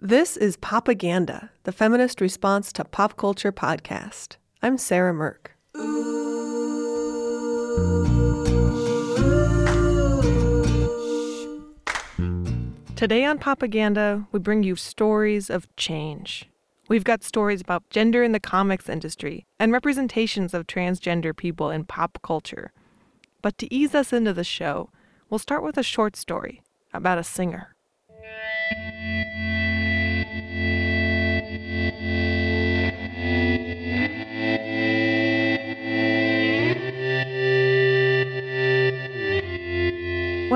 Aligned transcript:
This 0.00 0.36
is 0.36 0.56
Propaganda, 0.56 1.50
the 1.64 1.72
feminist 1.72 2.20
response 2.20 2.72
to 2.74 2.84
pop 2.84 3.16
culture 3.16 3.50
podcast. 3.50 4.36
I'm 4.62 4.78
Sarah 4.78 5.12
Mirk. 5.12 5.56
Today 12.94 13.24
on 13.24 13.40
Propaganda, 13.40 14.24
we 14.30 14.38
bring 14.38 14.62
you 14.62 14.76
stories 14.76 15.50
of 15.50 15.66
change. 15.74 16.48
We've 16.88 17.02
got 17.02 17.24
stories 17.24 17.60
about 17.60 17.90
gender 17.90 18.22
in 18.22 18.30
the 18.30 18.38
comics 18.38 18.88
industry 18.88 19.46
and 19.58 19.72
representations 19.72 20.54
of 20.54 20.68
transgender 20.68 21.36
people 21.36 21.70
in 21.70 21.84
pop 21.84 22.20
culture. 22.22 22.70
But 23.42 23.58
to 23.58 23.74
ease 23.74 23.96
us 23.96 24.12
into 24.12 24.32
the 24.32 24.44
show, 24.44 24.90
we'll 25.28 25.40
start 25.40 25.64
with 25.64 25.76
a 25.76 25.82
short 25.82 26.14
story 26.14 26.62
about 26.94 27.18
a 27.18 27.24
singer. 27.24 27.74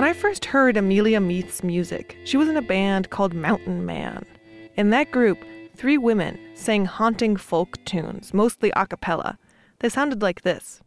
When 0.02 0.10
I 0.10 0.14
first 0.14 0.46
heard 0.46 0.76
Amelia 0.76 1.20
Meath's 1.20 1.62
music, 1.62 2.18
she 2.24 2.36
was 2.36 2.48
in 2.48 2.56
a 2.56 2.60
band 2.60 3.10
called 3.10 3.34
Mountain 3.34 3.86
Man. 3.86 4.26
In 4.76 4.90
that 4.90 5.12
group, 5.12 5.38
three 5.76 5.96
women 5.96 6.40
sang 6.54 6.86
haunting 6.86 7.36
folk 7.36 7.76
tunes, 7.84 8.34
mostly 8.34 8.72
a 8.74 8.84
cappella. 8.84 9.38
They 9.78 9.88
sounded 9.88 10.20
like 10.20 10.42
this. 10.42 10.80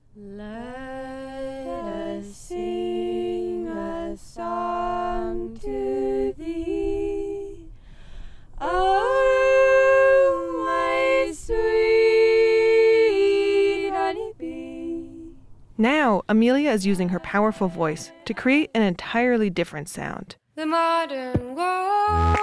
Now, 15.78 16.22
Amelia 16.30 16.72
is 16.72 16.86
using 16.86 17.10
her 17.10 17.20
powerful 17.20 17.68
voice 17.68 18.14
to 18.24 18.34
create 18.34 18.72
an 18.74 18.82
entirely 18.82 19.50
different 19.50 19.90
sound. 19.90 20.38
The 20.56 20.66
modern 20.66 21.54
world, 21.54 22.40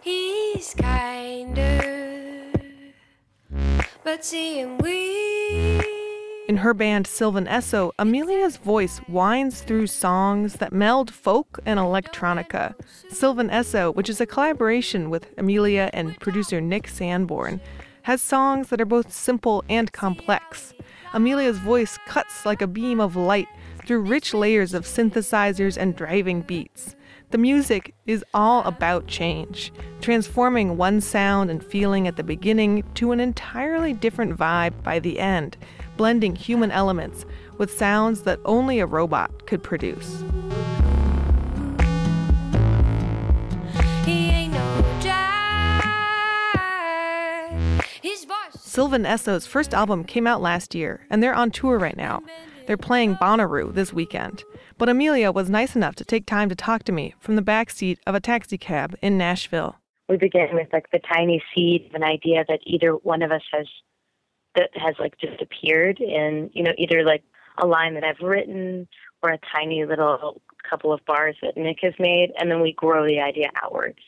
he's 0.00 0.74
kinder, 0.78 2.50
but 4.02 4.24
seeing 4.24 4.78
we. 4.78 5.84
In 6.48 6.56
her 6.56 6.72
band 6.72 7.06
Sylvan 7.06 7.44
Esso, 7.44 7.92
Amelia's 7.98 8.56
voice 8.56 9.02
winds 9.06 9.60
through 9.60 9.88
songs 9.88 10.54
that 10.54 10.72
meld 10.72 11.12
folk 11.12 11.60
and 11.66 11.78
electronica. 11.78 12.74
Sylvan 13.10 13.50
Esso, 13.50 13.94
which 13.94 14.08
is 14.08 14.22
a 14.22 14.26
collaboration 14.26 15.10
with 15.10 15.26
Amelia 15.36 15.90
and 15.92 16.18
producer 16.18 16.62
Nick 16.62 16.88
Sanborn, 16.88 17.60
has 18.04 18.22
songs 18.22 18.70
that 18.70 18.80
are 18.80 18.86
both 18.86 19.12
simple 19.12 19.62
and 19.68 19.92
complex. 19.92 20.72
Amelia's 21.12 21.58
voice 21.58 21.98
cuts 22.06 22.46
like 22.46 22.62
a 22.62 22.68
beam 22.68 23.00
of 23.00 23.16
light 23.16 23.48
through 23.84 24.02
rich 24.02 24.32
layers 24.32 24.74
of 24.74 24.84
synthesizers 24.84 25.76
and 25.76 25.96
driving 25.96 26.42
beats. 26.42 26.94
The 27.30 27.38
music 27.38 27.94
is 28.06 28.24
all 28.32 28.62
about 28.62 29.06
change, 29.06 29.72
transforming 30.00 30.76
one 30.76 31.00
sound 31.00 31.50
and 31.50 31.64
feeling 31.64 32.06
at 32.06 32.16
the 32.16 32.22
beginning 32.22 32.84
to 32.94 33.12
an 33.12 33.20
entirely 33.20 33.92
different 33.92 34.36
vibe 34.36 34.82
by 34.82 35.00
the 35.00 35.18
end, 35.18 35.56
blending 35.96 36.36
human 36.36 36.70
elements 36.70 37.24
with 37.58 37.76
sounds 37.76 38.22
that 38.22 38.40
only 38.44 38.78
a 38.78 38.86
robot 38.86 39.46
could 39.46 39.62
produce. 39.62 40.22
Sylvan 48.70 49.04
Esso's 49.04 49.48
first 49.48 49.74
album 49.74 50.04
came 50.04 50.28
out 50.28 50.40
last 50.40 50.76
year, 50.76 51.04
and 51.10 51.20
they're 51.20 51.34
on 51.34 51.50
tour 51.50 51.76
right 51.76 51.96
now. 51.96 52.22
They're 52.68 52.76
playing 52.76 53.16
Bonnaroo 53.16 53.74
this 53.74 53.92
weekend. 53.92 54.44
But 54.78 54.88
Amelia 54.88 55.32
was 55.32 55.50
nice 55.50 55.74
enough 55.74 55.96
to 55.96 56.04
take 56.04 56.24
time 56.24 56.48
to 56.50 56.54
talk 56.54 56.84
to 56.84 56.92
me 56.92 57.16
from 57.18 57.34
the 57.34 57.42
back 57.42 57.70
seat 57.70 57.98
of 58.06 58.14
a 58.14 58.20
taxi 58.20 58.56
cab 58.56 58.94
in 59.02 59.18
Nashville. 59.18 59.74
we 60.08 60.18
begin 60.18 60.50
with 60.52 60.68
like 60.72 60.88
the 60.92 61.00
tiny 61.12 61.42
seed 61.52 61.86
of 61.86 61.94
an 61.94 62.04
idea 62.04 62.44
that 62.46 62.60
either 62.62 62.92
one 62.92 63.22
of 63.22 63.32
us 63.32 63.42
has 63.52 63.66
that 64.54 64.70
has 64.74 64.94
like 65.00 65.18
just 65.18 65.42
appeared 65.42 65.98
in 65.98 66.48
you 66.54 66.62
know 66.62 66.72
either 66.78 67.02
like 67.02 67.24
a 67.58 67.66
line 67.66 67.94
that 67.94 68.04
I've 68.04 68.24
written 68.24 68.86
or 69.20 69.30
a 69.30 69.38
tiny 69.52 69.84
little 69.84 70.40
couple 70.68 70.92
of 70.92 71.04
bars 71.06 71.34
that 71.42 71.56
Nick 71.56 71.78
has 71.82 71.94
made, 71.98 72.30
and 72.38 72.48
then 72.48 72.60
we 72.60 72.72
grow 72.72 73.04
the 73.04 73.18
idea 73.18 73.48
outwards. 73.60 73.98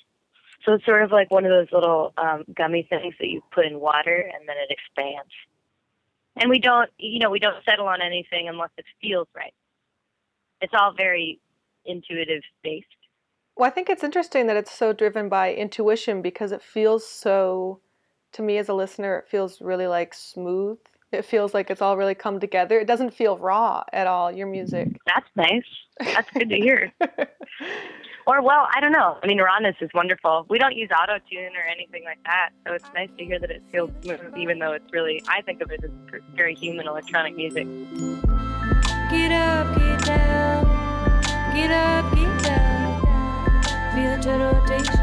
So 0.65 0.75
it's 0.75 0.85
sort 0.85 1.03
of 1.03 1.11
like 1.11 1.31
one 1.31 1.45
of 1.45 1.51
those 1.51 1.69
little 1.73 2.13
um, 2.17 2.45
gummy 2.55 2.87
things 2.89 3.15
that 3.19 3.29
you 3.29 3.43
put 3.53 3.67
in 3.67 3.81
water 3.81 4.31
and 4.33 4.49
then 4.49 4.57
it 4.57 4.71
expands. 4.71 5.33
And 6.37 6.49
we 6.49 6.61
don't, 6.61 6.89
you 6.99 7.19
know, 7.19 7.31
we 7.31 7.41
don't 7.41 7.65
settle 7.65 7.87
on 7.87 8.01
anything 8.01 8.49
unless 8.49 8.71
it 8.79 8.85
feels 9.01 9.29
right. 9.35 9.55
It's 10.61 10.73
all 10.79 10.95
very 10.97 11.41
intuitive 11.85 12.43
based. 12.63 12.87
Well, 13.57 13.69
I 13.69 13.73
think 13.73 13.91
it's 13.91 14.05
interesting 14.05 14.47
that 14.47 14.57
it's 14.57 14.73
so 14.73 14.93
driven 14.93 15.29
by 15.29 15.53
intuition 15.53 16.23
because 16.23 16.53
it 16.53 16.63
feels 16.63 17.07
so, 17.07 17.81
to 18.33 18.43
me 18.43 18.57
as 18.57 18.69
a 18.69 18.75
listener, 18.75 19.19
it 19.19 19.29
feels 19.29 19.61
really 19.61 19.87
like 19.87 20.15
smooth. 20.15 20.79
It 21.23 21.27
feels 21.27 21.53
like 21.53 21.71
it's 21.71 21.83
all 21.83 21.97
really 21.97 22.15
come 22.15 22.41
together. 22.41 22.81
It 22.81 22.87
doesn't 22.87 23.13
feel 23.13 23.37
raw 23.37 23.85
at 23.93 24.07
all, 24.07 24.33
your 24.33 24.47
music. 24.47 24.89
That's 25.07 25.29
nice. 25.37 25.65
That's 26.01 26.31
good 26.31 26.49
to 26.49 26.57
hear. 26.57 26.93
Or 28.25 28.41
well, 28.41 28.69
I 28.73 28.79
don't 28.81 28.93
know. 28.93 29.19
I 29.21 29.27
mean, 29.27 29.41
rawness 29.41 29.75
is 29.81 29.91
wonderful. 29.95 30.47
We 30.49 30.57
don't 30.57 30.77
use 30.77 30.89
auto 30.97 31.19
tune 31.29 31.57
or 31.57 31.69
anything 31.69 32.05
like 32.05 32.21
that, 32.25 32.51
so 32.65 32.73
it's 32.73 32.85
nice 32.95 33.09
to 33.19 33.25
hear 33.25 33.41
that 33.41 33.51
it 33.51 33.65
feels 33.73 33.91
smooth, 34.05 34.37
even 34.37 34.61
though 34.61 34.75
it's 34.75 34.93
really. 34.93 35.21
I 35.29 35.43
think 35.43 35.61
of 35.61 35.73
it 35.73 35.83
as 35.83 35.91
very 36.37 36.55
human 36.55 36.87
electronic 36.87 37.35
music. 37.35 37.67
Get 39.11 39.33
up, 39.33 39.77
get 39.77 40.05
down. 40.05 40.65
Get 41.53 41.73
up, 41.73 42.15
get 42.15 42.43
down. 42.45 43.03
Feel 43.93 44.17
the 44.17 44.23
turn 44.23 44.41
rotation 44.41 45.02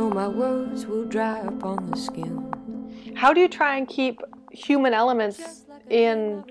know 0.00 0.10
my 0.10 0.28
words 0.28 0.86
will 0.86 1.04
dry 1.04 1.40
upon 1.40 1.90
the 1.90 1.96
skin. 1.96 3.14
How 3.14 3.34
do 3.34 3.40
you 3.40 3.48
try 3.48 3.76
and 3.76 3.86
keep 3.86 4.20
human 4.50 4.94
elements 4.94 5.66
in, 5.90 6.42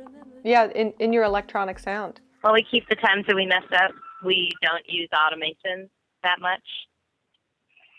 yeah, 0.43 0.69
in, 0.75 0.93
in 0.99 1.11
your 1.11 1.23
electronic 1.23 1.79
sound? 1.79 2.21
Well, 2.43 2.53
we 2.53 2.63
keep 2.69 2.87
the 2.89 2.95
times 2.95 3.25
that 3.27 3.35
we 3.35 3.47
mess 3.47 3.63
up. 3.73 3.91
We 4.23 4.51
don't 4.61 4.83
use 4.87 5.09
automation 5.15 5.89
that 6.23 6.39
much, 6.39 6.61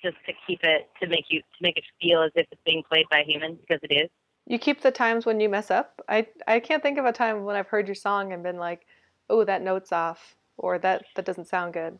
just 0.04 0.16
to 0.26 0.32
keep 0.46 0.60
it 0.62 0.88
to 1.02 1.08
make 1.08 1.24
you 1.30 1.40
to 1.40 1.62
make 1.62 1.76
it 1.76 1.84
feel 2.00 2.22
as 2.22 2.30
if 2.34 2.46
it's 2.52 2.60
being 2.64 2.82
played 2.88 3.06
by 3.10 3.22
humans 3.26 3.58
because 3.60 3.80
it 3.82 3.92
is. 3.92 4.08
You 4.46 4.58
keep 4.58 4.82
the 4.82 4.90
times 4.90 5.26
when 5.26 5.40
you 5.40 5.48
mess 5.48 5.70
up? 5.70 6.00
I, 6.08 6.26
I 6.46 6.60
can't 6.60 6.82
think 6.82 6.98
of 6.98 7.04
a 7.04 7.12
time 7.12 7.44
when 7.44 7.56
I've 7.56 7.68
heard 7.68 7.88
your 7.88 7.94
song 7.94 8.32
and 8.32 8.42
been 8.42 8.56
like, 8.56 8.86
oh, 9.28 9.44
that 9.44 9.62
note's 9.62 9.92
off, 9.92 10.36
or 10.58 10.78
that, 10.78 11.04
that 11.16 11.24
doesn't 11.24 11.46
sound 11.46 11.72
good. 11.72 11.98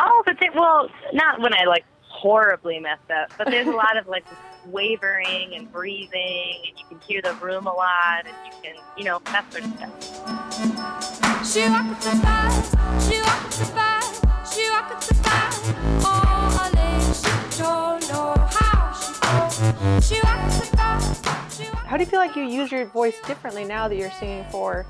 Oh, 0.00 0.22
but 0.26 0.36
they, 0.40 0.48
well, 0.54 0.88
not 1.12 1.40
when 1.40 1.54
I 1.54 1.64
like 1.64 1.84
horribly 2.08 2.78
messed 2.78 3.10
up, 3.10 3.30
but 3.36 3.48
there's 3.48 3.66
a 3.66 3.72
lot 3.72 3.96
of 3.96 4.06
like 4.08 4.24
wavering 4.66 5.54
and 5.54 5.70
breathing, 5.70 6.62
and 6.66 6.78
you 6.78 6.84
can 6.88 7.00
hear 7.00 7.22
the 7.22 7.34
room 7.34 7.66
a 7.66 7.72
lot, 7.72 8.26
and 8.26 8.34
you 8.44 8.52
can, 8.62 8.74
you 8.96 9.04
know, 9.04 9.20
that 9.26 9.50
sort 9.52 9.64
of 9.64 9.70
stuff. 9.76 9.92
She 11.46 11.62
rocked 11.62 12.02
the 12.02 12.10
spot, 12.16 12.52
she 13.02 13.20
rocked 13.20 13.58
the 13.58 13.64
spot, 13.64 14.02
she 14.52 14.68
rocked 14.70 15.08
the 15.08 15.14
spot. 15.14 15.54
Oh, 16.04 16.50
my 16.56 16.70
legs, 16.80 17.22
she 17.22 17.62
don't 17.62 18.08
know 18.08 18.34
how 18.50 18.92
she 18.94 20.14
She 20.14 20.20
rocked 20.20 20.58
the 20.58 20.66
spot, 20.66 21.86
How 21.86 21.96
do 21.96 22.02
you 22.02 22.10
feel 22.10 22.20
like 22.20 22.34
you 22.36 22.42
use 22.42 22.72
your 22.72 22.86
voice 22.86 23.20
differently 23.26 23.64
now 23.64 23.88
that 23.88 23.96
you're 23.96 24.10
singing 24.12 24.44
for 24.50 24.86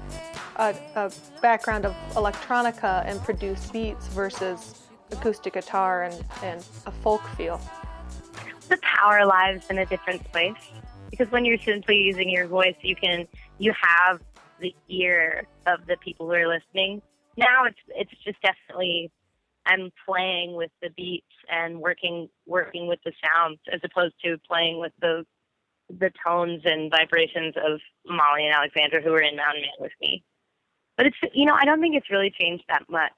a, 0.57 0.75
a 0.95 1.11
background 1.43 1.85
of 1.85 1.95
electronica 2.15 3.05
and 3.05 3.21
produced 3.23 3.73
beats 3.73 4.07
versus 4.09 4.86
acoustic 5.13 5.55
guitar 5.55 6.05
and, 6.05 6.25
and 6.43 6.67
a 6.87 6.91
folk 6.91 7.27
feel? 7.37 7.61
The 8.69 8.79
power 8.83 9.25
lies 9.25 9.63
in 9.71 9.79
a 9.79 9.87
different 9.87 10.25
place 10.33 10.55
because 11.11 11.31
when 11.31 11.45
you're 11.45 11.59
simply 11.59 11.97
using 11.97 12.29
your 12.29 12.47
voice, 12.47 12.77
you 12.83 12.97
can 12.97 13.27
you 13.59 13.73
have 13.81 14.21
the 14.61 14.75
ear 14.89 15.47
of 15.67 15.87
the 15.87 15.97
people 15.99 16.27
who 16.27 16.33
are 16.33 16.49
listening. 16.49 17.03
Now 17.37 17.65
it's 17.65 17.79
it's 17.89 18.25
just 18.25 18.39
definitely 18.43 19.11
I'm 19.67 19.91
playing 20.07 20.55
with 20.55 20.71
the 20.83 20.91
beats 20.91 21.27
and 21.51 21.81
working 21.81 22.29
working 22.47 22.87
with 22.87 23.01
the 23.05 23.13
sounds 23.25 23.59
as 23.73 23.81
opposed 23.85 24.15
to 24.25 24.39
playing 24.49 24.79
with 24.79 24.93
the 25.01 25.25
the 25.89 26.11
tones 26.25 26.63
and 26.65 26.91
vibrations 26.91 27.55
of 27.57 27.81
Molly 28.07 28.45
and 28.45 28.55
Alexander 28.55 29.01
who 29.01 29.11
were 29.11 29.23
in 29.23 29.37
Mountain 29.37 29.63
Man 29.63 29.71
with 29.79 29.93
me. 30.01 30.25
But 30.97 31.07
it's 31.07 31.17
you 31.35 31.45
know 31.45 31.55
I 31.55 31.65
don't 31.65 31.81
think 31.81 31.97
it's 31.97 32.11
really 32.11 32.33
changed 32.39 32.65
that 32.69 32.85
much. 32.89 33.13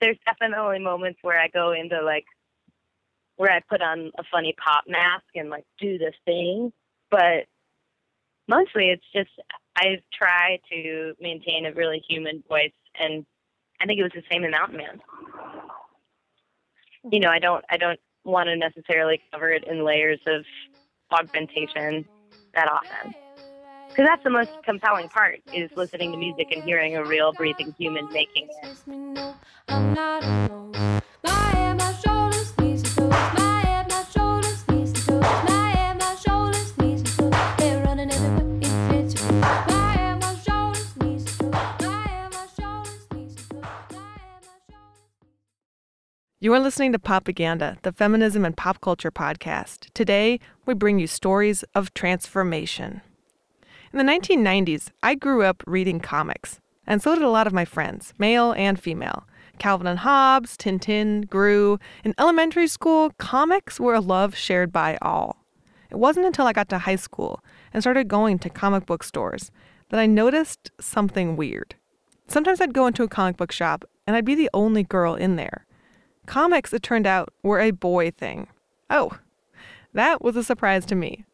There's 0.00 0.18
definitely 0.24 0.78
moments 0.78 1.18
where 1.22 1.40
I 1.40 1.48
go 1.48 1.72
into 1.72 2.02
like 2.02 2.24
where 3.36 3.52
I 3.52 3.60
put 3.60 3.80
on 3.82 4.10
a 4.18 4.22
funny 4.30 4.54
pop 4.62 4.84
mask 4.88 5.24
and 5.34 5.48
like 5.50 5.64
do 5.80 5.98
this 5.98 6.14
thing, 6.24 6.72
but 7.10 7.46
mostly 8.48 8.90
it's 8.90 9.04
just 9.14 9.30
I 9.76 10.02
try 10.12 10.58
to 10.72 11.14
maintain 11.20 11.66
a 11.66 11.72
really 11.72 12.02
human 12.08 12.42
voice, 12.48 12.72
and 12.98 13.24
I 13.80 13.86
think 13.86 14.00
it 14.00 14.02
was 14.02 14.12
the 14.14 14.22
same 14.30 14.44
in 14.44 14.50
Mountain 14.50 14.76
Man. 14.76 15.00
You 17.10 17.20
know, 17.20 17.30
I 17.30 17.38
don't 17.38 17.64
I 17.70 17.76
don't 17.76 18.00
want 18.24 18.48
to 18.48 18.56
necessarily 18.56 19.20
cover 19.32 19.50
it 19.50 19.64
in 19.64 19.84
layers 19.84 20.20
of 20.26 20.44
augmentation 21.12 22.06
that 22.54 22.68
often. 22.70 23.14
Because 23.98 24.10
that's 24.12 24.22
the 24.22 24.30
most 24.30 24.50
compelling 24.64 25.08
part 25.08 25.40
is 25.52 25.68
listening 25.74 26.12
to 26.12 26.18
music 26.18 26.52
and 26.52 26.62
hearing 26.62 26.94
a 26.94 27.04
real 27.04 27.32
breathing 27.32 27.74
human 27.76 28.08
making 28.12 28.46
it. 28.62 28.78
You 46.38 46.54
are 46.54 46.60
listening 46.60 46.92
to 46.92 47.00
Propaganda, 47.00 47.78
the 47.82 47.90
feminism 47.90 48.44
and 48.44 48.56
pop 48.56 48.80
culture 48.80 49.10
podcast. 49.10 49.92
Today, 49.92 50.38
we 50.66 50.74
bring 50.74 51.00
you 51.00 51.08
stories 51.08 51.64
of 51.74 51.92
transformation. 51.94 53.02
In 53.90 53.98
the 53.98 54.12
1990s, 54.12 54.90
I 55.02 55.14
grew 55.14 55.42
up 55.42 55.62
reading 55.66 55.98
comics, 55.98 56.60
and 56.86 57.00
so 57.00 57.14
did 57.14 57.24
a 57.24 57.30
lot 57.30 57.46
of 57.46 57.54
my 57.54 57.64
friends, 57.64 58.12
male 58.18 58.52
and 58.52 58.78
female. 58.78 59.26
Calvin 59.58 59.86
and 59.86 60.00
Hobbes, 60.00 60.56
Tintin, 60.58 61.28
Gru. 61.28 61.78
In 62.04 62.14
elementary 62.18 62.68
school, 62.68 63.10
comics 63.18 63.80
were 63.80 63.94
a 63.94 64.00
love 64.00 64.36
shared 64.36 64.72
by 64.72 64.98
all. 65.00 65.44
It 65.90 65.98
wasn't 65.98 66.26
until 66.26 66.46
I 66.46 66.52
got 66.52 66.68
to 66.68 66.78
high 66.78 66.96
school 66.96 67.42
and 67.72 67.82
started 67.82 68.08
going 68.08 68.38
to 68.40 68.50
comic 68.50 68.84
book 68.84 69.02
stores 69.02 69.50
that 69.88 69.98
I 69.98 70.06
noticed 70.06 70.70
something 70.78 71.34
weird. 71.34 71.74
Sometimes 72.26 72.60
I'd 72.60 72.74
go 72.74 72.86
into 72.86 73.02
a 73.02 73.08
comic 73.08 73.38
book 73.38 73.52
shop 73.52 73.86
and 74.06 74.14
I'd 74.14 74.26
be 74.26 74.34
the 74.34 74.50
only 74.52 74.84
girl 74.84 75.14
in 75.14 75.36
there. 75.36 75.64
Comics, 76.26 76.74
it 76.74 76.82
turned 76.82 77.06
out, 77.06 77.32
were 77.42 77.58
a 77.58 77.70
boy 77.70 78.10
thing. 78.10 78.48
Oh, 78.90 79.12
that 79.94 80.22
was 80.22 80.36
a 80.36 80.44
surprise 80.44 80.84
to 80.86 80.94
me. 80.94 81.24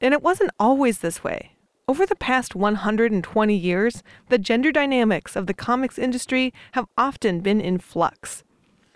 And 0.00 0.12
it 0.12 0.22
wasn't 0.22 0.50
always 0.58 0.98
this 0.98 1.22
way. 1.22 1.53
Over 1.86 2.06
the 2.06 2.16
past 2.16 2.54
120 2.54 3.54
years, 3.54 4.02
the 4.30 4.38
gender 4.38 4.72
dynamics 4.72 5.36
of 5.36 5.46
the 5.46 5.52
comics 5.52 5.98
industry 5.98 6.54
have 6.72 6.86
often 6.96 7.40
been 7.40 7.60
in 7.60 7.78
flux. 7.78 8.42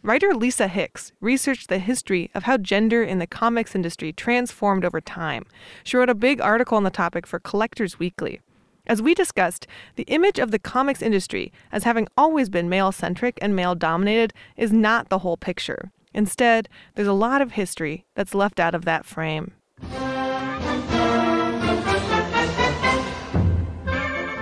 Writer 0.02 0.34
Lisa 0.34 0.68
Hicks 0.68 1.12
researched 1.20 1.68
the 1.68 1.80
history 1.80 2.30
of 2.34 2.44
how 2.44 2.56
gender 2.56 3.02
in 3.02 3.18
the 3.18 3.26
comics 3.26 3.74
industry 3.74 4.10
transformed 4.10 4.86
over 4.86 5.02
time. 5.02 5.44
She 5.84 5.98
wrote 5.98 6.08
a 6.08 6.14
big 6.14 6.40
article 6.40 6.78
on 6.78 6.84
the 6.84 6.88
topic 6.88 7.26
for 7.26 7.38
Collectors 7.38 7.98
Weekly. 7.98 8.40
As 8.86 9.02
we 9.02 9.12
discussed, 9.12 9.66
the 9.96 10.04
image 10.04 10.38
of 10.38 10.50
the 10.50 10.58
comics 10.58 11.02
industry 11.02 11.52
as 11.70 11.84
having 11.84 12.08
always 12.16 12.48
been 12.48 12.70
male 12.70 12.90
centric 12.90 13.38
and 13.42 13.54
male 13.54 13.74
dominated 13.74 14.32
is 14.56 14.72
not 14.72 15.10
the 15.10 15.18
whole 15.18 15.36
picture. 15.36 15.92
Instead, 16.14 16.70
there's 16.94 17.06
a 17.06 17.12
lot 17.12 17.42
of 17.42 17.52
history 17.52 18.06
that's 18.14 18.34
left 18.34 18.58
out 18.58 18.74
of 18.74 18.86
that 18.86 19.04
frame. 19.04 19.52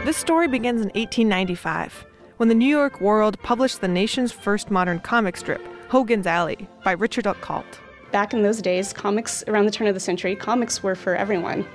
This 0.06 0.16
story 0.16 0.46
begins 0.46 0.82
in 0.82 0.90
1895 0.90 2.06
when 2.36 2.48
the 2.48 2.54
New 2.54 2.68
York 2.68 3.00
World 3.00 3.42
published 3.42 3.80
the 3.80 3.88
nation's 3.88 4.30
first 4.30 4.70
modern 4.70 5.00
comic 5.00 5.36
strip, 5.36 5.60
Hogan's 5.88 6.28
Alley, 6.28 6.68
by 6.84 6.92
Richard 6.92 7.24
Outcault. 7.24 7.64
Back 8.12 8.32
in 8.32 8.42
those 8.42 8.62
days, 8.62 8.92
comics 8.92 9.42
around 9.48 9.64
the 9.64 9.72
turn 9.72 9.88
of 9.88 9.94
the 9.94 10.00
century, 10.00 10.36
comics 10.36 10.80
were 10.80 10.94
for 10.94 11.16
everyone. 11.16 11.66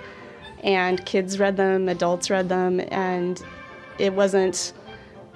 And 0.63 1.06
kids 1.06 1.39
read 1.39 1.57
them, 1.57 1.89
adults 1.89 2.30
read 2.30 2.48
them, 2.48 2.80
and 2.89 3.44
it 4.00 4.13
wasn't 4.13 4.72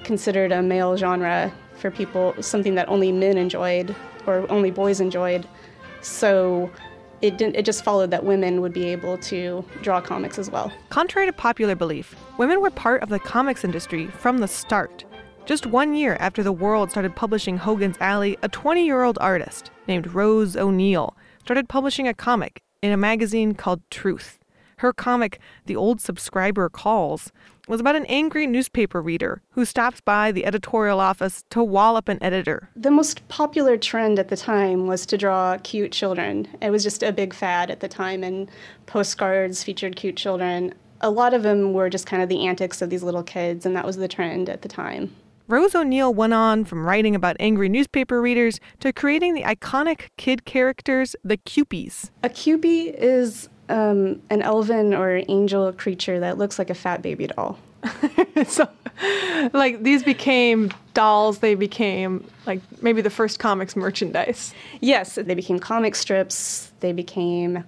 considered 0.05 0.53
a 0.53 0.61
male 0.61 0.95
genre 0.95 1.51
for 1.73 1.91
people, 1.91 2.33
something 2.41 2.75
that 2.75 2.87
only 2.87 3.11
men 3.11 3.37
enjoyed 3.37 3.93
or 4.25 4.49
only 4.49 4.71
boys 4.71 5.01
enjoyed. 5.01 5.45
So 5.99 6.71
it 7.21 7.37
didn't, 7.37 7.55
it 7.55 7.65
just 7.65 7.83
followed 7.83 8.11
that 8.11 8.23
women 8.23 8.61
would 8.61 8.73
be 8.73 8.85
able 8.85 9.17
to 9.19 9.63
draw 9.81 10.01
comics 10.01 10.37
as 10.37 10.49
well. 10.49 10.71
Contrary 10.89 11.27
to 11.27 11.33
popular 11.33 11.75
belief, 11.75 12.15
women 12.37 12.61
were 12.61 12.71
part 12.71 13.01
of 13.01 13.09
the 13.09 13.19
comics 13.19 13.63
industry 13.63 14.07
from 14.07 14.39
the 14.39 14.47
start. 14.47 15.05
Just 15.45 15.65
one 15.65 15.95
year 15.95 16.17
after 16.19 16.41
the 16.41 16.51
world 16.51 16.89
started 16.89 17.15
publishing 17.15 17.57
Hogan's 17.57 17.97
Alley, 17.99 18.37
a 18.41 18.49
20 18.49 18.85
year 18.85 19.03
old 19.03 19.17
artist 19.21 19.69
named 19.87 20.13
Rose 20.13 20.57
O'Neill 20.57 21.15
started 21.41 21.69
publishing 21.69 22.07
a 22.07 22.13
comic 22.13 22.63
in 22.81 22.91
a 22.91 22.97
magazine 22.97 23.53
called 23.53 23.81
Truth. 23.91 24.39
Her 24.79 24.91
comic, 24.91 25.39
The 25.67 25.75
Old 25.75 26.01
Subscriber 26.01 26.69
Calls, 26.69 27.31
was 27.67 27.79
about 27.79 27.95
an 27.95 28.05
angry 28.05 28.47
newspaper 28.47 29.01
reader 29.01 29.41
who 29.51 29.65
stops 29.65 30.01
by 30.01 30.31
the 30.31 30.45
editorial 30.45 30.99
office 30.99 31.43
to 31.49 31.63
wallop 31.63 32.07
an 32.07 32.21
editor. 32.21 32.69
The 32.75 32.91
most 32.91 33.27
popular 33.27 33.77
trend 33.77 34.19
at 34.19 34.29
the 34.29 34.37
time 34.37 34.87
was 34.87 35.05
to 35.07 35.17
draw 35.17 35.57
cute 35.63 35.91
children. 35.91 36.47
It 36.61 36.69
was 36.69 36.83
just 36.83 37.03
a 37.03 37.11
big 37.11 37.33
fad 37.33 37.71
at 37.71 37.79
the 37.79 37.87
time, 37.87 38.23
and 38.23 38.49
postcards 38.85 39.63
featured 39.63 39.95
cute 39.95 40.17
children. 40.17 40.73
A 41.01 41.09
lot 41.09 41.33
of 41.33 41.43
them 41.43 41.73
were 41.73 41.89
just 41.89 42.05
kind 42.05 42.23
of 42.23 42.29
the 42.29 42.45
antics 42.47 42.81
of 42.81 42.89
these 42.89 43.03
little 43.03 43.23
kids, 43.23 43.65
and 43.65 43.75
that 43.75 43.85
was 43.85 43.97
the 43.97 44.07
trend 44.07 44.49
at 44.49 44.61
the 44.61 44.69
time. 44.69 45.15
Rose 45.47 45.75
O'Neill 45.75 46.11
went 46.11 46.33
on 46.33 46.65
from 46.65 46.87
writing 46.87 47.13
about 47.13 47.35
angry 47.39 47.69
newspaper 47.69 48.19
readers 48.19 48.59
to 48.79 48.91
creating 48.91 49.35
the 49.35 49.43
iconic 49.43 50.07
kid 50.17 50.43
characters, 50.43 51.15
the 51.23 51.37
Kewpies. 51.37 52.09
A 52.23 52.29
Kewpie 52.29 52.91
is 52.97 53.47
um, 53.69 54.21
an 54.29 54.41
elven 54.41 54.93
or 54.93 55.21
angel 55.27 55.71
creature 55.73 56.19
that 56.19 56.37
looks 56.37 56.59
like 56.59 56.69
a 56.69 56.75
fat 56.75 57.01
baby 57.01 57.27
doll. 57.27 57.57
so, 58.47 58.67
like, 59.53 59.83
these 59.83 60.03
became 60.03 60.71
dolls, 60.93 61.39
they 61.39 61.55
became, 61.55 62.25
like, 62.45 62.61
maybe 62.81 63.01
the 63.01 63.09
first 63.09 63.39
comics 63.39 63.75
merchandise. 63.75 64.53
Yes, 64.81 65.15
they 65.15 65.35
became 65.35 65.59
comic 65.59 65.95
strips. 65.95 66.71
They 66.79 66.91
became, 66.91 67.63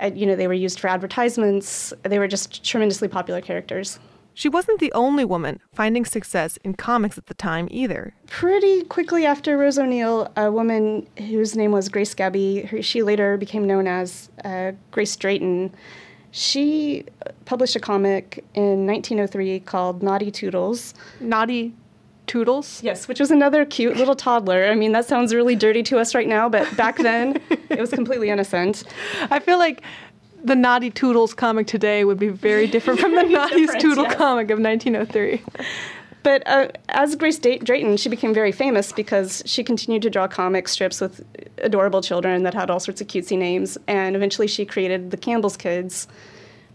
uh, 0.00 0.10
you 0.14 0.26
know, 0.26 0.36
they 0.36 0.46
were 0.46 0.54
used 0.54 0.80
for 0.80 0.88
advertisements. 0.88 1.92
They 2.02 2.18
were 2.18 2.28
just 2.28 2.64
tremendously 2.64 3.08
popular 3.08 3.40
characters. 3.40 3.98
She 4.34 4.48
wasn't 4.48 4.80
the 4.80 4.92
only 4.92 5.24
woman 5.24 5.60
finding 5.72 6.04
success 6.04 6.58
in 6.64 6.74
comics 6.74 7.16
at 7.16 7.26
the 7.26 7.34
time 7.34 7.68
either. 7.70 8.14
Pretty 8.26 8.82
quickly 8.82 9.24
after 9.24 9.56
Rose 9.56 9.78
O'Neill, 9.78 10.30
a 10.36 10.50
woman 10.50 11.06
whose 11.18 11.56
name 11.56 11.70
was 11.70 11.88
Grace 11.88 12.14
Gebbie, 12.14 12.82
she 12.82 13.02
later 13.02 13.36
became 13.36 13.64
known 13.66 13.86
as 13.86 14.28
uh, 14.44 14.72
Grace 14.90 15.14
Drayton. 15.16 15.72
She 16.32 17.04
published 17.44 17.76
a 17.76 17.80
comic 17.80 18.44
in 18.54 18.86
1903 18.86 19.60
called 19.60 20.02
Naughty 20.02 20.32
Toodles. 20.32 20.94
Naughty 21.20 21.72
Toodles? 22.26 22.82
Yes, 22.82 23.06
which 23.06 23.20
was 23.20 23.30
another 23.30 23.64
cute 23.64 23.96
little 23.96 24.16
toddler. 24.16 24.64
I 24.66 24.74
mean, 24.74 24.92
that 24.92 25.04
sounds 25.04 25.34
really 25.34 25.54
dirty 25.54 25.82
to 25.84 25.98
us 25.98 26.14
right 26.14 26.26
now, 26.26 26.48
but 26.48 26.76
back 26.76 26.96
then 26.96 27.40
it 27.68 27.78
was 27.78 27.90
completely 27.90 28.30
innocent. 28.30 28.84
I 29.30 29.38
feel 29.40 29.58
like 29.58 29.82
the 30.44 30.54
Naughty 30.54 30.90
Toodles 30.90 31.34
comic 31.34 31.66
today 31.66 32.04
would 32.04 32.18
be 32.18 32.28
very 32.28 32.66
different 32.66 33.00
from 33.00 33.14
the 33.14 33.22
Naughty 33.36 33.66
Toodle 33.66 34.04
yes. 34.04 34.14
comic 34.14 34.50
of 34.50 34.60
1903. 34.60 35.42
But 36.22 36.42
uh, 36.46 36.68
as 36.88 37.16
Grace 37.16 37.38
Drayton, 37.38 37.96
she 37.96 38.08
became 38.08 38.32
very 38.32 38.52
famous 38.52 38.92
because 38.92 39.42
she 39.44 39.62
continued 39.64 40.02
to 40.02 40.10
draw 40.10 40.26
comic 40.26 40.68
strips 40.68 41.00
with 41.00 41.22
adorable 41.58 42.00
children 42.02 42.44
that 42.44 42.54
had 42.54 42.70
all 42.70 42.80
sorts 42.80 43.00
of 43.00 43.06
cutesy 43.08 43.36
names, 43.36 43.76
and 43.88 44.16
eventually 44.16 44.46
she 44.46 44.64
created 44.64 45.10
the 45.10 45.18
Campbell's 45.18 45.56
Kids, 45.56 46.08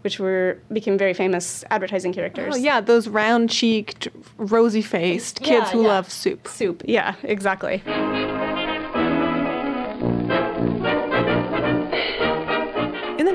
which 0.02 0.20
were 0.20 0.58
became 0.72 0.96
very 0.96 1.14
famous 1.14 1.64
advertising 1.70 2.12
characters. 2.12 2.54
Oh, 2.54 2.58
yeah, 2.58 2.80
those 2.80 3.08
round 3.08 3.50
cheeked, 3.50 4.06
rosy 4.36 4.82
faced 4.82 5.40
kids 5.40 5.66
Yeah, 5.66 5.70
who 5.72 5.82
yeah. 5.82 5.88
love 5.88 6.10
soup. 6.12 6.46
Soup. 6.46 6.82
Yeah, 6.86 7.16
exactly. 7.24 7.82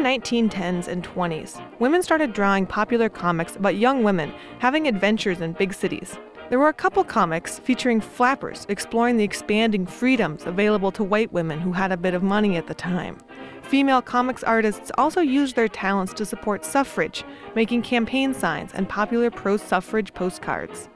1910s 0.05 0.87
and 0.87 1.03
20s, 1.03 1.59
women 1.79 2.03
started 2.03 2.31
drawing 2.31 2.67
popular 2.67 3.09
comics 3.09 3.55
about 3.55 3.75
young 3.75 4.03
women 4.03 4.31
having 4.59 4.87
adventures 4.87 5.41
in 5.41 5.51
big 5.53 5.73
cities. 5.73 6.19
There 6.47 6.59
were 6.59 6.69
a 6.69 6.73
couple 6.73 7.03
comics 7.03 7.57
featuring 7.57 7.99
flappers 7.99 8.67
exploring 8.69 9.17
the 9.17 9.23
expanding 9.23 9.87
freedoms 9.87 10.45
available 10.45 10.91
to 10.91 11.03
white 11.03 11.33
women 11.33 11.59
who 11.59 11.71
had 11.71 11.91
a 11.91 11.97
bit 11.97 12.13
of 12.13 12.21
money 12.21 12.55
at 12.55 12.67
the 12.67 12.75
time. 12.75 13.17
Female 13.63 14.03
comics 14.03 14.43
artists 14.43 14.91
also 14.95 15.21
used 15.21 15.55
their 15.55 15.67
talents 15.67 16.13
to 16.13 16.23
support 16.23 16.63
suffrage, 16.63 17.23
making 17.55 17.81
campaign 17.81 18.31
signs 18.31 18.75
and 18.75 18.87
popular 18.87 19.31
pro 19.31 19.57
suffrage 19.57 20.13
postcards. 20.13 20.87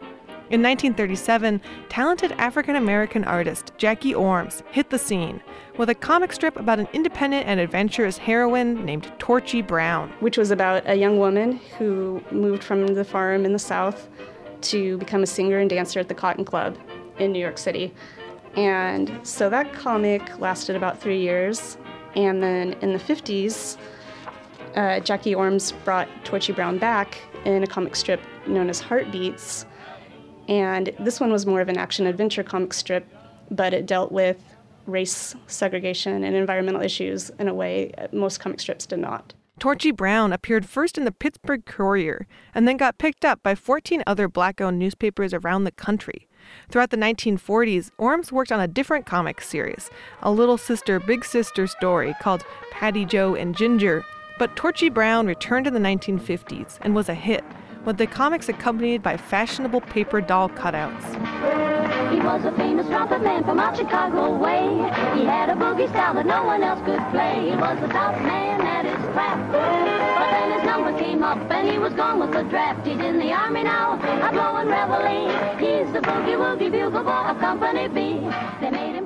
In 0.50 0.64
1937, 0.64 1.62
talented 1.90 2.32
African 2.32 2.76
American 2.76 3.24
artist 3.24 3.72
Jackie 3.78 4.16
Ormes 4.16 4.64
hit 4.72 4.90
the 4.90 4.98
scene 4.98 5.44
with 5.78 5.92
a 5.92 5.94
comic 5.94 6.34
strip 6.34 6.58
about 6.58 6.80
an 6.80 6.88
independent 6.92 7.46
and 7.46 7.60
adventurous 7.60 8.18
heroine 8.18 8.84
named 8.84 9.12
Torchy 9.20 9.62
Brown. 9.62 10.12
which 10.22 10.40
was 10.40 10.50
about 10.50 10.82
a 10.90 10.96
young 10.96 11.20
woman 11.20 11.60
who 11.78 12.24
moved 12.32 12.64
from 12.64 12.88
the 12.88 13.04
farm 13.04 13.46
in 13.46 13.54
the 13.54 13.60
South 13.60 14.10
to 14.62 14.98
become 14.98 15.22
a 15.22 15.28
singer 15.28 15.60
and 15.60 15.70
dancer 15.70 16.00
at 16.00 16.08
the 16.08 16.16
Cotton 16.16 16.44
Club 16.44 16.80
in 17.20 17.32
New 17.32 17.40
York 17.40 17.60
City. 17.60 17.94
And 18.56 19.20
so 19.22 19.52
that 19.52 19.72
comic 19.72 20.40
lasted 20.40 20.76
about 20.76 21.00
three 21.00 21.22
years. 21.22 21.78
And 22.16 22.42
then 22.42 22.74
in 22.82 22.92
the 22.92 22.98
50s, 22.98 23.78
uh, 24.76 25.00
Jackie 25.02 25.36
Ormes 25.36 25.74
brought 25.86 26.08
Torchy 26.26 26.54
Brown 26.54 26.80
back 26.80 27.20
in 27.46 27.62
a 27.62 27.68
comic 27.68 27.96
strip 27.96 28.22
known 28.48 28.68
as 28.68 28.80
Heartbeats. 28.80 29.68
And 30.50 30.92
this 31.00 31.20
one 31.20 31.32
was 31.32 31.46
more 31.46 31.62
of 31.62 31.70
an 31.70 31.78
action 31.78 32.08
adventure 32.08 32.44
comic 32.44 32.74
strip, 32.74 33.08
but 33.52 33.74
it 33.74 33.86
dealt 33.86 34.12
with 34.12 34.44
race 34.88 35.36
segregation 35.46 36.24
and 36.24 36.36
environmental 36.36 36.82
issues 36.82 37.30
in 37.40 37.48
a 37.48 37.54
way 37.54 37.94
most 38.12 38.40
comic 38.40 38.60
strips 38.60 38.88
did 38.88 39.00
not. 39.00 39.36
Torchy 39.60 39.92
Brown 39.92 40.34
appeared 40.34 40.66
first 40.66 40.98
in 40.98 41.06
the 41.06 41.12
Pittsburgh 41.12 41.66
Courier 41.66 42.26
and 42.56 42.68
then 42.68 42.78
got 42.78 42.98
picked 42.98 43.24
up 43.24 43.44
by 43.44 43.54
14 43.54 44.02
other 44.08 44.28
black 44.28 44.60
owned 44.60 44.80
newspapers 44.80 45.34
around 45.34 45.66
the 45.66 45.72
country. 45.72 46.28
Throughout 46.70 46.90
the 46.90 46.98
1940s, 46.98 47.92
Ormes 47.98 48.32
worked 48.32 48.52
on 48.52 48.62
a 48.62 48.68
different 48.68 49.06
comic 49.06 49.42
series, 49.42 49.92
a 50.24 50.32
little 50.32 50.58
sister, 50.58 51.00
big 51.00 51.26
sister 51.26 51.68
story 51.68 52.16
called 52.22 52.44
Patty-Jo 52.72 53.36
and 53.36 53.56
Ginger. 53.56 54.04
But 54.40 54.56
Torchy 54.56 54.90
Brown 54.90 55.28
returned 55.28 55.68
in 55.68 55.74
the 55.74 55.80
1950s 55.80 56.80
and 56.82 56.96
was 56.96 57.10
a 57.10 57.14
hit, 57.14 57.44
with 57.86 57.98
the 57.98 58.08
comics 58.08 58.50
accompanied 58.50 59.02
by 59.02 59.18
fashionable 59.18 59.82
paper 59.82 60.22
doll 60.22 60.50
cutouts. 60.50 61.79
He 62.12 62.20
was 62.20 62.44
a 62.44 62.52
famous 62.54 62.88
trumpet 62.88 63.22
man 63.22 63.44
from 63.44 63.60
out 63.60 63.78
Chicago 63.78 64.36
way. 64.36 64.66
He 65.18 65.26
had 65.26 65.50
a 65.50 65.54
boogie 65.54 65.88
style 65.90 66.16
that 66.16 66.26
no 66.26 66.44
one 66.44 66.64
else 66.64 66.80
could 66.84 67.00
play. 67.12 67.52
He 67.52 67.56
was 67.56 67.80
the 67.80 67.88
top 67.88 68.20
man 68.22 68.62
at 68.62 68.86
his 68.86 69.14
craft. 69.14 69.52
But 69.52 70.32
then 70.32 70.52
his 70.58 70.64
number 70.66 70.98
came 70.98 71.22
up 71.22 71.38
and 71.52 71.70
he 71.70 71.78
was 71.78 71.94
gone 71.94 72.20
with 72.20 72.32
the 72.32 72.44
draft. 72.44 72.88
He's 72.88 72.98
in 72.98 73.20
the 73.20 73.32
army 73.32 73.64
now, 73.64 73.94
a 73.94 74.32
blowing 74.32 74.68
reveille. 74.68 75.30
He's 75.58 75.94
the 75.94 76.00
boogie 76.00 76.36
woogie 76.36 76.72
bugle 76.72 77.04
boy 77.04 77.30
of 77.30 77.38
Company 77.40 77.88
B. 77.88 78.20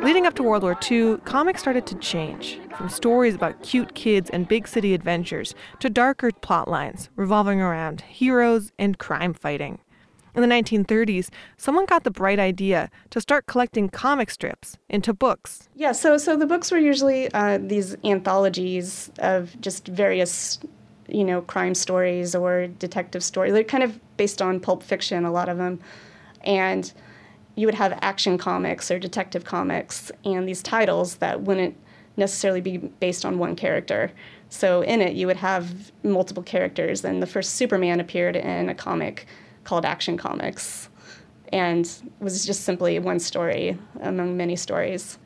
Leading 0.03 0.25
up 0.25 0.33
to 0.35 0.43
World 0.43 0.63
War 0.63 0.77
II, 0.89 1.17
comics 1.25 1.61
started 1.61 1.85
to 1.87 1.95
change 1.95 2.59
from 2.77 2.87
stories 2.87 3.35
about 3.35 3.61
cute 3.63 3.95
kids 3.95 4.29
and 4.29 4.47
big 4.47 4.67
city 4.67 4.93
adventures 4.93 5.53
to 5.79 5.89
darker 5.89 6.31
plot 6.31 6.69
lines 6.69 7.09
revolving 7.15 7.61
around 7.61 8.01
heroes 8.01 8.71
and 8.79 8.97
crime 8.97 9.33
fighting. 9.33 9.79
In 10.35 10.41
the 10.41 10.47
1930s, 10.47 11.29
someone 11.57 11.85
got 11.85 12.03
the 12.03 12.11
bright 12.11 12.39
idea 12.39 12.89
to 13.11 13.21
start 13.21 13.45
collecting 13.45 13.87
comic 13.87 14.31
strips 14.31 14.77
into 14.89 15.13
books. 15.13 15.69
Yeah, 15.75 15.91
so 15.91 16.17
so 16.17 16.35
the 16.35 16.47
books 16.47 16.71
were 16.71 16.79
usually 16.79 17.31
uh, 17.33 17.59
these 17.61 17.95
anthologies 18.03 19.11
of 19.19 19.59
just 19.61 19.87
various, 19.87 20.59
you 21.07 21.23
know, 21.23 21.41
crime 21.41 21.75
stories 21.75 22.33
or 22.33 22.67
detective 22.67 23.23
stories. 23.23 23.53
They're 23.53 23.63
kind 23.63 23.83
of 23.83 23.99
based 24.17 24.41
on 24.41 24.59
pulp 24.59 24.81
fiction, 24.81 25.23
a 25.23 25.31
lot 25.31 25.49
of 25.49 25.57
them, 25.57 25.79
and 26.41 26.91
you 27.55 27.67
would 27.67 27.75
have 27.75 27.99
action 28.01 28.39
comics 28.39 28.89
or 28.89 28.97
detective 28.97 29.45
comics 29.45 30.11
and 30.25 30.47
these 30.49 30.63
titles 30.63 31.17
that 31.17 31.41
wouldn't 31.41 31.77
necessarily 32.17 32.61
be 32.61 32.77
based 32.77 33.23
on 33.23 33.37
one 33.37 33.55
character. 33.55 34.11
So 34.49 34.81
in 34.81 35.01
it, 35.01 35.15
you 35.15 35.27
would 35.27 35.37
have 35.37 35.91
multiple 36.03 36.43
characters, 36.43 37.03
and 37.05 37.21
the 37.21 37.27
first 37.27 37.53
Superman 37.53 37.99
appeared 37.99 38.35
in 38.35 38.69
a 38.69 38.75
comic 38.75 39.27
called 39.63 39.85
Action 39.85 40.17
Comics, 40.17 40.89
and 41.51 41.89
was 42.19 42.45
just 42.45 42.61
simply 42.61 42.97
one 42.99 43.19
story 43.19 43.77
among 44.01 44.37
many 44.37 44.55
stories. 44.55 45.17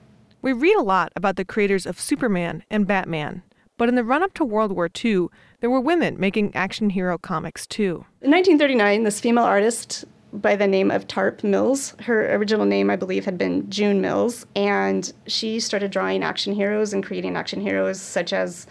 We 0.41 0.53
read 0.53 0.77
a 0.77 0.84
lot 0.84 1.12
about 1.15 1.36
the 1.36 1.46
creators 1.46 1.86
of 1.86 2.00
Superman 2.00 2.63
and 2.70 2.88
Batman, 2.88 3.44
but 3.77 3.89
in 3.89 3.96
the 3.96 4.03
run 4.03 4.24
up 4.24 4.34
to 4.36 4.46
World 4.46 4.72
War 4.72 4.89
II, 5.03 5.27
there 5.60 5.70
were 5.70 5.82
women 5.82 6.20
making 6.20 6.56
action 6.56 6.89
hero 6.91 7.17
comics 7.17 7.65
too. 7.65 8.06
In 8.22 8.32
1939, 8.32 9.03
this 9.03 9.20
female 9.20 9.44
artist 9.44 10.06
by 10.34 10.56
the 10.56 10.67
name 10.67 10.91
of 10.91 11.08
Tarp 11.08 11.44
Mills, 11.44 11.96
her 12.01 12.34
original 12.36 12.65
name, 12.65 12.89
I 12.89 12.96
believe, 12.96 13.25
had 13.25 13.38
been 13.38 13.70
June 13.70 14.01
Mills, 14.01 14.46
and 14.56 15.12
she 15.25 15.60
started 15.60 15.91
drawing 15.91 16.24
action 16.24 16.53
heroes 16.53 16.94
and 16.94 17.03
creating 17.03 17.36
action 17.36 17.62
heroes 17.62 18.00
such 18.00 18.34
as 18.34 18.67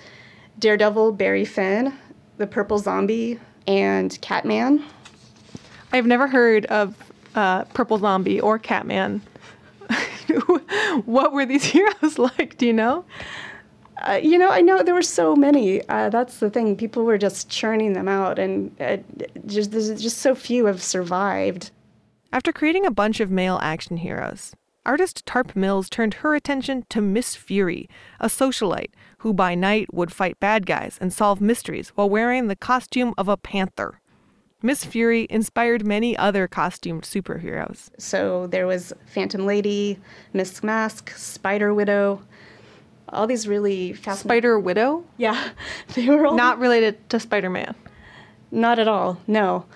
Daredevil, 0.59 1.13
Barry 1.13 1.45
Finn, 1.45 1.93
the 2.37 2.47
Purple 2.47 2.79
Zombie, 2.79 3.41
and 3.67 4.19
Catman. 4.21 4.85
I've 5.93 6.07
never 6.07 6.27
heard 6.27 6.67
of 6.67 6.95
uh, 7.35 7.65
Purple 7.65 7.99
Zombie 7.99 8.41
or 8.41 8.59
Catman. 8.59 9.23
what 11.05 11.33
were 11.33 11.47
these 11.47 11.65
heroes 11.73 12.19
like? 12.19 12.57
Do 12.59 12.67
you 12.67 12.73
know? 12.73 13.05
Uh, 14.07 14.21
you 14.23 14.37
know, 14.39 14.51
I 14.51 14.61
know 14.61 14.83
there 14.83 14.95
were 14.95 15.03
so 15.03 15.35
many. 15.35 15.87
Uh, 15.89 16.11
that's 16.11 16.39
the 16.39 16.51
thing. 16.51 16.77
People 16.77 17.05
were 17.05 17.19
just 17.19 17.49
churning 17.49 17.95
them 17.95 18.09
out, 18.09 18.39
and 18.39 18.75
uh, 18.81 18.99
just 19.47 19.71
there's 19.71 20.01
just 20.01 20.19
so 20.19 20.35
few 20.35 20.67
have 20.67 20.83
survived. 20.83 21.71
After 22.33 22.53
creating 22.53 22.85
a 22.85 22.91
bunch 22.91 23.21
of 23.21 23.31
male 23.31 23.59
action 23.63 23.97
heroes, 23.97 24.55
artist 24.85 25.25
Tarp 25.25 25.57
Mills 25.57 25.89
turned 25.89 26.15
her 26.15 26.35
attention 26.35 26.85
to 26.91 27.01
Miss 27.01 27.35
Fury, 27.35 27.89
a 28.21 28.27
socialite 28.27 28.91
who 29.19 29.33
by 29.33 29.55
night 29.55 29.93
would 29.95 30.13
fight 30.13 30.39
bad 30.39 30.67
guys 30.67 30.99
and 31.01 31.13
solve 31.13 31.41
mysteries 31.41 31.89
while 31.91 32.11
wearing 32.11 32.49
the 32.49 32.57
costume 32.57 33.15
of 33.17 33.29
a 33.29 33.37
panther. 33.37 34.01
Miss 34.63 34.85
Fury 34.85 35.27
inspired 35.29 35.85
many 35.87 36.17
other 36.17 36.49
costumed 36.49 37.03
superheroes. 37.03 37.91
So 37.99 38.47
there 38.47 38.67
was 38.67 38.93
Phantom 39.07 39.45
Lady, 39.45 39.99
Miss 40.33 40.63
Mask, 40.63 41.11
Spider 41.15 41.75
Widow, 41.75 42.23
all 43.11 43.27
these 43.27 43.47
really 43.47 43.93
fascinating. 43.93 44.29
Spider 44.29 44.59
Widow? 44.59 45.05
Yeah, 45.19 45.51
they 45.95 46.09
were 46.09 46.27
all 46.27 46.37
Not 46.37 46.59
related 46.59 47.09
to 47.11 47.21
Spider 47.21 47.51
Man. 47.51 47.75
Not 48.51 48.79
at 48.79 48.89
all, 48.89 49.21
no. 49.27 49.67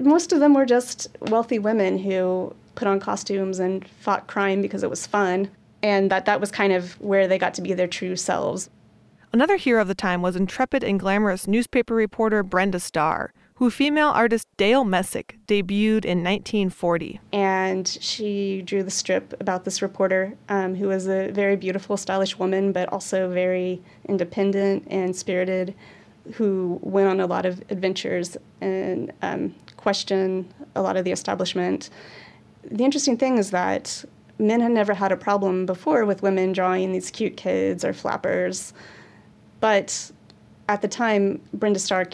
Most 0.00 0.32
of 0.32 0.38
them 0.38 0.54
were 0.54 0.66
just 0.66 1.08
wealthy 1.22 1.58
women 1.58 1.98
who 1.98 2.54
put 2.76 2.86
on 2.86 3.00
costumes 3.00 3.58
and 3.58 3.86
fought 3.88 4.28
crime 4.28 4.62
because 4.62 4.84
it 4.84 4.90
was 4.90 5.06
fun, 5.06 5.50
and 5.82 6.10
that 6.10 6.24
that 6.26 6.40
was 6.40 6.52
kind 6.52 6.72
of 6.72 6.98
where 7.00 7.26
they 7.26 7.38
got 7.38 7.54
to 7.54 7.62
be 7.62 7.74
their 7.74 7.88
true 7.88 8.14
selves. 8.14 8.70
Another 9.32 9.56
hero 9.56 9.82
of 9.82 9.88
the 9.88 9.94
time 9.94 10.22
was 10.22 10.36
intrepid 10.36 10.84
and 10.84 11.00
glamorous 11.00 11.48
newspaper 11.48 11.94
reporter 11.94 12.42
Brenda 12.42 12.78
Starr, 12.80 13.32
who 13.60 13.68
female 13.68 14.08
artist 14.08 14.48
Dale 14.56 14.84
Messick 14.84 15.38
debuted 15.46 16.06
in 16.06 16.24
1940. 16.24 17.20
And 17.30 17.86
she 17.86 18.62
drew 18.62 18.82
the 18.82 18.90
strip 18.90 19.38
about 19.38 19.66
this 19.66 19.82
reporter 19.82 20.34
um, 20.48 20.74
who 20.74 20.88
was 20.88 21.06
a 21.06 21.30
very 21.30 21.56
beautiful, 21.56 21.98
stylish 21.98 22.38
woman, 22.38 22.72
but 22.72 22.90
also 22.90 23.30
very 23.30 23.82
independent 24.08 24.86
and 24.88 25.14
spirited, 25.14 25.74
who 26.32 26.78
went 26.80 27.08
on 27.08 27.20
a 27.20 27.26
lot 27.26 27.44
of 27.44 27.62
adventures 27.68 28.38
and 28.62 29.12
um, 29.20 29.54
questioned 29.76 30.48
a 30.74 30.80
lot 30.80 30.96
of 30.96 31.04
the 31.04 31.12
establishment. 31.12 31.90
The 32.64 32.82
interesting 32.82 33.18
thing 33.18 33.36
is 33.36 33.50
that 33.50 34.06
men 34.38 34.62
had 34.62 34.72
never 34.72 34.94
had 34.94 35.12
a 35.12 35.18
problem 35.18 35.66
before 35.66 36.06
with 36.06 36.22
women 36.22 36.52
drawing 36.52 36.92
these 36.92 37.10
cute 37.10 37.36
kids 37.36 37.84
or 37.84 37.92
flappers. 37.92 38.72
But 39.60 40.10
at 40.66 40.80
the 40.80 40.88
time, 40.88 41.42
Brenda 41.52 41.78
Starr 41.78 42.06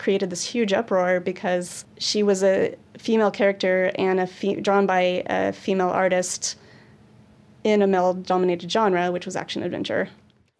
created 0.00 0.30
this 0.30 0.42
huge 0.42 0.72
uproar 0.72 1.20
because 1.20 1.84
she 1.98 2.22
was 2.22 2.42
a 2.42 2.74
female 2.96 3.30
character 3.30 3.92
and 3.96 4.18
a 4.18 4.26
fe- 4.26 4.58
drawn 4.58 4.86
by 4.86 5.22
a 5.26 5.52
female 5.52 5.90
artist 5.90 6.56
in 7.64 7.82
a 7.82 7.86
male-dominated 7.86 8.72
genre, 8.72 9.12
which 9.12 9.26
was 9.26 9.36
action 9.36 9.62
adventure. 9.62 10.08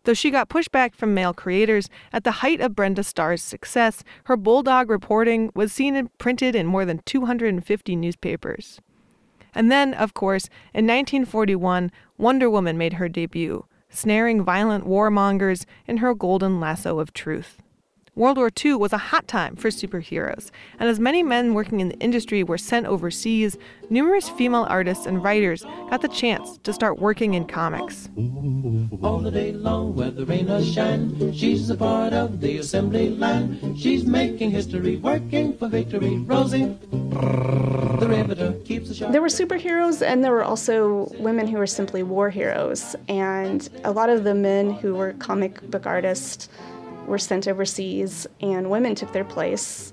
Though 0.05 0.13
she 0.13 0.31
got 0.31 0.51
pushback 0.51 0.95
from 0.95 1.15
male 1.15 1.33
creators, 1.33 1.89
at 2.13 2.25
the 2.25 2.43
height 2.43 2.61
of 2.61 2.77
Brenda 2.77 3.03
Starr's 3.03 3.43
success, 3.43 4.05
her 4.25 4.37
bulldog 4.37 4.91
reporting 4.91 5.51
was 5.55 5.73
seen 5.73 5.97
and 5.97 6.17
printed 6.19 6.55
in 6.55 6.67
more 6.67 6.85
than 6.85 7.01
250 7.07 7.97
newspapers. 7.97 8.79
And 9.55 9.73
then, 9.73 9.95
of 9.95 10.13
course, 10.13 10.49
in 10.75 10.87
1941, 10.87 11.91
Wonder 12.19 12.51
Woman 12.51 12.77
made 12.77 12.95
her 12.95 13.09
debut, 13.09 13.65
snaring 13.89 14.45
violent 14.45 14.87
warmongers 14.87 15.65
in 15.87 15.99
her 15.99 16.15
golden 16.15 16.61
lasso 16.61 16.99
of 16.99 17.15
truth. 17.15 17.63
World 18.17 18.39
War 18.39 18.51
II 18.65 18.75
was 18.75 18.93
a 18.93 18.99
hot 18.99 19.29
time 19.29 19.55
for 19.55 19.69
superheroes, 19.69 20.51
and 20.81 20.89
as 20.89 20.99
many 20.99 21.23
men 21.23 21.55
working 21.55 21.79
in 21.79 21.91
the 21.91 21.99
industry 22.01 22.43
were 22.43 22.59
sent 22.59 22.87
overseas, 22.87 23.57
numerous 23.89 24.29
female 24.31 24.67
artists 24.69 25.07
and 25.07 25.23
writers 25.23 25.63
got 25.91 26.03
the 26.03 26.09
chance 26.09 26.59
to 26.65 26.73
start 26.73 26.99
working 26.99 27.35
in 27.35 27.47
comics. 27.47 28.09
all 29.01 29.21
the 29.21 29.31
day 29.31 29.53
long, 29.53 29.95
whether 29.95 30.25
rain 30.25 30.51
or 30.51 30.63
shine. 30.63 31.33
She's 31.33 31.71
a 31.71 31.77
part 31.77 32.13
of 32.13 32.41
the 32.41 32.59
assembly 32.59 33.11
line. 33.11 33.77
She's 33.77 34.05
making 34.05 34.51
history, 34.51 34.97
working 34.97 35.57
for 35.57 35.69
victory. 35.69 36.19
Rosie, 36.19 36.77
the 36.91 38.07
riveter, 38.09 38.55
keeps 38.65 38.89
the 38.89 38.95
sharp. 38.95 39.13
There 39.13 39.23
were 39.23 39.29
superheroes, 39.29 40.05
and 40.05 40.25
there 40.25 40.33
were 40.33 40.45
also 40.45 41.09
women 41.21 41.47
who 41.47 41.59
were 41.59 41.67
simply 41.69 42.03
war 42.03 42.29
heroes. 42.29 42.97
And 43.09 43.69
a 43.85 43.93
lot 43.93 44.11
of 44.11 44.25
the 44.25 44.35
men 44.35 44.73
who 44.73 44.97
were 44.97 45.13
comic 45.15 45.63
book 45.71 45.87
artists 45.87 46.49
were 47.07 47.19
sent 47.19 47.49
overseas, 47.49 48.27
and 48.41 48.71
women 48.71 48.95
took 48.95 49.13
their 49.13 49.25
place. 49.25 49.93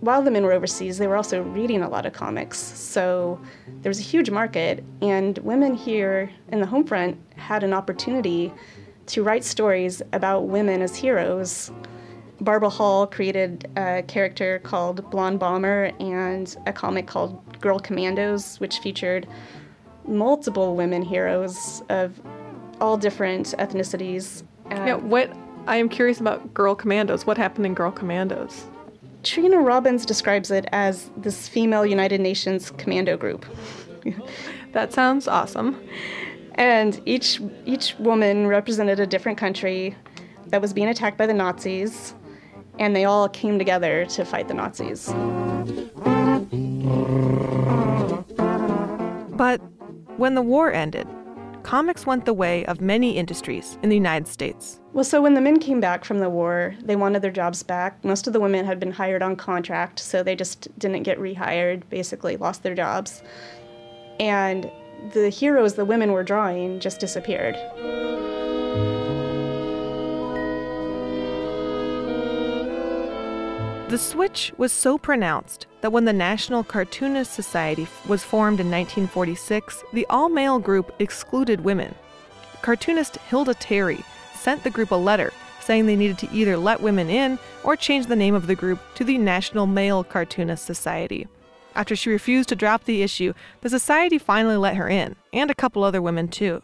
While 0.00 0.22
the 0.22 0.30
men 0.30 0.44
were 0.44 0.52
overseas, 0.52 0.98
they 0.98 1.06
were 1.06 1.16
also 1.16 1.42
reading 1.42 1.82
a 1.82 1.88
lot 1.88 2.06
of 2.06 2.12
comics. 2.12 2.58
So 2.58 3.40
there 3.82 3.90
was 3.90 4.00
a 4.00 4.02
huge 4.02 4.30
market, 4.30 4.82
and 5.00 5.38
women 5.38 5.74
here 5.74 6.30
in 6.48 6.60
the 6.60 6.66
home 6.66 6.84
front 6.84 7.18
had 7.36 7.62
an 7.62 7.72
opportunity 7.72 8.52
to 9.06 9.22
write 9.22 9.44
stories 9.44 10.02
about 10.12 10.48
women 10.48 10.82
as 10.82 10.96
heroes. 10.96 11.70
Barbara 12.40 12.70
Hall 12.70 13.06
created 13.06 13.70
a 13.76 14.02
character 14.02 14.58
called 14.60 15.08
Blonde 15.10 15.38
Bomber 15.38 15.92
and 16.00 16.56
a 16.66 16.72
comic 16.72 17.06
called 17.06 17.60
Girl 17.60 17.78
Commandos, 17.78 18.58
which 18.58 18.78
featured 18.80 19.28
multiple 20.06 20.74
women 20.74 21.02
heroes 21.02 21.82
of 21.88 22.20
all 22.80 22.96
different 22.96 23.54
ethnicities. 23.58 24.42
Yeah, 24.68 24.94
what 24.94 25.30
I 25.66 25.76
am 25.76 25.88
curious 25.88 26.18
about 26.18 26.52
Girl 26.52 26.74
Commandos. 26.74 27.24
What 27.24 27.38
happened 27.38 27.66
in 27.66 27.74
Girl 27.74 27.92
Commandos? 27.92 28.66
Trina 29.22 29.60
Robbins 29.60 30.04
describes 30.04 30.50
it 30.50 30.66
as 30.72 31.10
this 31.16 31.48
female 31.48 31.86
United 31.86 32.20
Nations 32.20 32.70
commando 32.72 33.16
group. 33.16 33.46
That 34.72 34.90
sounds 34.94 35.28
awesome. 35.28 35.78
And 36.54 36.98
each 37.04 37.42
each 37.66 37.94
woman 37.98 38.46
represented 38.46 39.00
a 39.00 39.06
different 39.06 39.36
country 39.36 39.94
that 40.46 40.62
was 40.62 40.72
being 40.72 40.88
attacked 40.88 41.18
by 41.18 41.26
the 41.26 41.34
Nazis, 41.34 42.14
and 42.78 42.96
they 42.96 43.04
all 43.04 43.28
came 43.28 43.58
together 43.58 44.06
to 44.06 44.24
fight 44.24 44.48
the 44.48 44.54
Nazis. 44.54 45.08
But 49.36 49.60
when 50.16 50.34
the 50.34 50.42
war 50.42 50.72
ended, 50.72 51.06
comics 51.62 52.06
went 52.06 52.24
the 52.24 52.32
way 52.32 52.64
of 52.66 52.80
many 52.80 53.16
industries 53.16 53.78
in 53.82 53.88
the 53.88 53.96
United 53.96 54.28
States. 54.28 54.80
Well, 54.92 55.04
so 55.04 55.22
when 55.22 55.34
the 55.34 55.40
men 55.40 55.58
came 55.58 55.80
back 55.80 56.04
from 56.04 56.18
the 56.18 56.30
war, 56.30 56.74
they 56.82 56.96
wanted 56.96 57.22
their 57.22 57.30
jobs 57.30 57.62
back. 57.62 58.04
Most 58.04 58.26
of 58.26 58.32
the 58.32 58.40
women 58.40 58.64
had 58.64 58.78
been 58.78 58.92
hired 58.92 59.22
on 59.22 59.36
contract, 59.36 59.98
so 59.98 60.22
they 60.22 60.36
just 60.36 60.68
didn't 60.78 61.04
get 61.04 61.18
rehired, 61.18 61.82
basically 61.88 62.36
lost 62.36 62.62
their 62.62 62.74
jobs. 62.74 63.22
And 64.20 64.70
the 65.14 65.28
heroes 65.28 65.74
the 65.74 65.84
women 65.84 66.12
were 66.12 66.22
drawing 66.22 66.80
just 66.80 67.00
disappeared. 67.00 67.56
The 73.92 73.98
switch 73.98 74.54
was 74.56 74.72
so 74.72 74.96
pronounced 74.96 75.66
that 75.82 75.92
when 75.92 76.06
the 76.06 76.14
National 76.14 76.64
Cartoonist 76.64 77.30
Society 77.30 77.86
was 78.08 78.24
formed 78.24 78.58
in 78.58 78.70
1946, 78.70 79.84
the 79.92 80.06
all 80.08 80.30
male 80.30 80.58
group 80.58 80.94
excluded 80.98 81.60
women. 81.60 81.94
Cartoonist 82.62 83.18
Hilda 83.28 83.52
Terry 83.52 84.02
sent 84.34 84.64
the 84.64 84.70
group 84.70 84.92
a 84.92 84.94
letter 84.94 85.30
saying 85.60 85.84
they 85.84 85.94
needed 85.94 86.16
to 86.20 86.32
either 86.32 86.56
let 86.56 86.80
women 86.80 87.10
in 87.10 87.38
or 87.64 87.76
change 87.76 88.06
the 88.06 88.16
name 88.16 88.34
of 88.34 88.46
the 88.46 88.54
group 88.54 88.78
to 88.94 89.04
the 89.04 89.18
National 89.18 89.66
Male 89.66 90.04
Cartoonist 90.04 90.64
Society. 90.64 91.28
After 91.74 91.94
she 91.94 92.08
refused 92.08 92.48
to 92.48 92.56
drop 92.56 92.84
the 92.84 93.02
issue, 93.02 93.34
the 93.60 93.68
society 93.68 94.16
finally 94.16 94.56
let 94.56 94.76
her 94.76 94.88
in, 94.88 95.16
and 95.34 95.50
a 95.50 95.54
couple 95.54 95.84
other 95.84 96.00
women 96.00 96.28
too. 96.28 96.62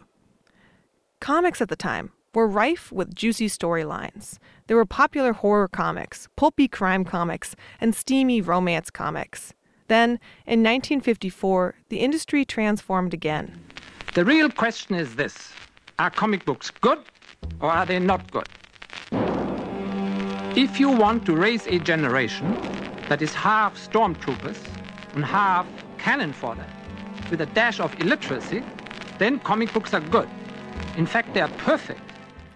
Comics 1.19 1.61
at 1.61 1.69
the 1.69 1.75
time 1.75 2.11
were 2.33 2.47
rife 2.47 2.91
with 2.91 3.15
juicy 3.15 3.47
storylines. 3.47 4.37
There 4.67 4.77
were 4.77 4.85
popular 4.85 5.33
horror 5.33 5.67
comics, 5.67 6.27
pulpy 6.35 6.67
crime 6.67 7.03
comics, 7.03 7.55
and 7.81 7.95
steamy 7.95 8.41
romance 8.41 8.89
comics. 8.89 9.53
Then, 9.87 10.19
in 10.45 10.61
1954, 10.61 11.75
the 11.89 11.99
industry 11.99 12.45
transformed 12.45 13.13
again. 13.13 13.59
The 14.13 14.23
real 14.23 14.49
question 14.49 14.95
is 14.95 15.15
this 15.15 15.51
Are 15.97 16.11
comic 16.11 16.45
books 16.45 16.69
good 16.69 16.99
or 17.59 17.71
are 17.71 17.85
they 17.85 17.99
not 17.99 18.31
good? 18.31 18.47
If 20.55 20.79
you 20.79 20.89
want 20.89 21.25
to 21.25 21.35
raise 21.35 21.65
a 21.67 21.79
generation 21.79 22.53
that 23.07 23.21
is 23.21 23.33
half 23.33 23.75
stormtroopers 23.77 24.57
and 25.15 25.25
half 25.25 25.65
cannon 25.97 26.33
fodder 26.33 26.65
with 27.31 27.41
a 27.41 27.45
dash 27.47 27.79
of 27.79 27.99
illiteracy, 27.99 28.63
then 29.17 29.39
comic 29.39 29.73
books 29.73 29.93
are 29.93 30.01
good. 30.01 30.29
In 30.97 31.05
fact, 31.05 31.33
they 31.33 31.41
are 31.41 31.49
perfect. 31.57 32.01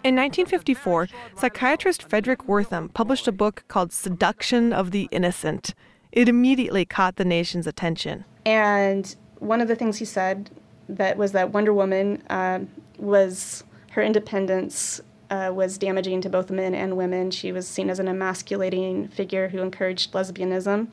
In 0.03 0.15
1954, 0.15 1.07
psychiatrist 1.37 2.09
Fredric 2.09 2.45
Wertham 2.45 2.93
published 2.93 3.25
a 3.25 3.31
book 3.31 3.63
called 3.69 3.93
Seduction 3.93 4.73
of 4.73 4.91
the 4.91 5.07
Innocent. 5.11 5.73
It 6.11 6.27
immediately 6.27 6.83
caught 6.83 7.15
the 7.15 7.23
nation's 7.23 7.67
attention. 7.67 8.25
And 8.45 9.15
one 9.39 9.61
of 9.61 9.69
the 9.69 9.75
things 9.75 9.99
he 9.99 10.05
said 10.05 10.49
that 10.89 11.15
was 11.15 11.31
that 11.31 11.51
Wonder 11.51 11.73
Woman 11.73 12.21
um 12.29 12.67
was 12.97 13.63
her 13.91 14.01
independence 14.01 14.99
uh, 15.29 15.51
was 15.53 15.77
damaging 15.77 16.19
to 16.21 16.29
both 16.29 16.51
men 16.51 16.75
and 16.75 16.97
women. 16.97 17.31
She 17.31 17.53
was 17.53 17.65
seen 17.65 17.89
as 17.89 17.99
an 17.99 18.07
emasculating 18.09 19.07
figure 19.07 19.47
who 19.49 19.59
encouraged 19.59 20.11
lesbianism. 20.11 20.87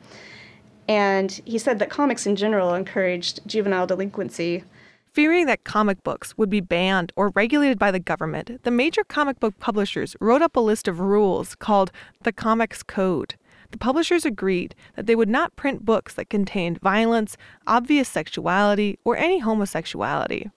And 0.87 1.31
he 1.45 1.57
said 1.57 1.79
that 1.79 1.89
comics 1.89 2.25
in 2.25 2.35
general 2.35 2.73
encouraged 2.73 3.41
juvenile 3.45 3.87
delinquency. 3.87 4.63
Fearing 5.13 5.45
that 5.47 5.65
comic 5.65 6.01
books 6.03 6.37
would 6.37 6.49
be 6.49 6.61
banned 6.61 7.11
or 7.17 7.31
regulated 7.35 7.77
by 7.77 7.91
the 7.91 7.99
government, 7.99 8.63
the 8.63 8.71
major 8.71 9.03
comic 9.03 9.41
book 9.41 9.59
publishers 9.59 10.15
wrote 10.21 10.41
up 10.41 10.55
a 10.55 10.61
list 10.61 10.87
of 10.87 11.01
rules 11.01 11.53
called 11.53 11.91
the 12.21 12.31
Comics 12.31 12.81
Code. 12.81 13.35
The 13.71 13.77
publishers 13.77 14.23
agreed 14.23 14.73
that 14.95 15.07
they 15.07 15.15
would 15.15 15.27
not 15.27 15.57
print 15.57 15.83
books 15.83 16.13
that 16.13 16.29
contained 16.29 16.79
violence, 16.79 17.35
obvious 17.67 18.07
sexuality, 18.07 18.99
or 19.03 19.17
any 19.17 19.39
homosexuality. 19.39 20.49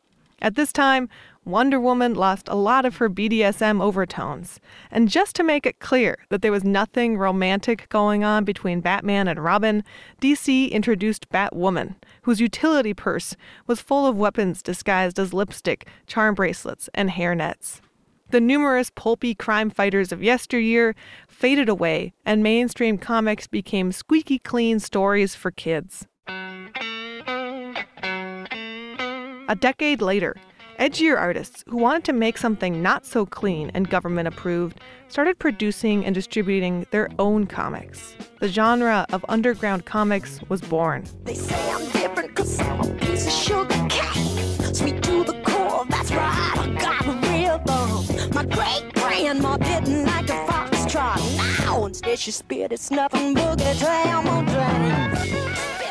At 0.45 0.57
this 0.57 0.75
time, 0.75 1.09
Wonder 1.47 1.81
Woman 1.81 2.13
lost 2.13 2.49
a 2.49 2.55
lot 2.55 2.85
of 2.85 2.99
her 2.99 3.09
BDSM 3.09 3.81
overtones. 3.81 4.61
And 4.91 5.09
just 5.09 5.35
to 5.37 5.43
make 5.43 5.65
it 5.65 5.79
clear 5.79 6.19
that 6.29 6.43
there 6.43 6.53
was 6.53 6.63
nothing 6.63 7.17
romantic 7.17 7.89
going 7.89 8.25
on 8.25 8.45
between 8.45 8.83
Batman 8.83 9.27
and 9.27 9.43
Robin, 9.43 9.83
DC 10.21 10.71
introduced 10.71 11.31
Batwoman, 11.31 11.95
whose 12.25 12.43
utility 12.43 12.93
purse 12.93 13.37
was 13.67 13.81
full 13.81 14.07
of 14.07 14.19
weapons 14.19 14.63
disguised 14.63 15.19
as 15.19 15.33
lipstick, 15.33 15.89
charm 16.07 16.35
bracelets, 16.35 16.91
and 16.93 17.09
hairnets. 17.09 17.81
The 18.29 18.39
numerous 18.43 18.91
pulpy 18.91 19.35
crime 19.35 19.71
fighters 19.71 20.13
of 20.13 20.23
yesteryear 20.23 20.95
faded 21.27 21.71
away, 21.71 22.13
and 22.27 22.43
mainstream 22.43 22.99
comics 22.99 23.47
became 23.47 23.93
squeaky 23.93 24.41
clean 24.41 24.79
stories 24.79 25.35
for 25.35 25.51
kids. 25.51 26.07
A 29.47 29.55
decade 29.55 30.01
later, 30.01 30.35
edgier 30.79 31.19
artists 31.19 31.65
who 31.69 31.77
wanted 31.77 32.05
to 32.05 32.15
make 32.15 32.39
something 32.39 32.83
not 32.83 33.05
so 33.05 33.27
clean 33.27 33.71
and 33.75 33.91
government 33.91 34.27
approved 34.27 34.81
started 35.09 35.39
producing 35.39 36.03
and 36.07 36.15
distributing 36.15 36.87
their 36.93 37.11
own 37.19 37.47
comics. 37.47 38.17
The 38.41 38.49
genre 38.49 39.05
of 39.13 39.23
underground 39.29 39.85
comics 39.85 40.41
was 40.49 40.63
born. 40.63 41.05
They 41.25 41.35
say 41.35 41.71
I'm 41.71 41.87
different 41.91 42.35
cause 42.35 42.59
I'm 42.59 42.81
a 42.81 42.95
piece 42.95 43.27
of 43.27 43.33
sugar 43.33 43.87
cane. 43.91 44.75
Sweet 44.75 45.03
to 45.03 45.25
the 45.25 45.39
core, 45.45 45.85
that's 45.91 46.11
right, 46.11 46.55
I 46.57 46.77
got 46.81 47.07
a. 47.07 47.15
My 48.33 48.47
great 48.47 48.95
grandma 48.95 49.59
didn't 49.59 50.07
like 50.07 50.31
a 50.31 50.47
foxtrot. 50.47 51.21
Now 51.61 51.85
instead 51.85 52.19
she 52.19 52.31
spit, 52.31 52.73
it's 52.73 52.91
nothing 52.91 53.35
but 53.35 53.61
a 53.61 53.75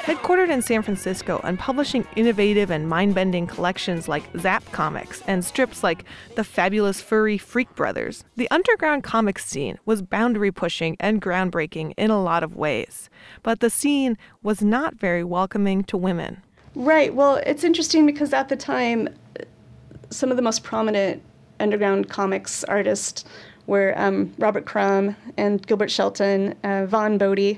Headquartered 0.04 0.50
in 0.50 0.62
San 0.62 0.82
Francisco 0.82 1.39
and 1.46 1.58
publishing 1.58 2.06
innovative 2.18 2.70
and 2.70 2.89
mind 2.89 3.16
bending 3.16 3.48
collections 3.48 4.10
like 4.10 4.26
Zap 4.38 4.70
Comics 4.74 5.24
and 5.28 5.46
strips 5.46 5.82
like 5.82 6.04
The 6.36 6.44
Fabulous 6.44 7.00
Furry 7.00 7.38
Freak 7.38 7.74
Brothers, 7.74 8.26
the 8.36 8.52
underground 8.52 9.06
comics 9.06 9.46
scene 9.46 9.80
was 9.86 10.02
boundary 10.02 10.52
pushing 10.52 10.98
and 11.00 11.22
groundbreaking 11.22 11.94
in 11.96 12.12
a 12.12 12.22
lot 12.22 12.44
of 12.44 12.58
ways. 12.58 13.10
But 13.44 13.62
the 13.62 13.70
scene 13.70 14.18
was 14.42 14.62
not 14.62 14.96
very 14.96 15.24
welcoming 15.24 15.86
to 15.86 15.96
women. 15.96 16.44
Right. 16.76 17.16
Well, 17.16 17.38
it's 17.46 17.63
interesting 17.63 18.06
because 18.06 18.34
at 18.34 18.50
the 18.50 18.58
time, 18.58 19.08
some 20.10 20.32
of 20.32 20.36
the 20.36 20.44
most 20.44 20.66
prominent 20.66 21.24
underground 21.62 22.10
comics 22.10 22.66
artists 22.66 23.24
were 23.68 23.94
um, 23.96 24.34
Robert 24.38 24.66
Crumb 24.66 25.16
and 25.38 25.66
Gilbert 25.66 25.92
Shelton, 25.92 26.56
uh, 26.66 26.88
Vaughn 26.88 27.18
Bodē, 27.18 27.58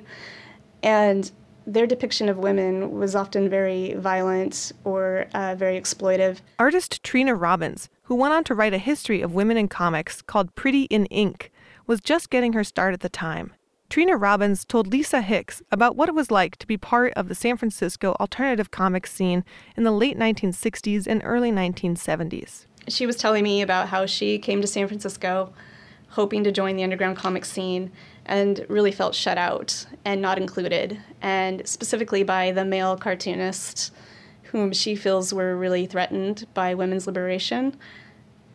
and 0.84 1.32
their 1.65 1.88
depiction 1.88 2.30
of 2.30 2.38
women 2.38 2.91
was 2.91 3.15
often 3.15 3.49
very 3.49 3.93
violent 3.95 4.71
or 4.84 5.28
uh, 5.34 5.56
very 5.56 5.80
exploitive. 5.80 6.39
Artist 6.60 7.04
Trina 7.04 7.36
Robbins, 7.36 7.89
who 8.04 8.15
went 8.15 8.34
on 8.34 8.43
to 8.45 8.56
write 8.56 8.73
a 8.73 8.78
history 8.78 9.21
of 9.21 9.34
women 9.34 9.58
in 9.58 9.67
comics 9.67 10.21
called 10.21 10.54
Pretty 10.56 10.84
in 10.84 11.06
Ink, 11.08 11.51
was 11.88 12.01
just 12.01 12.30
getting 12.30 12.54
her 12.54 12.63
start 12.63 12.93
at 12.93 13.01
the 13.01 13.10
time. 13.10 13.54
Trina 13.89 14.17
Robbins 14.17 14.65
told 14.65 14.88
Lisa 14.88 15.21
Hicks 15.21 15.62
about 15.71 15.95
what 15.95 16.10
it 16.10 16.15
was 16.15 16.32
like 16.32 16.58
to 16.58 16.67
be 16.67 16.78
part 16.78 17.13
of 17.13 17.30
the 17.30 17.36
San 17.36 17.56
Francisco 17.56 18.15
alternative 18.19 18.71
comics 18.71 19.13
scene 19.13 19.43
in 19.78 19.84
the 19.84 19.91
late 19.91 20.17
1960s 20.17 21.06
and 21.08 21.21
early 21.23 21.51
1970s. 21.51 22.65
She 22.88 23.06
was 23.06 23.15
telling 23.15 23.43
me 23.43 23.62
about 23.62 23.89
how 23.89 24.06
she 24.06 24.38
came 24.39 24.62
to 24.62 24.67
San 24.67 24.88
Francisco 24.88 25.54
hoping 26.15 26.45
to 26.45 26.51
join 26.51 26.78
the 26.78 26.84
underground 26.84 27.17
comic 27.17 27.43
scene 27.43 27.91
and 28.25 28.65
really 28.69 28.91
felt 28.91 29.13
shut 29.13 29.38
out 29.38 29.86
and 30.06 30.21
not 30.21 30.38
included, 30.38 30.97
and 31.21 31.67
specifically 31.67 32.23
by 32.23 32.54
the 32.54 32.63
male 32.63 32.95
cartoonists 32.95 33.91
whom 34.43 34.71
she 34.71 34.95
feels 34.95 35.34
were 35.34 35.58
really 35.58 35.86
threatened 35.86 36.47
by 36.54 36.73
women's 36.73 37.06
liberation. 37.06 37.75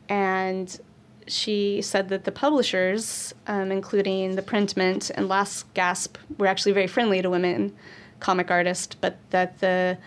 And 0.08 0.80
she 1.26 1.82
said 1.82 2.08
that 2.08 2.24
the 2.24 2.32
publishers, 2.32 3.34
um, 3.46 3.70
including 3.70 4.36
the 4.36 4.42
Print 4.42 4.74
Mint 4.78 5.10
and 5.14 5.28
Last 5.28 5.72
Gasp, 5.74 6.16
were 6.38 6.46
actually 6.46 6.72
very 6.72 6.86
friendly 6.86 7.20
to 7.20 7.28
women 7.28 7.76
comic 8.20 8.50
artists, 8.50 8.96
but 8.98 9.18
that 9.30 9.58
the 9.58 9.98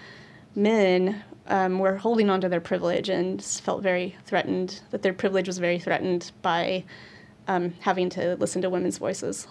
men 0.56 1.24
um, 1.46 1.78
were 1.78 1.98
holding 1.98 2.32
on 2.32 2.42
to 2.42 2.50
their 2.50 2.60
privilege 2.60 3.10
and 3.10 3.44
felt 3.44 3.84
very 3.84 4.18
threatened, 4.26 4.82
that 4.90 5.04
their 5.04 5.14
privilege 5.14 5.46
was 5.46 5.60
very 5.60 5.78
threatened 5.78 6.32
by 6.42 6.84
um, 7.48 7.74
having 7.82 8.10
to 8.12 8.36
listen 8.36 8.62
to 8.62 8.70
women's 8.70 8.98
voices. 8.98 9.48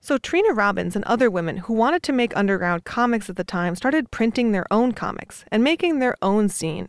So 0.00 0.18
Trina 0.18 0.52
Robbins 0.52 0.94
and 0.94 1.04
other 1.04 1.30
women 1.30 1.56
who 1.58 1.72
wanted 1.72 2.02
to 2.04 2.12
make 2.12 2.36
underground 2.36 2.84
comics 2.84 3.28
at 3.28 3.36
the 3.36 3.44
time 3.44 3.74
started 3.74 4.10
printing 4.10 4.52
their 4.52 4.66
own 4.70 4.92
comics 4.92 5.44
and 5.50 5.64
making 5.64 5.98
their 5.98 6.16
own 6.22 6.48
scene. 6.48 6.88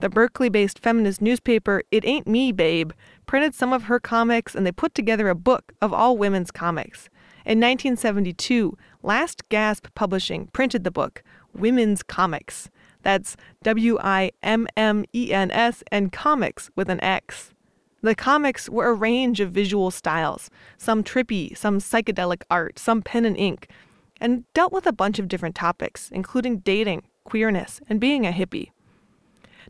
The 0.00 0.08
Berkeley 0.08 0.48
based 0.48 0.78
feminist 0.78 1.20
newspaper 1.20 1.82
It 1.90 2.04
Ain't 2.04 2.26
Me, 2.26 2.52
Babe 2.52 2.92
printed 3.26 3.54
some 3.54 3.72
of 3.72 3.84
her 3.84 3.98
comics 3.98 4.54
and 4.54 4.66
they 4.66 4.72
put 4.72 4.94
together 4.94 5.28
a 5.28 5.34
book 5.34 5.72
of 5.80 5.92
all 5.92 6.16
women's 6.16 6.50
comics. 6.50 7.08
In 7.44 7.58
1972, 7.58 8.76
Last 9.02 9.48
Gasp 9.48 9.88
Publishing 9.94 10.48
printed 10.52 10.84
the 10.84 10.90
book, 10.90 11.22
Wimmen's 11.52 12.02
Comix. 12.02 12.68
That's 13.02 13.36
W 13.62 13.98
I 14.00 14.30
M 14.42 14.66
M 14.76 15.04
E 15.12 15.32
N 15.32 15.50
S 15.50 15.82
and 15.90 16.12
comics 16.12 16.70
with 16.76 16.88
an 16.88 17.02
X. 17.02 17.51
The 18.02 18.16
comics 18.16 18.68
were 18.68 18.88
a 18.88 18.94
range 18.94 19.38
of 19.38 19.52
visual 19.52 19.92
styles, 19.92 20.50
some 20.76 21.04
trippy, 21.04 21.56
some 21.56 21.78
psychedelic 21.78 22.42
art, 22.50 22.76
some 22.76 23.00
pen 23.00 23.24
and 23.24 23.36
ink, 23.36 23.68
and 24.20 24.44
dealt 24.54 24.72
with 24.72 24.88
a 24.88 24.92
bunch 24.92 25.20
of 25.20 25.28
different 25.28 25.54
topics, 25.54 26.10
including 26.10 26.58
dating, 26.58 27.04
queerness, 27.22 27.80
and 27.88 28.00
being 28.00 28.26
a 28.26 28.32
hippie. 28.32 28.72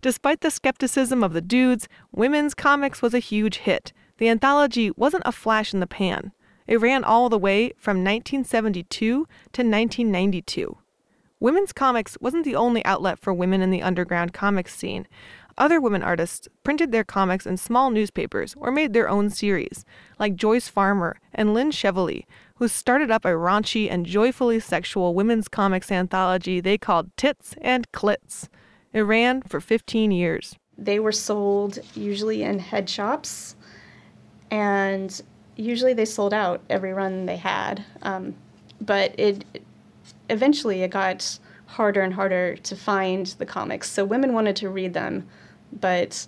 Despite 0.01 0.41
the 0.41 0.51
skepticism 0.51 1.23
of 1.23 1.35
the 1.35 1.43
dudes, 1.43 1.89
Wimmen's 2.11 2.55
Comix 2.55 3.03
was 3.03 3.13
a 3.13 3.19
huge 3.19 3.59
hit. 3.59 3.93
The 4.17 4.31
anthology 4.31 4.91
wasn't 4.97 5.25
a 5.27 5.33
flash 5.33 5.75
in 5.75 5.81
the 5.81 5.87
pan. 5.87 6.33
It 6.67 6.81
ran 6.81 7.05
all 7.05 7.29
the 7.29 7.39
way 7.39 7.73
from 7.77 7.99
1972 7.99 8.89
to 8.89 9.25
1992. 9.63 10.79
Wimmen's 11.43 11.73
Comix 11.73 12.17
wasn't 12.21 12.45
the 12.45 12.55
only 12.55 12.85
outlet 12.85 13.19
for 13.19 13.35
women 13.35 13.63
in 13.63 13.71
the 13.71 13.83
underground 13.83 14.33
comics 14.33 14.77
scene. 14.77 15.09
Other 15.59 15.81
women 15.81 16.03
artists 16.03 16.49
printed 16.65 16.93
their 16.93 17.05
comics 17.05 17.47
in 17.47 17.57
small 17.57 17.91
newspapers 17.91 18.55
or 18.59 18.71
made 18.71 18.93
their 18.93 19.09
own 19.09 19.31
series, 19.31 19.85
like 20.19 20.35
Joyce 20.35 20.69
Farmer 20.69 21.19
and 21.35 21.53
Lyn 21.53 21.71
Chevli, 21.71 22.25
who 22.57 22.69
started 22.69 23.11
up 23.11 23.25
a 23.25 23.29
raunchy 23.29 23.91
and 23.91 24.07
joyfully 24.07 24.61
sexual 24.61 25.15
women's 25.15 25.49
comics 25.49 25.91
anthology 25.91 26.61
they 26.61 26.79
called 26.79 27.15
Tits 27.17 27.55
and 27.61 27.91
Clits. 27.93 28.49
It 28.93 29.01
ran 29.01 29.43
for 29.43 29.61
15 29.61 30.11
years. 30.11 30.57
They 30.79 30.99
were 30.99 31.13
sold 31.13 31.79
usually 31.95 32.43
in 32.43 32.59
head 32.59 32.89
shops, 32.89 33.57
and 34.51 35.21
usually 35.57 35.93
they 35.93 36.05
sold 36.05 36.33
out 36.35 36.61
every 36.71 36.93
run 36.93 37.27
they 37.27 37.37
had. 37.37 37.85
Um, 38.03 38.35
but 38.81 39.15
it 39.19 39.45
eventually 40.29 40.83
it 40.83 40.91
got 40.91 41.39
harder 41.67 42.03
and 42.03 42.15
harder 42.15 42.57
to 42.57 42.77
find 42.77 43.27
the 43.39 43.47
comics. 43.47 43.91
So 43.91 44.05
women 44.05 44.33
wanted 44.33 44.57
to 44.57 44.69
read 44.69 44.93
them, 44.95 45.27
but 45.81 46.27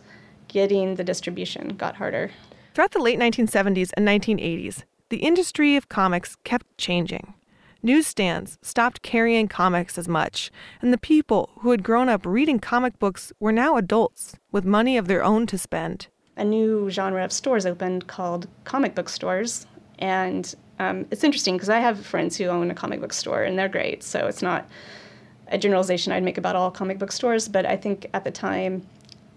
getting 0.49 0.95
the 0.95 1.05
distribution 1.05 1.69
got 1.77 1.97
harder. 1.97 2.31
Throughout 2.75 2.93
the 2.93 2.99
late 2.99 3.19
1970s 3.19 3.91
and 3.97 4.07
1980s, 4.07 4.83
the 5.11 5.19
industry 5.19 5.77
of 5.77 5.89
comics 5.89 6.37
kept 6.45 6.67
changing. 6.79 7.35
Newsstands 7.83 8.59
stopped 8.63 9.03
carrying 9.03 9.47
comics 9.47 9.99
as 9.99 10.09
much, 10.09 10.51
and 10.81 10.93
the 10.93 10.99
people 10.99 11.51
who 11.61 11.71
had 11.71 11.83
grown 11.83 12.09
up 12.09 12.25
reading 12.25 12.59
comic 12.59 12.99
books 12.99 13.31
were 13.39 13.53
now 13.53 13.77
adults 13.77 14.37
with 14.51 14.65
money 14.65 14.97
of 14.97 15.07
their 15.07 15.23
own 15.23 15.47
to 15.47 15.59
spend. 15.59 16.07
A 16.37 16.45
new 16.45 16.89
genre 16.91 17.23
of 17.23 17.31
stores 17.31 17.67
opened 17.67 18.07
called 18.07 18.49
comic 18.65 18.95
book 18.95 19.11
stores, 19.11 19.67
and 19.99 20.55
um, 20.79 21.07
it's 21.11 21.23
interesting 21.23 21.57
because 21.57 21.69
I 21.69 21.79
have 21.79 22.05
friends 22.05 22.37
who 22.37 22.47
own 22.47 22.71
a 22.71 22.75
comic 22.75 23.01
book 23.01 23.13
store, 23.13 23.43
and 23.43 23.59
they're 23.59 23.69
great. 23.69 24.03
So 24.03 24.27
it's 24.27 24.43
not 24.43 24.69
a 25.49 25.59
generalization 25.59 26.13
I'd 26.13 26.23
make 26.23 26.39
about 26.39 26.57
all 26.57 26.71
comic 26.71 26.99
book 26.99 27.13
stores, 27.13 27.49
but 27.49 27.67
I 27.67 27.77
think 27.77 28.09
at 28.15 28.25
the 28.25 28.31
time, 28.31 28.87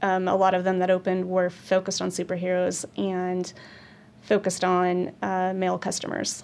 um, 0.01 0.27
a 0.27 0.35
lot 0.35 0.53
of 0.53 0.63
them 0.63 0.79
that 0.79 0.89
opened 0.89 1.29
were 1.29 1.49
focused 1.49 2.01
on 2.01 2.09
superheroes 2.09 2.85
and 2.97 3.53
focused 4.21 4.63
on 4.63 5.13
uh, 5.21 5.53
male 5.55 5.77
customers. 5.77 6.43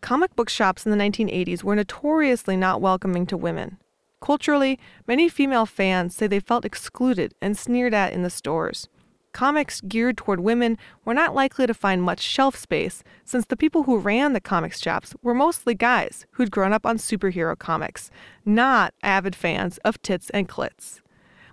Comic 0.00 0.36
book 0.36 0.50
shops 0.50 0.84
in 0.84 0.92
the 0.92 0.98
1980s 0.98 1.62
were 1.62 1.74
notoriously 1.74 2.56
not 2.56 2.80
welcoming 2.80 3.26
to 3.26 3.36
women. 3.36 3.78
Culturally, 4.20 4.78
many 5.06 5.28
female 5.28 5.66
fans 5.66 6.14
say 6.14 6.26
they 6.26 6.40
felt 6.40 6.64
excluded 6.64 7.34
and 7.40 7.56
sneered 7.56 7.94
at 7.94 8.12
in 8.12 8.22
the 8.22 8.30
stores. 8.30 8.88
Comics 9.32 9.80
geared 9.80 10.16
toward 10.16 10.40
women 10.40 10.78
were 11.04 11.12
not 11.12 11.34
likely 11.34 11.66
to 11.66 11.74
find 11.74 12.02
much 12.02 12.20
shelf 12.20 12.56
space 12.56 13.02
since 13.24 13.46
the 13.46 13.56
people 13.56 13.82
who 13.82 13.98
ran 13.98 14.32
the 14.32 14.40
comics 14.40 14.80
shops 14.80 15.14
were 15.22 15.34
mostly 15.34 15.74
guys 15.74 16.24
who'd 16.32 16.52
grown 16.52 16.72
up 16.72 16.86
on 16.86 16.98
superhero 16.98 17.58
comics, 17.58 18.10
not 18.44 18.94
avid 19.02 19.34
fans 19.34 19.78
of 19.78 20.00
tits 20.02 20.30
and 20.30 20.48
clits. 20.48 21.00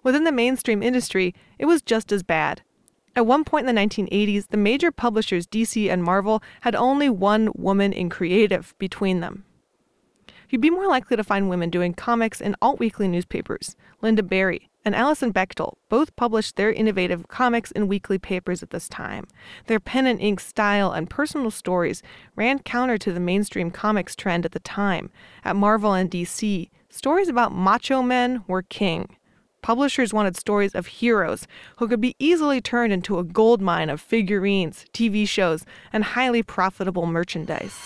Within 0.03 0.23
the 0.23 0.31
mainstream 0.31 0.81
industry, 0.81 1.33
it 1.59 1.65
was 1.65 1.81
just 1.81 2.11
as 2.11 2.23
bad. 2.23 2.61
At 3.15 3.25
one 3.25 3.43
point 3.43 3.67
in 3.67 3.75
the 3.75 3.81
1980s, 3.81 4.47
the 4.47 4.57
major 4.57 4.91
publishers 4.91 5.45
DC 5.45 5.89
and 5.89 6.03
Marvel 6.03 6.41
had 6.61 6.75
only 6.75 7.09
one 7.09 7.51
woman 7.55 7.91
in 7.91 8.09
creative 8.09 8.73
between 8.79 9.19
them. 9.19 9.45
You'd 10.49 10.61
be 10.61 10.69
more 10.69 10.87
likely 10.87 11.15
to 11.15 11.23
find 11.23 11.49
women 11.49 11.69
doing 11.69 11.93
comics 11.93 12.41
in 12.41 12.55
alt 12.61 12.79
weekly 12.79 13.07
newspapers. 13.07 13.75
Lynda 14.03 14.27
Barry 14.27 14.69
and 14.83 14.95
Alison 14.95 15.31
Bechdel 15.31 15.77
both 15.87 16.15
published 16.15 16.55
their 16.55 16.73
innovative 16.73 17.27
comics 17.27 17.71
in 17.71 17.87
weekly 17.87 18.17
papers 18.17 18.61
at 18.61 18.71
this 18.71 18.89
time. 18.89 19.27
Their 19.67 19.79
pen 19.79 20.07
and 20.07 20.19
ink 20.19 20.39
style 20.39 20.91
and 20.91 21.09
personal 21.09 21.51
stories 21.51 22.03
ran 22.35 22.59
counter 22.59 22.97
to 22.97 23.13
the 23.13 23.19
mainstream 23.19 23.71
comics 23.71 24.15
trend 24.15 24.45
at 24.45 24.51
the 24.51 24.59
time. 24.59 25.09
At 25.45 25.55
Marvel 25.55 25.93
and 25.93 26.11
DC, 26.11 26.69
stories 26.89 27.29
about 27.29 27.53
macho 27.53 28.01
men 28.01 28.43
were 28.47 28.63
king. 28.63 29.15
Publishers 29.61 30.11
wanted 30.11 30.35
stories 30.35 30.73
of 30.73 30.87
heroes 30.87 31.45
who 31.75 31.87
could 31.87 32.01
be 32.01 32.15
easily 32.17 32.61
turned 32.61 32.91
into 32.91 33.19
a 33.19 33.23
gold 33.23 33.61
mine 33.61 33.91
of 33.91 34.01
figurines, 34.01 34.85
TV 34.91 35.27
shows, 35.27 35.65
and 35.93 36.03
highly 36.03 36.41
profitable 36.41 37.05
merchandise. 37.05 37.77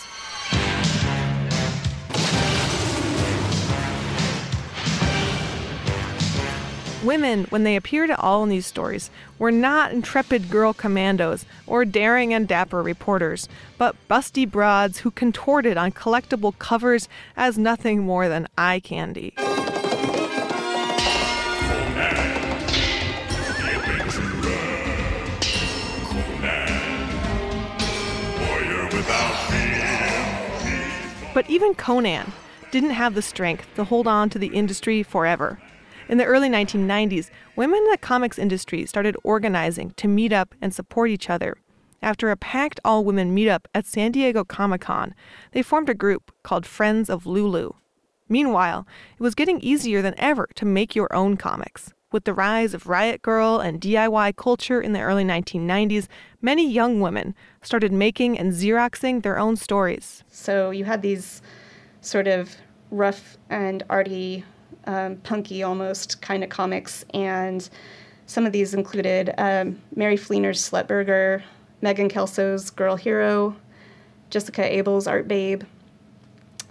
Women, 7.03 7.43
when 7.49 7.63
they 7.63 7.75
appeared 7.75 8.09
at 8.09 8.19
all 8.19 8.41
in 8.43 8.49
these 8.49 8.65
stories, 8.65 9.11
were 9.37 9.51
not 9.51 9.91
intrepid 9.91 10.49
girl 10.49 10.71
commandos 10.73 11.45
or 11.67 11.83
daring 11.83 12.33
and 12.33 12.47
dapper 12.47 12.81
reporters, 12.81 13.49
but 13.77 13.97
busty 14.09 14.49
broads 14.49 14.99
who 14.99 15.11
contorted 15.11 15.75
on 15.75 15.91
collectible 15.91 16.57
covers 16.57 17.09
as 17.35 17.57
nothing 17.57 18.01
more 18.01 18.29
than 18.29 18.47
eye 18.57 18.79
candy. 18.79 19.33
But 31.35 31.49
even 31.49 31.75
Conan 31.75 32.31
didn't 32.71 32.91
have 32.91 33.13
the 33.13 33.21
strength 33.21 33.67
to 33.75 33.83
hold 33.83 34.07
on 34.07 34.29
to 34.29 34.39
the 34.39 34.47
industry 34.47 35.03
forever. 35.03 35.59
In 36.07 36.17
the 36.17 36.23
early 36.23 36.47
1990s, 36.47 37.29
women 37.57 37.79
in 37.79 37.91
the 37.91 37.97
comics 37.97 38.39
industry 38.39 38.85
started 38.85 39.17
organizing 39.21 39.91
to 39.97 40.07
meet 40.07 40.31
up 40.31 40.55
and 40.61 40.73
support 40.73 41.09
each 41.09 41.29
other. 41.29 41.57
After 42.01 42.31
a 42.31 42.37
packed 42.37 42.79
all 42.85 43.03
women 43.03 43.35
meetup 43.35 43.65
at 43.73 43.85
San 43.85 44.13
Diego 44.13 44.45
Comic 44.45 44.79
Con, 44.79 45.13
they 45.51 45.61
formed 45.61 45.89
a 45.89 45.93
group 45.93 46.31
called 46.41 46.65
Friends 46.65 47.09
of 47.09 47.25
Lulu. 47.25 47.71
Meanwhile, 48.29 48.87
it 49.19 49.21
was 49.21 49.35
getting 49.35 49.59
easier 49.59 50.01
than 50.01 50.15
ever 50.17 50.47
to 50.55 50.63
make 50.63 50.95
your 50.95 51.13
own 51.13 51.35
comics. 51.35 51.91
With 52.11 52.25
the 52.25 52.33
rise 52.33 52.73
of 52.73 52.87
Riot 52.87 53.21
Grrrl 53.23 53.65
and 53.65 53.81
DIY 53.81 54.35
culture 54.35 54.79
in 54.79 54.93
the 54.93 55.01
early 55.01 55.23
1990s, 55.23 56.07
many 56.39 56.69
young 56.69 56.99
women 57.01 57.33
started 57.63 57.91
making 57.91 58.37
and 58.37 58.53
Xeroxing 58.53 59.23
their 59.23 59.39
own 59.39 59.55
stories. 59.55 60.23
So 60.29 60.69
you 60.69 60.85
had 60.85 61.01
these 61.01 61.41
sort 62.01 62.27
of 62.27 62.55
rough 62.91 63.37
and 63.49 63.83
arty, 63.89 64.45
um, 64.85 65.17
punky 65.17 65.63
almost 65.63 66.21
kind 66.21 66.43
of 66.43 66.49
comics, 66.49 67.03
and 67.13 67.67
some 68.27 68.45
of 68.45 68.51
these 68.51 68.75
included 68.75 69.33
um, 69.39 69.81
Mary 69.95 70.15
Fleener's 70.15 70.61
Slutburger, 70.61 71.41
Megan 71.81 72.07
Kelso's 72.07 72.69
Girl 72.69 72.95
Hero, 72.95 73.55
Jessica 74.29 74.63
Abel's 74.63 75.07
Art 75.07 75.27
Babe, 75.27 75.63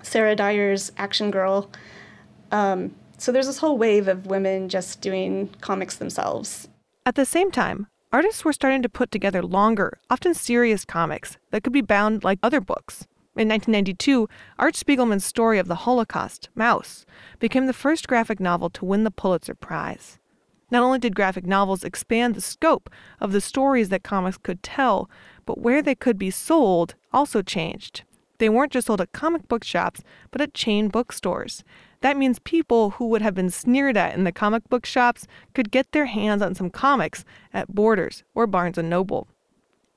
Sarah 0.02 0.36
Dyer's 0.36 0.92
Action 0.96 1.32
Girl. 1.32 1.68
Um, 2.52 2.94
so 3.18 3.32
there's 3.32 3.46
this 3.46 3.58
whole 3.58 3.78
wave 3.78 4.08
of 4.08 4.26
women 4.26 4.68
just 4.68 5.00
doing 5.00 5.48
comics 5.60 5.96
themselves. 5.96 6.68
At 7.06 7.14
the 7.14 7.24
same 7.24 7.50
time, 7.50 7.86
artists 8.12 8.44
were 8.44 8.52
starting 8.52 8.82
to 8.82 8.88
put 8.88 9.10
together 9.10 9.42
longer, 9.42 9.98
often 10.10 10.34
serious 10.34 10.84
comics 10.84 11.36
that 11.50 11.62
could 11.62 11.72
be 11.72 11.80
bound 11.80 12.24
like 12.24 12.38
other 12.42 12.60
books. 12.60 13.06
In 13.36 13.48
1992, 13.48 14.28
Art 14.58 14.74
Spiegelman's 14.74 15.24
story 15.24 15.58
of 15.58 15.66
the 15.66 15.74
Holocaust, 15.74 16.48
Maus, 16.56 17.04
became 17.40 17.66
the 17.66 17.72
first 17.72 18.06
graphic 18.06 18.38
novel 18.38 18.70
to 18.70 18.84
win 18.84 19.02
the 19.02 19.10
Pulitzer 19.10 19.56
Prize. 19.56 20.18
Not 20.70 20.82
only 20.82 20.98
did 20.98 21.16
graphic 21.16 21.44
novels 21.44 21.84
expand 21.84 22.34
the 22.34 22.40
scope 22.40 22.88
of 23.20 23.32
the 23.32 23.40
stories 23.40 23.88
that 23.88 24.04
comics 24.04 24.38
could 24.38 24.62
tell, 24.62 25.10
but 25.46 25.58
where 25.58 25.82
they 25.82 25.94
could 25.94 26.16
be 26.16 26.30
sold 26.30 26.94
also 27.12 27.42
changed. 27.42 28.02
They 28.38 28.48
weren't 28.48 28.72
just 28.72 28.86
sold 28.86 29.00
at 29.00 29.12
comic 29.12 29.48
book 29.48 29.64
shops, 29.64 30.02
but 30.30 30.40
at 30.40 30.54
chain 30.54 30.88
bookstores. 30.88 31.64
That 32.04 32.18
means 32.18 32.38
people 32.38 32.90
who 32.90 33.06
would 33.06 33.22
have 33.22 33.34
been 33.34 33.48
sneered 33.48 33.96
at 33.96 34.14
in 34.14 34.24
the 34.24 34.30
comic 34.30 34.68
book 34.68 34.84
shops 34.84 35.26
could 35.54 35.70
get 35.70 35.92
their 35.92 36.04
hands 36.04 36.42
on 36.42 36.54
some 36.54 36.68
comics 36.68 37.24
at 37.50 37.74
Borders 37.74 38.24
or 38.34 38.46
Barnes 38.46 38.76
& 38.76 38.82
Noble. 38.82 39.26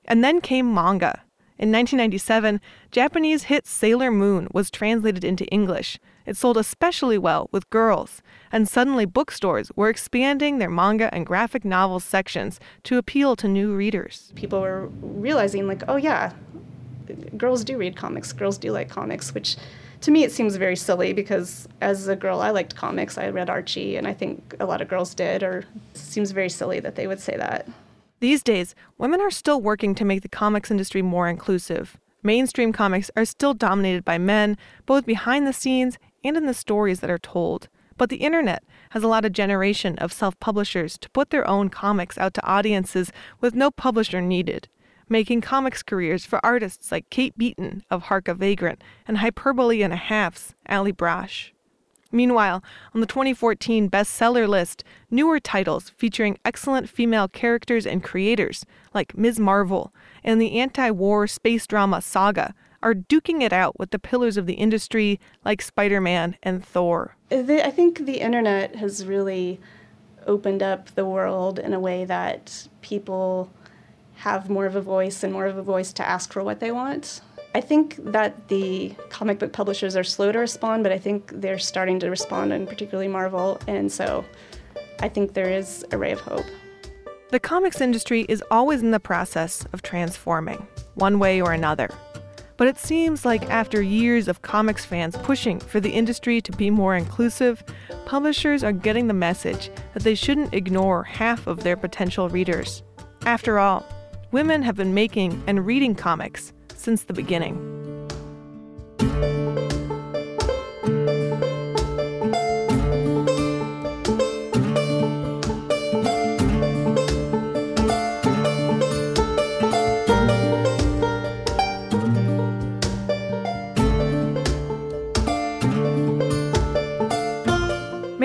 And 0.06 0.24
then 0.24 0.40
came 0.40 0.72
manga. 0.72 1.20
In 1.58 1.70
1997, 1.70 2.62
Japanese 2.90 3.42
hit 3.42 3.66
Sailor 3.66 4.10
Moon 4.10 4.48
was 4.54 4.70
translated 4.70 5.22
into 5.22 5.44
English. 5.48 5.98
It 6.24 6.38
sold 6.38 6.56
especially 6.56 7.18
well 7.18 7.50
with 7.52 7.68
girls, 7.68 8.22
and 8.50 8.66
suddenly 8.66 9.04
bookstores 9.04 9.70
were 9.76 9.90
expanding 9.90 10.56
their 10.56 10.70
manga 10.70 11.12
and 11.14 11.26
graphic 11.26 11.62
novels 11.62 12.04
sections 12.04 12.58
to 12.84 12.96
appeal 12.96 13.36
to 13.36 13.46
new 13.46 13.74
readers. 13.74 14.32
People 14.34 14.62
were 14.62 14.86
realizing, 15.02 15.66
like, 15.66 15.82
oh 15.88 15.96
yeah, 15.96 16.32
girls 17.36 17.64
do 17.64 17.76
read 17.76 17.96
comics, 17.96 18.32
girls 18.32 18.56
do 18.56 18.72
like 18.72 18.88
comics, 18.88 19.34
which 19.34 19.58
to 20.00 20.10
me 20.10 20.24
it 20.24 20.32
seems 20.32 20.56
very 20.56 20.76
silly 20.76 21.12
because 21.12 21.68
as 21.80 22.08
a 22.08 22.16
girl 22.16 22.40
I 22.40 22.50
liked 22.50 22.76
comics. 22.76 23.18
I 23.18 23.28
read 23.28 23.50
Archie, 23.50 23.96
and 23.96 24.06
I 24.06 24.14
think 24.14 24.54
a 24.60 24.66
lot 24.66 24.80
of 24.80 24.88
girls 24.88 25.14
did, 25.14 25.42
or 25.42 25.58
it 25.58 25.98
seems 25.98 26.30
very 26.30 26.48
silly 26.48 26.80
that 26.80 26.94
they 26.94 27.06
would 27.06 27.20
say 27.20 27.36
that. 27.36 27.68
These 28.20 28.42
days, 28.42 28.74
women 28.96 29.20
are 29.20 29.30
still 29.30 29.60
working 29.60 29.94
to 29.94 30.04
make 30.04 30.22
the 30.22 30.28
comics 30.28 30.70
industry 30.70 31.02
more 31.02 31.28
inclusive. 31.28 31.98
Mainstream 32.22 32.72
comics 32.72 33.10
are 33.16 33.24
still 33.24 33.54
dominated 33.54 34.04
by 34.04 34.18
men, 34.18 34.56
both 34.86 35.06
behind 35.06 35.46
the 35.46 35.52
scenes 35.52 35.98
and 36.24 36.36
in 36.36 36.46
the 36.46 36.54
stories 36.54 37.00
that 37.00 37.10
are 37.10 37.18
told. 37.18 37.68
But 37.96 38.10
the 38.10 38.16
internet 38.16 38.64
has 38.90 39.02
allowed 39.02 39.24
a 39.24 39.30
generation 39.30 39.98
of 39.98 40.12
self 40.12 40.38
publishers 40.40 40.98
to 40.98 41.10
put 41.10 41.30
their 41.30 41.46
own 41.46 41.68
comics 41.68 42.18
out 42.18 42.34
to 42.34 42.46
audiences 42.46 43.12
with 43.40 43.54
no 43.54 43.70
publisher 43.70 44.20
needed, 44.20 44.68
making 45.08 45.40
comics 45.40 45.82
careers 45.82 46.24
for 46.24 46.44
artists 46.44 46.92
like 46.92 47.10
Kate 47.10 47.36
Beaton 47.36 47.84
of 47.90 48.04
Hark 48.04 48.28
a 48.28 48.34
Vagrant 48.34 48.82
and 49.06 49.18
Hyperbole 49.18 49.82
and 49.82 49.92
a 49.92 49.96
Half's 49.96 50.54
Allie 50.66 50.92
Brosh. 50.92 51.50
Meanwhile, 52.10 52.64
on 52.94 53.00
the 53.00 53.06
2014 53.06 53.90
bestseller 53.90 54.48
list, 54.48 54.82
newer 55.10 55.38
titles 55.38 55.90
featuring 55.90 56.38
excellent 56.44 56.88
female 56.88 57.28
characters 57.28 57.86
and 57.86 58.02
creators, 58.02 58.64
like 58.94 59.16
Ms. 59.16 59.38
Marvel 59.38 59.92
and 60.24 60.40
the 60.40 60.58
anti 60.58 60.90
war 60.90 61.26
space 61.26 61.66
drama 61.66 62.00
Saga, 62.00 62.54
are 62.82 62.94
duking 62.94 63.42
it 63.42 63.52
out 63.52 63.78
with 63.78 63.90
the 63.90 63.98
pillars 63.98 64.36
of 64.36 64.46
the 64.46 64.54
industry 64.54 65.20
like 65.44 65.60
Spider 65.60 66.00
Man 66.00 66.36
and 66.42 66.64
Thor. 66.64 67.16
I 67.30 67.70
think 67.70 68.06
the 68.06 68.20
internet 68.20 68.76
has 68.76 69.04
really 69.04 69.60
opened 70.26 70.62
up 70.62 70.94
the 70.94 71.04
world 71.04 71.58
in 71.58 71.72
a 71.72 71.80
way 71.80 72.04
that 72.04 72.68
people 72.80 73.50
have 74.18 74.50
more 74.50 74.66
of 74.66 74.74
a 74.74 74.80
voice 74.80 75.22
and 75.22 75.32
more 75.32 75.46
of 75.46 75.56
a 75.56 75.62
voice 75.62 75.92
to 75.92 76.06
ask 76.06 76.32
for 76.32 76.42
what 76.42 76.58
they 76.58 76.72
want. 76.72 77.20
I 77.54 77.60
think 77.60 77.96
that 77.98 78.48
the 78.48 78.94
comic 79.10 79.38
book 79.38 79.52
publishers 79.52 79.94
are 79.94 80.02
slow 80.02 80.32
to 80.32 80.38
respond, 80.40 80.82
but 80.82 80.90
I 80.90 80.98
think 80.98 81.30
they're 81.32 81.58
starting 81.58 82.00
to 82.00 82.10
respond, 82.10 82.52
and 82.52 82.68
particularly 82.68 83.06
Marvel, 83.08 83.60
and 83.68 83.90
so 83.90 84.24
I 85.00 85.08
think 85.08 85.34
there 85.34 85.48
is 85.48 85.84
a 85.92 85.98
ray 85.98 86.10
of 86.10 86.20
hope. 86.20 86.46
The 87.30 87.38
comics 87.38 87.80
industry 87.80 88.26
is 88.28 88.42
always 88.50 88.82
in 88.82 88.90
the 88.90 88.98
process 88.98 89.64
of 89.72 89.82
transforming, 89.82 90.66
one 90.94 91.20
way 91.20 91.40
or 91.40 91.52
another. 91.52 91.88
But 92.56 92.66
it 92.66 92.76
seems 92.76 93.24
like 93.24 93.48
after 93.48 93.80
years 93.80 94.26
of 94.26 94.42
comics 94.42 94.84
fans 94.84 95.16
pushing 95.18 95.60
for 95.60 95.78
the 95.78 95.90
industry 95.90 96.40
to 96.40 96.50
be 96.50 96.70
more 96.70 96.96
inclusive, 96.96 97.62
publishers 98.04 98.64
are 98.64 98.72
getting 98.72 99.06
the 99.06 99.14
message 99.14 99.70
that 99.94 100.02
they 100.02 100.16
shouldn't 100.16 100.52
ignore 100.52 101.04
half 101.04 101.46
of 101.46 101.62
their 101.62 101.76
potential 101.76 102.28
readers. 102.28 102.82
After 103.24 103.60
all, 103.60 103.86
women 104.30 104.62
have 104.62 104.76
been 104.76 104.94
making 104.94 105.42
and 105.46 105.64
reading 105.64 105.94
comics 105.94 106.52
since 106.74 107.04
the 107.04 107.12
beginning. 107.12 107.77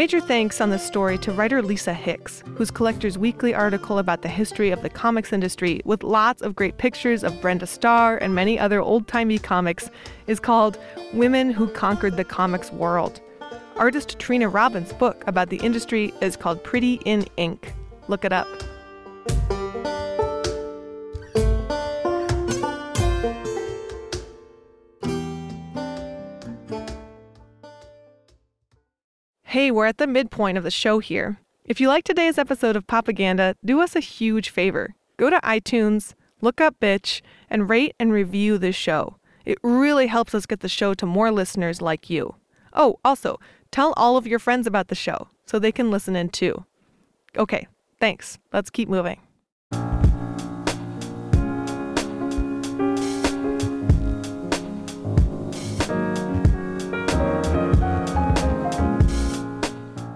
Major 0.04 0.20
thanks 0.20 0.60
on 0.60 0.70
this 0.70 0.86
story 0.86 1.18
to 1.20 1.32
writer 1.32 1.62
Lisa 1.62 1.94
Hicks, 1.94 2.44
whose 2.56 2.70
Collector's 2.70 3.18
Weekly 3.18 3.54
article 3.54 4.00
about 4.00 4.22
the 4.22 4.28
history 4.28 4.70
of 4.70 4.82
the 4.82 4.90
comics 4.90 5.32
industry, 5.32 5.80
with 5.86 6.04
lots 6.04 6.42
of 6.42 6.58
great 6.58 6.78
pictures 6.78 7.24
of 7.24 7.40
Brenda 7.40 7.66
Starr 7.66 8.18
and 8.18 8.36
many 8.36 8.60
other 8.60 8.82
old 8.82 9.08
timey 9.08 9.40
comics, 9.40 9.90
is 10.28 10.42
called 10.42 10.78
Women 11.14 11.52
Who 11.52 11.70
Conquered 11.70 12.18
the 12.18 12.26
Comics 12.26 12.70
World. 12.70 13.22
Artist 13.78 14.20
Trina 14.20 14.50
Robbins' 14.50 14.92
book 14.92 15.24
about 15.26 15.48
the 15.48 15.64
industry 15.64 16.14
is 16.20 16.36
called 16.36 16.62
Pretty 16.66 16.96
in 17.06 17.26
Ink. 17.38 17.74
Look 18.10 18.26
it 18.26 18.34
up. 18.34 18.50
Hey, 29.54 29.70
we're 29.70 29.86
at 29.86 30.00
the 30.00 30.08
midpoint 30.08 30.58
of 30.58 30.64
the 30.64 30.72
show 30.72 30.98
here. 30.98 31.38
If 31.64 31.80
you 31.80 31.88
like 31.88 32.04
today's 32.04 32.40
episode 32.40 32.76
of 32.76 32.88
Propaganda, 32.88 33.56
do 33.64 33.82
us 33.82 33.96
a 33.96 34.00
huge 34.00 34.50
favor. 34.50 34.96
Go 35.16 35.30
to 35.30 35.40
iTunes, 35.44 36.16
look 36.42 36.60
up 36.60 36.80
Bitch, 36.80 37.22
and 37.52 37.70
rate 37.70 37.94
and 38.00 38.12
review 38.12 38.58
this 38.58 38.76
show. 38.76 39.18
It 39.46 39.60
really 39.62 40.08
helps 40.08 40.34
us 40.34 40.48
get 40.48 40.62
the 40.62 40.68
show 40.68 40.96
to 40.96 41.06
more 41.06 41.30
listeners 41.30 41.84
like 41.84 42.10
you. 42.10 42.34
Oh, 42.74 42.98
also, 43.06 43.40
tell 43.70 43.94
all 43.96 44.18
of 44.18 44.26
your 44.26 44.40
friends 44.40 44.66
about 44.66 44.88
the 44.88 44.96
show 44.96 45.28
so 45.46 45.60
they 45.60 45.72
can 45.72 45.92
listen 45.92 46.16
in 46.16 46.30
too. 46.30 46.66
Okay, 47.38 47.68
thanks. 48.00 48.40
Let's 48.52 48.72
keep 48.72 48.90
moving. 48.90 49.22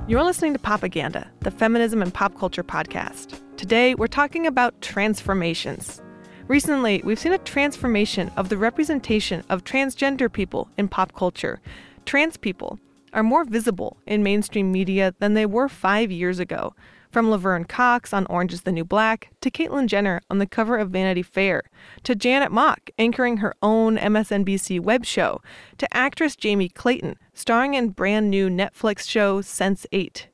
You're 0.10 0.24
listening 0.24 0.54
to 0.54 0.60
Propaganda, 0.60 1.30
the 1.41 1.52
feminism 1.52 2.02
and 2.02 2.13
pop 2.13 2.34
culture 2.39 2.63
podcast. 2.63 3.41
Today, 3.58 3.93
we're 3.93 4.08
talking 4.08 4.48
about 4.48 4.82
transformations. 4.82 6.02
Recently, 6.48 7.02
we've 7.04 7.20
seen 7.20 7.34
a 7.34 7.38
transformation 7.39 8.32
of 8.38 8.48
the 8.48 8.56
representation 8.56 9.43
of 9.50 9.65
transgender 9.65 10.32
people 10.32 10.70
in 10.78 10.88
pop 10.88 11.13
culture. 11.13 11.60
Trans 12.06 12.38
people 12.38 12.80
are 13.12 13.22
more 13.22 13.43
visible 13.43 13.98
in 14.08 14.24
mainstream 14.24 14.72
media 14.72 15.13
than 15.20 15.34
they 15.34 15.46
were 15.46 15.67
five 15.67 16.10
years 16.10 16.39
ago. 16.39 16.74
From 17.17 17.32
Laverne 17.32 17.65
Cox 17.65 18.13
on 18.13 18.27
Orange 18.27 18.53
is 18.53 18.62
the 18.62 18.71
New 18.71 18.86
Black, 18.86 19.32
to 19.41 19.49
Caitlyn 19.49 19.88
Jenner 19.88 20.21
on 20.30 20.38
the 20.38 20.45
cover 20.45 20.77
of 20.77 20.91
Vanity 20.91 21.23
Fair, 21.23 21.63
to 22.03 22.13
Janet 22.13 22.51
Mock 22.51 22.91
anchoring 22.99 23.38
her 23.38 23.56
own 23.60 23.97
MSNBC 23.97 24.80
web 24.80 25.03
show, 25.03 25.41
to 25.80 25.91
actress 25.97 26.36
Jamie 26.36 26.69
Clayton 26.69 27.17
starring 27.34 27.73
in 27.73 27.89
brand 27.89 28.30
new 28.30 28.51
Netflix 28.51 29.10
show 29.10 29.41
Sense8. 29.41 30.27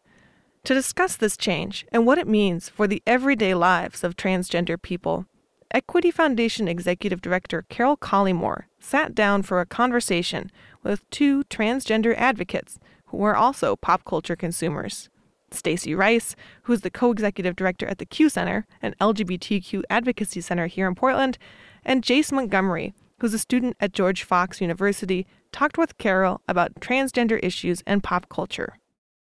To 0.65 0.73
discuss 0.73 1.15
this 1.15 1.37
change 1.37 1.85
and 1.93 2.05
what 2.05 2.17
it 2.17 2.27
means 2.27 2.67
for 2.67 2.85
the 2.85 3.01
everyday 3.07 3.53
lives 3.55 4.03
of 4.03 4.17
transgender 4.17 4.75
people, 4.81 5.25
Equity 5.71 6.11
Foundation 6.11 6.67
Executive 6.67 7.21
Director 7.21 7.63
Carol 7.69 7.95
Collymore 7.95 8.63
sat 8.81 9.15
down 9.15 9.41
for 9.41 9.61
a 9.61 9.65
conversation 9.65 10.51
with 10.83 11.09
two 11.11 11.45
transgender 11.45 12.13
advocates 12.17 12.77
who 13.05 13.23
are 13.23 13.37
also 13.37 13.77
pop 13.77 14.03
culture 14.03 14.35
consumers. 14.35 15.09
Stacy 15.53 15.95
Rice, 15.95 16.35
who's 16.63 16.81
the 16.81 16.89
co-executive 16.89 17.55
director 17.55 17.87
at 17.87 17.97
the 17.97 18.05
Q 18.05 18.29
Center, 18.29 18.65
an 18.81 18.95
LGBTQ 18.99 19.83
advocacy 19.89 20.41
center 20.41 20.67
here 20.67 20.87
in 20.87 20.95
Portland, 20.95 21.37
and 21.85 22.03
Jace 22.03 22.31
Montgomery, 22.31 22.93
who's 23.19 23.33
a 23.33 23.39
student 23.39 23.77
at 23.79 23.93
George 23.93 24.23
Fox 24.23 24.59
University, 24.59 25.25
talked 25.51 25.77
with 25.77 25.97
Carol 25.97 26.41
about 26.47 26.75
transgender 26.75 27.39
issues 27.43 27.81
and 27.85 28.03
pop 28.03 28.27
culture. 28.29 28.77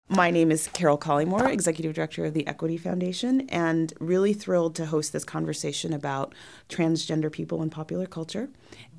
My 0.08 0.30
name 0.30 0.52
is 0.52 0.68
Carol 0.68 1.00
Collymore, 1.00 1.52
Executive 1.52 1.96
Director 1.96 2.26
of 2.26 2.36
the 2.36 2.46
Equity 2.46 2.78
Foundation, 2.78 3.50
and 3.50 3.92
really 4.00 4.34
thrilled 4.34 4.76
to 4.76 4.86
host 4.86 5.14
this 5.14 5.24
conversation 5.24 5.94
about 5.94 6.36
transgender 6.70 7.32
people 7.32 7.64
in 7.64 7.72
popular 7.72 8.06
culture. 8.06 8.50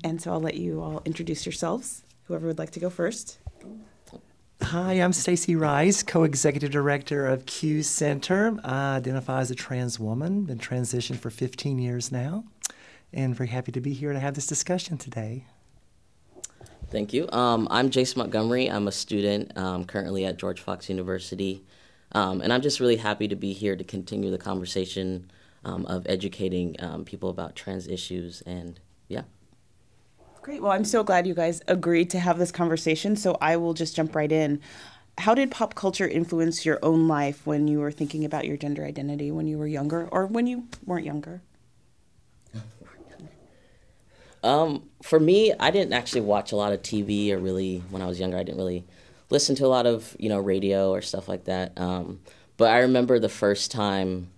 And 0.03 0.21
so 0.21 0.33
I'll 0.33 0.41
let 0.41 0.55
you 0.55 0.81
all 0.81 1.01
introduce 1.05 1.45
yourselves, 1.45 2.03
whoever 2.23 2.45
would 2.47 2.59
like 2.59 2.71
to 2.71 2.81
go 2.81 2.89
first. 2.89 3.39
Hi, 4.71 4.95
I'm 4.95 5.13
Stacy 5.13 5.55
Rice, 5.55 6.03
co-executive 6.03 6.71
director 6.71 7.25
of 7.25 7.45
Q 7.45 7.83
Center. 7.83 8.59
I 8.65 8.97
identify 8.97 9.39
as 9.39 9.49
a 9.49 9.55
trans 9.55 9.97
woman, 9.97 10.43
been 10.43 10.57
transitioned 10.57 11.19
for 11.19 11.29
15 11.29 11.79
years 11.79 12.11
now, 12.11 12.43
and 13.13 13.33
very 13.33 13.47
happy 13.47 13.71
to 13.71 13.79
be 13.79 13.93
here 13.93 14.11
to 14.11 14.19
have 14.19 14.35
this 14.35 14.45
discussion 14.45 14.97
today. 14.97 15.45
Thank 16.91 17.13
you. 17.13 17.29
Um, 17.31 17.69
I'm 17.71 17.89
Jace 17.89 18.17
Montgomery. 18.17 18.69
I'm 18.69 18.89
a 18.89 18.91
student 18.91 19.57
um, 19.57 19.85
currently 19.85 20.25
at 20.25 20.37
George 20.37 20.59
Fox 20.59 20.89
University, 20.89 21.63
um, 22.11 22.41
and 22.41 22.51
I'm 22.51 22.61
just 22.61 22.81
really 22.81 22.97
happy 22.97 23.29
to 23.29 23.37
be 23.37 23.53
here 23.53 23.77
to 23.77 23.85
continue 23.85 24.31
the 24.31 24.37
conversation 24.37 25.31
um, 25.63 25.85
of 25.85 26.05
educating 26.09 26.75
um, 26.79 27.05
people 27.05 27.29
about 27.29 27.55
trans 27.55 27.87
issues 27.87 28.41
and 28.41 28.81
yeah. 29.07 29.21
Great. 30.47 30.61
Well, 30.61 30.71
I'm 30.71 30.85
so 30.85 31.03
glad 31.03 31.27
you 31.27 31.33
guys 31.33 31.61
agreed 31.67 32.09
to 32.11 32.19
have 32.21 32.39
this 32.39 32.53
conversation. 32.53 33.17
So 33.17 33.37
I 33.41 33.57
will 33.57 33.73
just 33.73 33.97
jump 33.97 34.15
right 34.15 34.31
in. 34.31 34.61
How 35.17 35.35
did 35.35 35.51
pop 35.51 35.75
culture 35.75 36.07
influence 36.07 36.65
your 36.65 36.79
own 36.81 37.09
life 37.09 37.45
when 37.45 37.67
you 37.67 37.81
were 37.81 37.91
thinking 37.91 38.23
about 38.23 38.45
your 38.45 38.55
gender 38.55 38.85
identity 38.85 39.29
when 39.29 39.45
you 39.45 39.57
were 39.57 39.67
younger 39.67 40.07
or 40.09 40.25
when 40.25 40.47
you 40.47 40.69
weren't 40.85 41.05
younger? 41.05 41.41
Um, 44.41 44.83
for 45.01 45.19
me, 45.19 45.53
I 45.59 45.69
didn't 45.69 45.91
actually 45.91 46.21
watch 46.21 46.53
a 46.53 46.55
lot 46.55 46.71
of 46.71 46.81
TV 46.81 47.29
or 47.33 47.39
really, 47.39 47.83
when 47.89 48.01
I 48.01 48.05
was 48.05 48.17
younger, 48.17 48.37
I 48.37 48.43
didn't 48.43 48.57
really 48.57 48.85
listen 49.29 49.53
to 49.57 49.65
a 49.65 49.67
lot 49.67 49.85
of 49.85 50.15
you 50.17 50.29
know 50.29 50.39
radio 50.39 50.91
or 50.91 51.01
stuff 51.01 51.27
like 51.27 51.43
that. 51.43 51.77
Um, 51.77 52.21
but 52.55 52.71
I 52.71 52.77
remember 52.77 53.19
the 53.19 53.27
first 53.27 53.69
time 53.69 54.29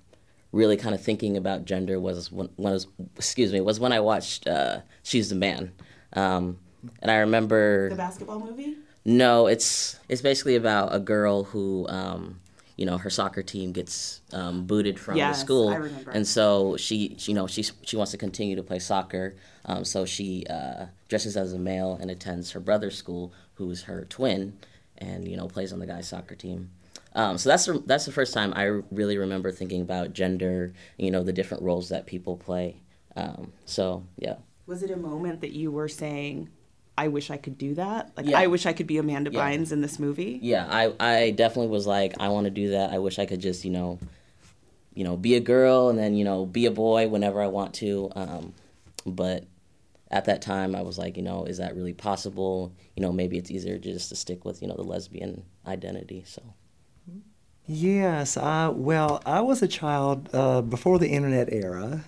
really 0.52 0.76
kind 0.76 0.96
of 0.96 1.04
thinking 1.04 1.38
about 1.38 1.66
gender 1.66 2.00
was 2.00 2.32
when, 2.32 2.50
when 2.56 2.74
was 2.74 2.88
excuse 3.16 3.54
me 3.54 3.62
was 3.62 3.80
when 3.80 3.94
I 3.94 4.00
watched 4.00 4.48
uh, 4.48 4.80
She's 5.04 5.30
the 5.30 5.36
Man, 5.36 5.72
um, 6.14 6.58
and 7.02 7.12
I 7.12 7.18
remember 7.18 7.90
The 7.90 7.96
basketball 7.96 8.40
movie? 8.40 8.76
no, 9.06 9.48
it's 9.48 9.98
it's 10.08 10.22
basically 10.22 10.56
about 10.56 10.94
a 10.94 11.00
girl 11.00 11.44
who, 11.46 11.88
um, 11.90 12.40
you 12.78 12.86
know, 12.86 12.98
her 12.98 13.10
soccer 13.10 13.44
team 13.44 13.72
gets 13.74 14.22
um, 14.32 14.66
booted 14.66 15.00
from 15.00 15.18
Yes, 15.18 15.36
the 15.38 15.42
school, 15.42 15.70
I 15.70 15.76
remember. 15.76 16.12
and 16.12 16.26
so 16.28 16.78
she, 16.78 17.16
she, 17.18 17.32
you 17.32 17.36
know, 17.36 17.48
she 17.48 17.64
she 17.84 17.96
wants 17.98 18.12
to 18.12 18.18
continue 18.18 18.56
to 18.56 18.64
play 18.64 18.80
soccer. 18.80 19.36
Um, 19.66 19.84
so 19.86 20.06
she 20.06 20.46
uh, 20.50 20.86
dresses 21.10 21.36
as 21.38 21.54
a 21.54 21.60
male 21.60 21.98
and 22.02 22.10
attends 22.10 22.52
her 22.52 22.60
brother's 22.60 22.98
school, 22.98 23.34
who's 23.56 23.84
her 23.84 24.06
twin, 24.06 24.58
and 24.98 25.28
you 25.28 25.36
know 25.38 25.48
plays 25.48 25.74
on 25.74 25.80
the 25.80 25.86
guy's 25.86 26.08
soccer 26.08 26.36
team. 26.36 26.72
Um, 27.16 27.38
so 27.38 27.50
that's 27.50 27.66
the, 27.66 27.84
that's 27.86 28.06
the 28.06 28.12
first 28.12 28.34
time 28.34 28.54
I 28.56 28.64
really 28.92 29.18
remember 29.18 29.52
thinking 29.52 29.82
about 29.82 30.14
gender, 30.14 30.74
you 30.98 31.10
know, 31.12 31.24
the 31.24 31.34
different 31.34 31.64
roles 31.64 31.90
that 31.90 32.06
people 32.06 32.38
play. 32.38 32.78
Um, 33.16 33.52
so 33.66 34.06
yeah. 34.18 34.36
Was 34.70 34.84
it 34.84 34.92
a 34.92 34.98
moment 34.98 35.42
that 35.42 35.52
you 35.52 35.72
were 35.72 35.88
saying, 35.88 36.48
I 36.96 37.08
wish 37.08 37.32
I 37.32 37.38
could 37.38 37.58
do 37.58 37.74
that? 37.74 38.12
Like, 38.16 38.28
Yeah. 38.28 38.38
I 38.38 38.46
wish 38.46 38.68
I 38.68 38.74
could 38.74 38.86
be 38.86 39.00
Amanda 39.00 39.32
Yeah. 39.32 39.40
Bynes 39.40 39.72
in 39.72 39.82
this 39.82 39.98
movie? 39.98 40.38
Yeah, 40.44 40.68
I, 40.70 40.94
I 41.00 41.32
definitely 41.32 41.72
was 41.72 41.88
like, 41.88 42.14
I 42.20 42.30
want 42.30 42.46
to 42.46 42.52
do 42.52 42.70
that. 42.70 42.92
I 42.92 43.00
wish 43.00 43.18
I 43.18 43.26
could 43.26 43.40
just, 43.42 43.66
you 43.66 43.72
know, 43.72 43.98
you 44.94 45.04
know, 45.04 45.18
be 45.18 45.34
a 45.36 45.40
girl 45.40 45.90
and 45.90 45.98
then, 45.98 46.14
you 46.16 46.24
know, 46.24 46.46
be 46.46 46.68
a 46.68 46.72
boy 46.72 47.08
whenever 47.08 47.42
I 47.42 47.48
want 47.48 47.74
to. 47.76 48.12
Um, 48.16 48.54
but 49.08 49.46
at 50.12 50.26
that 50.26 50.44
time, 50.44 50.76
I 50.76 50.84
was 50.84 51.00
like, 51.00 51.18
you 51.18 51.24
know, 51.24 51.46
is 51.46 51.58
that 51.58 51.76
really 51.76 51.94
possible? 51.94 52.72
You 52.96 53.02
know, 53.02 53.12
maybe 53.12 53.40
it's 53.40 53.50
easier 53.50 53.80
just 53.80 54.10
to 54.10 54.16
stick 54.16 54.46
with, 54.46 54.62
you 54.62 54.68
know, 54.68 54.76
the 54.76 54.84
lesbian 54.84 55.46
identity. 55.66 56.24
So. 56.28 56.44
Yes, 57.66 58.38
I, 58.38 58.68
well, 58.68 59.20
I 59.26 59.42
was 59.42 59.64
a 59.64 59.68
child 59.68 60.30
uh, 60.32 60.62
before 60.62 61.00
the 61.00 61.08
internet 61.08 61.52
era, 61.52 62.04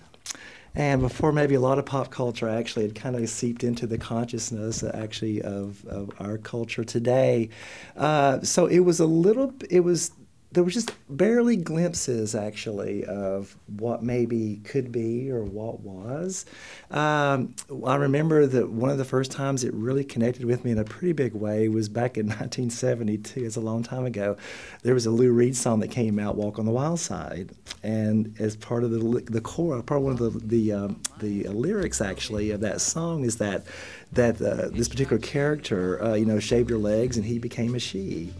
and 0.74 1.00
before 1.00 1.32
maybe 1.32 1.54
a 1.54 1.60
lot 1.60 1.78
of 1.78 1.84
pop 1.84 2.10
culture 2.10 2.48
actually 2.48 2.86
had 2.86 2.94
kind 2.94 3.16
of 3.16 3.28
seeped 3.28 3.62
into 3.62 3.86
the 3.86 3.98
consciousness 3.98 4.82
uh, 4.82 4.90
actually 4.94 5.42
of, 5.42 5.84
of 5.86 6.10
our 6.18 6.38
culture 6.38 6.84
today. 6.84 7.48
Uh, 7.96 8.40
so 8.40 8.66
it 8.66 8.80
was 8.80 9.00
a 9.00 9.06
little, 9.06 9.54
it 9.68 9.80
was, 9.80 10.12
there 10.52 10.62
were 10.62 10.70
just 10.70 10.92
barely 11.08 11.56
glimpses 11.56 12.34
actually 12.34 13.04
of 13.06 13.56
what 13.78 14.02
maybe 14.02 14.60
could 14.64 14.92
be 14.92 15.30
or 15.30 15.42
what 15.42 15.80
was. 15.80 16.44
Um, 16.90 17.54
I 17.86 17.96
remember 17.96 18.46
that 18.46 18.70
one 18.70 18.90
of 18.90 18.98
the 18.98 19.04
first 19.04 19.30
times 19.30 19.64
it 19.64 19.72
really 19.72 20.04
connected 20.04 20.44
with 20.44 20.64
me 20.64 20.72
in 20.72 20.78
a 20.78 20.84
pretty 20.84 21.12
big 21.12 21.34
way 21.34 21.68
was 21.68 21.88
back 21.88 22.18
in 22.18 22.26
1972. 22.32 23.44
It's 23.44 23.56
a 23.56 23.60
long 23.60 23.82
time 23.82 24.04
ago. 24.04 24.36
There 24.82 24.94
was 24.94 25.06
a 25.06 25.10
Lou 25.10 25.32
Reed 25.32 25.56
song 25.56 25.80
that 25.80 25.88
came 25.88 26.18
out, 26.18 26.36
"Walk 26.36 26.58
on 26.58 26.66
the 26.66 26.72
Wild 26.72 27.00
Side," 27.00 27.52
and 27.82 28.34
as 28.38 28.56
part 28.56 28.84
of 28.84 28.90
the 28.90 29.22
the 29.30 29.40
core, 29.40 29.80
part 29.82 29.98
of 29.98 30.04
one 30.04 30.12
of 30.12 30.18
the 30.18 30.38
the 30.46 30.72
um, 30.72 31.00
the 31.18 31.44
lyrics 31.44 32.00
actually 32.00 32.50
of 32.50 32.60
that 32.60 32.80
song 32.80 33.24
is 33.24 33.36
that 33.38 33.64
that 34.12 34.40
uh, 34.40 34.68
this 34.70 34.88
particular 34.88 35.20
character, 35.20 36.02
uh, 36.02 36.14
you 36.14 36.26
know, 36.26 36.38
shaved 36.38 36.68
her 36.70 36.78
legs 36.78 37.16
and 37.16 37.24
he 37.24 37.38
became 37.38 37.74
a 37.74 37.78
she. 37.78 38.32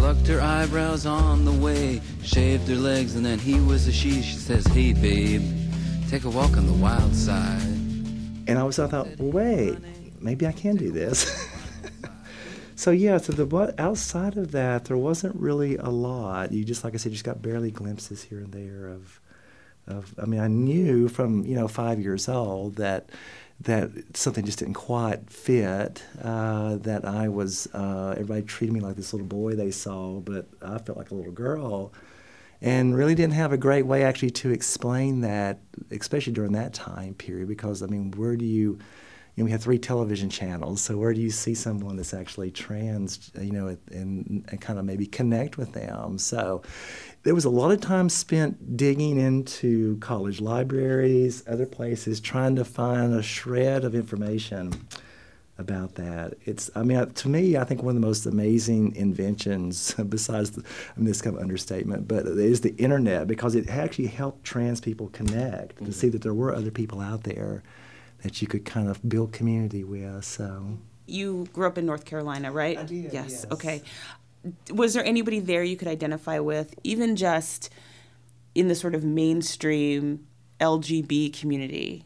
Plucked 0.00 0.28
her 0.28 0.40
eyebrows 0.40 1.04
on 1.04 1.44
the 1.44 1.52
way, 1.52 2.00
shaved 2.22 2.66
her 2.68 2.74
legs, 2.74 3.16
and 3.16 3.24
then 3.24 3.38
he 3.38 3.60
was 3.60 3.86
a 3.86 3.92
she. 3.92 4.22
She 4.22 4.36
says, 4.36 4.66
Hey, 4.68 4.94
babe, 4.94 5.42
take 6.08 6.24
a 6.24 6.30
walk 6.30 6.56
on 6.56 6.66
the 6.66 6.72
wild 6.72 7.14
side. 7.14 7.60
And 8.46 8.52
I 8.58 8.62
was 8.62 8.78
I 8.78 8.86
thought, 8.86 9.08
wait, 9.18 9.76
maybe 10.18 10.46
I 10.46 10.52
can 10.52 10.76
do 10.76 10.90
this. 10.90 11.46
so 12.76 12.90
yeah, 12.90 13.18
so 13.18 13.34
the 13.34 13.74
outside 13.76 14.38
of 14.38 14.52
that, 14.52 14.86
there 14.86 14.96
wasn't 14.96 15.36
really 15.36 15.76
a 15.76 15.90
lot. 15.90 16.50
You 16.50 16.64
just 16.64 16.82
like 16.82 16.94
I 16.94 16.96
said, 16.96 17.12
just 17.12 17.22
got 17.22 17.42
barely 17.42 17.70
glimpses 17.70 18.22
here 18.22 18.38
and 18.38 18.54
there 18.54 18.88
of, 18.88 19.20
of. 19.86 20.14
I 20.18 20.24
mean, 20.24 20.40
I 20.40 20.48
knew 20.48 21.08
from 21.08 21.44
you 21.44 21.54
know 21.54 21.68
five 21.68 22.00
years 22.00 22.26
old 22.26 22.76
that 22.76 23.10
that 23.62 24.16
something 24.16 24.44
just 24.44 24.58
didn't 24.58 24.74
quite 24.74 25.30
fit. 25.30 26.02
Uh, 26.22 26.76
that 26.76 27.04
I 27.04 27.28
was 27.28 27.68
uh, 27.74 28.12
everybody 28.12 28.42
treated 28.42 28.72
me 28.72 28.80
like 28.80 28.96
this 28.96 29.12
little 29.12 29.28
boy 29.28 29.54
they 29.54 29.70
saw, 29.70 30.20
but 30.20 30.46
I 30.62 30.78
felt 30.78 30.98
like 30.98 31.10
a 31.10 31.14
little 31.14 31.32
girl 31.32 31.92
and 32.62 32.94
really 32.94 33.14
didn't 33.14 33.34
have 33.34 33.52
a 33.52 33.56
great 33.56 33.86
way 33.86 34.04
actually 34.04 34.30
to 34.30 34.50
explain 34.50 35.22
that, 35.22 35.60
especially 35.90 36.32
during 36.32 36.52
that 36.52 36.74
time 36.74 37.14
period. 37.14 37.48
Because 37.48 37.82
I 37.82 37.86
mean, 37.86 38.10
where 38.12 38.36
do 38.36 38.44
you, 38.44 38.78
you 39.34 39.42
know, 39.42 39.44
we 39.46 39.50
have 39.52 39.62
three 39.62 39.78
television 39.78 40.28
channels, 40.28 40.80
so 40.80 40.96
where 40.96 41.14
do 41.14 41.20
you 41.20 41.30
see 41.30 41.54
someone 41.54 41.96
that's 41.96 42.12
actually 42.12 42.50
trans, 42.50 43.30
you 43.40 43.52
know, 43.52 43.76
and, 43.90 44.44
and 44.48 44.60
kind 44.60 44.78
of 44.78 44.84
maybe 44.84 45.06
connect 45.06 45.56
with 45.56 45.72
them? 45.72 46.18
So 46.18 46.62
there 47.22 47.34
was 47.34 47.44
a 47.44 47.50
lot 47.50 47.70
of 47.70 47.80
time 47.80 48.08
spent 48.08 48.76
digging 48.76 49.18
into 49.18 49.98
college 49.98 50.40
libraries, 50.40 51.42
other 51.46 51.66
places, 51.66 52.20
trying 52.20 52.56
to 52.56 52.64
find 52.64 53.14
a 53.14 53.22
shred 53.22 53.84
of 53.84 53.94
information 53.94 54.72
about 55.60 55.94
that. 55.94 56.34
It's, 56.44 56.70
I 56.74 56.82
mean, 56.82 57.12
to 57.12 57.28
me, 57.28 57.56
I 57.56 57.64
think 57.64 57.82
one 57.82 57.94
of 57.94 58.00
the 58.00 58.06
most 58.06 58.26
amazing 58.26 58.96
inventions, 58.96 59.94
besides, 60.08 60.52
the, 60.52 60.62
I 60.62 60.98
mean, 60.98 61.06
this 61.06 61.22
kind 61.22 61.36
of 61.36 61.42
understatement, 61.42 62.08
but 62.08 62.26
it 62.26 62.38
is 62.38 62.62
the 62.62 62.74
internet 62.76 63.28
because 63.28 63.54
it 63.54 63.68
actually 63.68 64.08
helped 64.08 64.42
trans 64.42 64.80
people 64.80 65.08
connect 65.08 65.76
to 65.76 65.84
mm-hmm. 65.84 65.92
see 65.92 66.08
that 66.08 66.22
there 66.22 66.34
were 66.34 66.54
other 66.54 66.70
people 66.70 67.00
out 67.00 67.22
there 67.22 67.62
that 68.22 68.40
you 68.42 68.48
could 68.48 68.64
kind 68.64 68.88
of 68.88 69.06
build 69.08 69.32
community 69.32 69.84
with. 69.84 70.24
So. 70.24 70.78
You 71.06 71.46
grew 71.52 71.66
up 71.66 71.78
in 71.78 71.86
North 71.86 72.04
Carolina, 72.04 72.52
right? 72.52 72.78
I 72.78 72.84
did, 72.84 73.12
Yes. 73.12 73.30
yes. 73.30 73.46
Okay. 73.50 73.82
Was 74.70 74.94
there 74.94 75.04
anybody 75.04 75.40
there 75.40 75.62
you 75.64 75.76
could 75.76 75.88
identify 75.88 76.38
with, 76.38 76.74
even 76.84 77.16
just 77.16 77.70
in 78.54 78.68
the 78.68 78.74
sort 78.74 78.94
of 78.94 79.04
mainstream 79.04 80.26
LGB 80.60 81.38
community, 81.38 82.04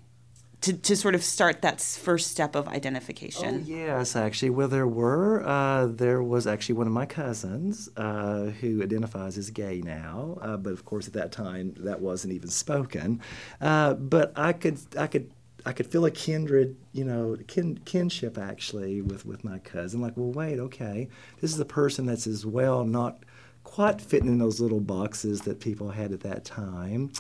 to, 0.63 0.73
to 0.73 0.97
sort 0.97 1.15
of 1.15 1.23
start 1.23 1.61
that 1.61 1.81
first 1.81 2.31
step 2.31 2.57
of 2.57 2.67
identification? 2.69 3.65
Oh, 3.67 3.71
yes, 3.71 4.17
actually. 4.17 4.49
Well, 4.51 4.69
there 4.69 4.87
were. 4.87 5.47
Uh, 5.47 5.87
there 5.87 6.23
was 6.23 6.47
actually 6.47 6.77
one 6.77 6.87
of 6.87 6.93
my 6.95 7.05
cousins 7.05 7.91
uh, 7.99 8.47
who 8.61 8.83
identifies 8.83 9.37
as 9.37 9.51
gay 9.51 9.83
now, 9.85 10.39
uh, 10.41 10.57
but 10.57 10.73
of 10.73 10.85
course 10.87 11.07
at 11.07 11.13
that 11.13 11.33
time 11.33 11.75
that 11.81 12.01
wasn't 12.01 12.33
even 12.33 12.49
spoken. 12.49 13.21
Uh, 13.61 13.93
but 13.95 14.33
I 14.37 14.55
could, 14.55 14.79
I 14.99 15.07
could. 15.07 15.31
I 15.67 15.73
could 15.73 15.87
feel 15.87 16.05
a 16.05 16.11
kindred, 16.11 16.77
you 16.93 17.05
know, 17.05 17.37
kin, 17.47 17.79
kinship 17.85 18.37
actually 18.37 19.01
with, 19.01 19.25
with 19.25 19.45
my 19.45 19.59
cousin. 19.61 20.01
Like, 20.01 20.17
well, 20.17 20.31
wait, 20.31 20.59
okay, 20.59 21.09
this 21.41 21.53
is 21.53 21.61
a 21.61 21.65
person 21.65 22.07
that's 22.07 22.27
as 22.27 22.45
well 22.45 22.85
not 22.85 23.23
quite 23.65 24.01
fitting 24.01 24.29
in 24.29 24.39
those 24.39 24.61
little 24.61 24.81
boxes 24.81 25.41
that 25.43 25.61
people 25.61 25.91
had 25.91 26.13
at 26.13 26.21
that 26.21 26.45
time. 26.45 27.11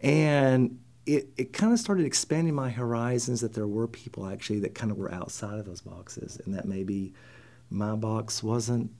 And 0.00 0.78
it, 1.06 1.28
it 1.36 1.52
kind 1.52 1.72
of 1.72 1.80
started 1.80 2.06
expanding 2.06 2.54
my 2.54 2.70
horizons 2.70 3.40
that 3.40 3.54
there 3.54 3.66
were 3.66 3.88
people 3.88 4.26
actually 4.26 4.60
that 4.60 4.74
kind 4.74 4.92
of 4.92 4.98
were 4.98 5.12
outside 5.12 5.58
of 5.58 5.66
those 5.66 5.80
boxes 5.80 6.40
and 6.44 6.54
that 6.54 6.66
maybe 6.66 7.12
my 7.70 7.96
box 7.96 8.42
wasn't, 8.42 8.90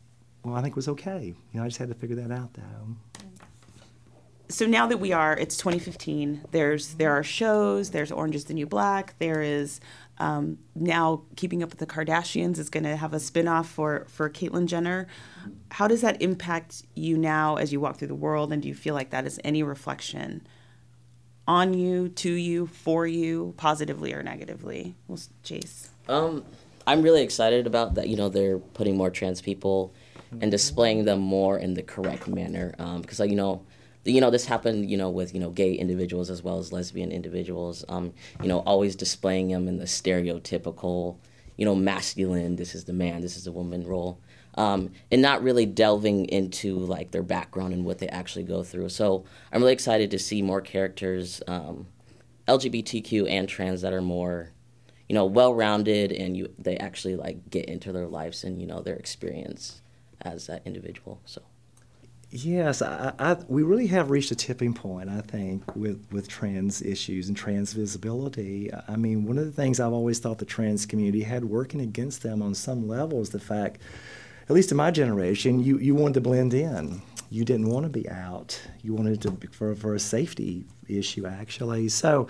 well, 0.43 0.57
I 0.57 0.63
think 0.63 0.75
was 0.75 0.89
okay. 0.89 1.35
You 1.53 1.61
know, 1.61 1.65
I 1.65 1.69
just 1.69 1.79
had 1.79 1.89
to 1.89 1.95
figure 1.95 2.17
that 2.17 2.33
out 2.33 2.55
though. 2.55 2.97
So 4.49 4.67
now 4.67 4.87
that 4.87 4.99
we 4.99 5.13
are 5.13 5.37
it's 5.37 5.57
2015 5.57 6.43
there's 6.51 6.95
there 6.95 7.13
are 7.13 7.23
shows 7.23 7.91
there's 7.91 8.11
orange 8.11 8.35
is 8.35 8.45
the 8.45 8.55
new 8.55 8.67
black 8.67 9.15
there 9.19 9.43
is 9.43 9.81
um, 10.21 10.59
now 10.75 11.23
keeping 11.37 11.63
up 11.63 11.71
with 11.71 11.79
the 11.79 11.87
kardashians 11.87 12.59
is 12.59 12.69
going 12.69 12.85
to 12.85 12.97
have 12.97 13.13
a 13.13 13.21
spin-off 13.21 13.69
for 13.69 14.07
for 14.09 14.29
caitlyn 14.29 14.67
jenner 14.67 15.07
how 15.71 15.87
does 15.87 16.01
that 16.01 16.21
impact 16.23 16.83
you 16.95 17.17
now 17.17 17.57
as 17.57 17.73
you 17.73 17.81
walk 17.81 17.99
through 17.99 18.09
the 18.09 18.15
world 18.15 18.53
and 18.53 18.63
do 18.63 18.69
you 18.69 18.75
feel 18.75 18.95
like 18.95 19.11
that 19.11 19.27
is 19.27 19.41
any 19.45 19.63
reflection 19.63 20.47
on 21.47 21.73
you 21.73 22.09
to 22.11 22.33
you 22.33 22.67
for 22.67 23.07
you 23.07 23.55
positively 23.57 24.13
or 24.13 24.23
negatively 24.23 24.95
well 25.07 25.19
Um, 26.09 26.45
I'm 26.87 27.03
really 27.03 27.23
excited 27.23 27.67
about 27.67 27.95
that. 27.95 28.09
You 28.09 28.17
know, 28.17 28.31
they're 28.31 28.59
putting 28.59 28.97
more 28.97 29.11
trans 29.11 29.43
people 29.43 29.93
and 30.41 30.51
displaying 30.51 31.05
them 31.05 31.21
more 31.21 31.59
in 31.59 31.75
the 31.75 31.83
correct 31.83 32.29
manner. 32.29 32.75
Um, 32.79 33.03
because 33.03 33.21
like 33.21 33.29
you 33.29 33.37
know, 33.37 33.63
you 34.09 34.21
know 34.21 34.31
this 34.31 34.47
happened. 34.47 34.91
You 34.91 34.97
know, 34.97 35.11
with 35.11 35.35
you 35.35 35.41
know 35.41 35.51
gay 35.51 35.75
individuals 35.75 36.31
as 36.31 36.43
well 36.43 36.59
as 36.59 36.73
lesbian 36.73 37.13
individuals. 37.13 37.85
Um, 37.89 38.13
you 38.43 38.49
know, 38.49 38.61
always 38.61 38.97
displaying 38.97 39.49
them 39.49 39.69
in 39.69 39.79
the 39.79 39.85
stereotypical, 39.85 41.17
you 41.57 41.65
know, 41.65 41.75
masculine. 41.75 42.57
This 42.57 42.75
is 42.75 42.85
the 42.85 42.93
man. 42.93 43.21
This 43.21 43.37
is 43.37 43.45
the 43.45 43.53
woman 43.53 43.87
role. 43.87 44.21
Um, 44.55 44.91
and 45.13 45.23
not 45.23 45.43
really 45.45 45.67
delving 45.67 46.25
into 46.27 46.79
like 46.79 47.13
their 47.13 47.23
background 47.23 47.73
and 47.73 47.85
what 47.85 47.99
they 47.99 48.09
actually 48.09 48.45
go 48.45 48.65
through. 48.65 48.89
So 48.89 49.25
I'm 49.53 49.61
really 49.61 49.73
excited 49.73 50.11
to 50.11 50.19
see 50.19 50.43
more 50.43 50.61
characters, 50.61 51.41
um, 51.47 51.87
LGBTQ 52.49 53.31
and 53.31 53.49
trans 53.49 53.83
that 53.83 53.93
are 53.93 54.03
more 54.03 54.51
you 55.09 55.15
know 55.15 55.25
well-rounded 55.25 56.13
and 56.13 56.37
you 56.37 56.53
they 56.59 56.77
actually 56.77 57.17
like 57.17 57.51
get 57.51 57.65
into 57.65 57.93
their 57.93 58.07
lives 58.07 58.45
and 58.45 58.61
you 58.61 58.67
know 58.67 58.81
their 58.81 58.97
experience 58.97 59.81
as 60.21 60.47
that 60.47 60.63
individual 60.65 61.21
so 61.25 61.43
Yes, 62.31 62.83
I, 62.83 63.15
I, 63.19 63.37
we 63.49 63.63
really 63.63 63.87
have 63.87 64.11
reached 64.11 64.31
a 64.31 64.35
tipping 64.35 64.75
point, 64.75 65.09
I 65.09 65.23
think, 65.23 65.75
with, 65.75 66.07
with 66.13 66.29
trans 66.29 66.83
issues 66.83 67.29
and 67.29 67.37
trans 67.37 67.73
visibility. 67.73 68.71
I 68.87 68.97
mean, 68.97 69.25
one 69.25 69.39
of 69.39 69.47
the 69.47 69.53
things 69.53 69.81
I've 69.81 69.95
always 69.95 70.19
thought 70.19 70.39
the 70.39 70.45
trans 70.45 70.85
community 70.85 71.23
had 71.23 71.45
working 71.47 71.81
against 71.81 72.23
them 72.23 72.43
on 72.43 72.55
some 72.55 72.87
level 72.87 73.23
is 73.23 73.31
the 73.31 73.41
fact 73.41 73.81
at 74.49 74.55
least 74.55 74.71
in 74.71 74.77
my 74.79 74.91
generation, 74.91 75.61
you, 75.61 75.79
you 75.79 75.95
wanted 75.95 76.15
to 76.15 76.21
blend 76.23 76.55
in. 76.55 77.03
You 77.31 77.45
didn't 77.45 77.69
want 77.69 77.85
to 77.85 77.91
be 77.91 78.09
out. 78.09 78.59
You 78.83 78.95
wanted 78.95 79.21
to 79.23 79.37
for 79.51 79.75
for 79.75 79.95
a 79.95 80.01
safety 80.01 80.65
issue 80.89 81.27
actually. 81.27 81.91
So, 81.91 82.29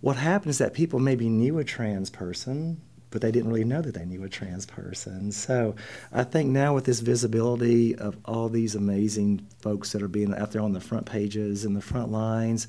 what 0.00 0.16
happened 0.16 0.50
is 0.50 0.58
that 0.58 0.74
people 0.74 1.00
maybe 1.00 1.28
knew 1.28 1.58
a 1.58 1.64
trans 1.64 2.10
person, 2.10 2.80
but 3.16 3.22
they 3.22 3.30
didn't 3.32 3.48
really 3.48 3.64
know 3.64 3.80
that 3.80 3.94
they 3.94 4.04
knew 4.04 4.22
a 4.24 4.28
trans 4.28 4.66
person. 4.66 5.32
So, 5.32 5.74
I 6.12 6.22
think 6.22 6.50
now 6.50 6.74
with 6.74 6.84
this 6.84 7.00
visibility 7.00 7.94
of 7.94 8.14
all 8.26 8.50
these 8.50 8.74
amazing 8.74 9.46
folks 9.58 9.92
that 9.92 10.02
are 10.02 10.08
being 10.08 10.34
out 10.34 10.52
there 10.52 10.60
on 10.60 10.74
the 10.74 10.82
front 10.82 11.06
pages 11.06 11.64
and 11.64 11.74
the 11.74 11.80
front 11.80 12.12
lines, 12.12 12.68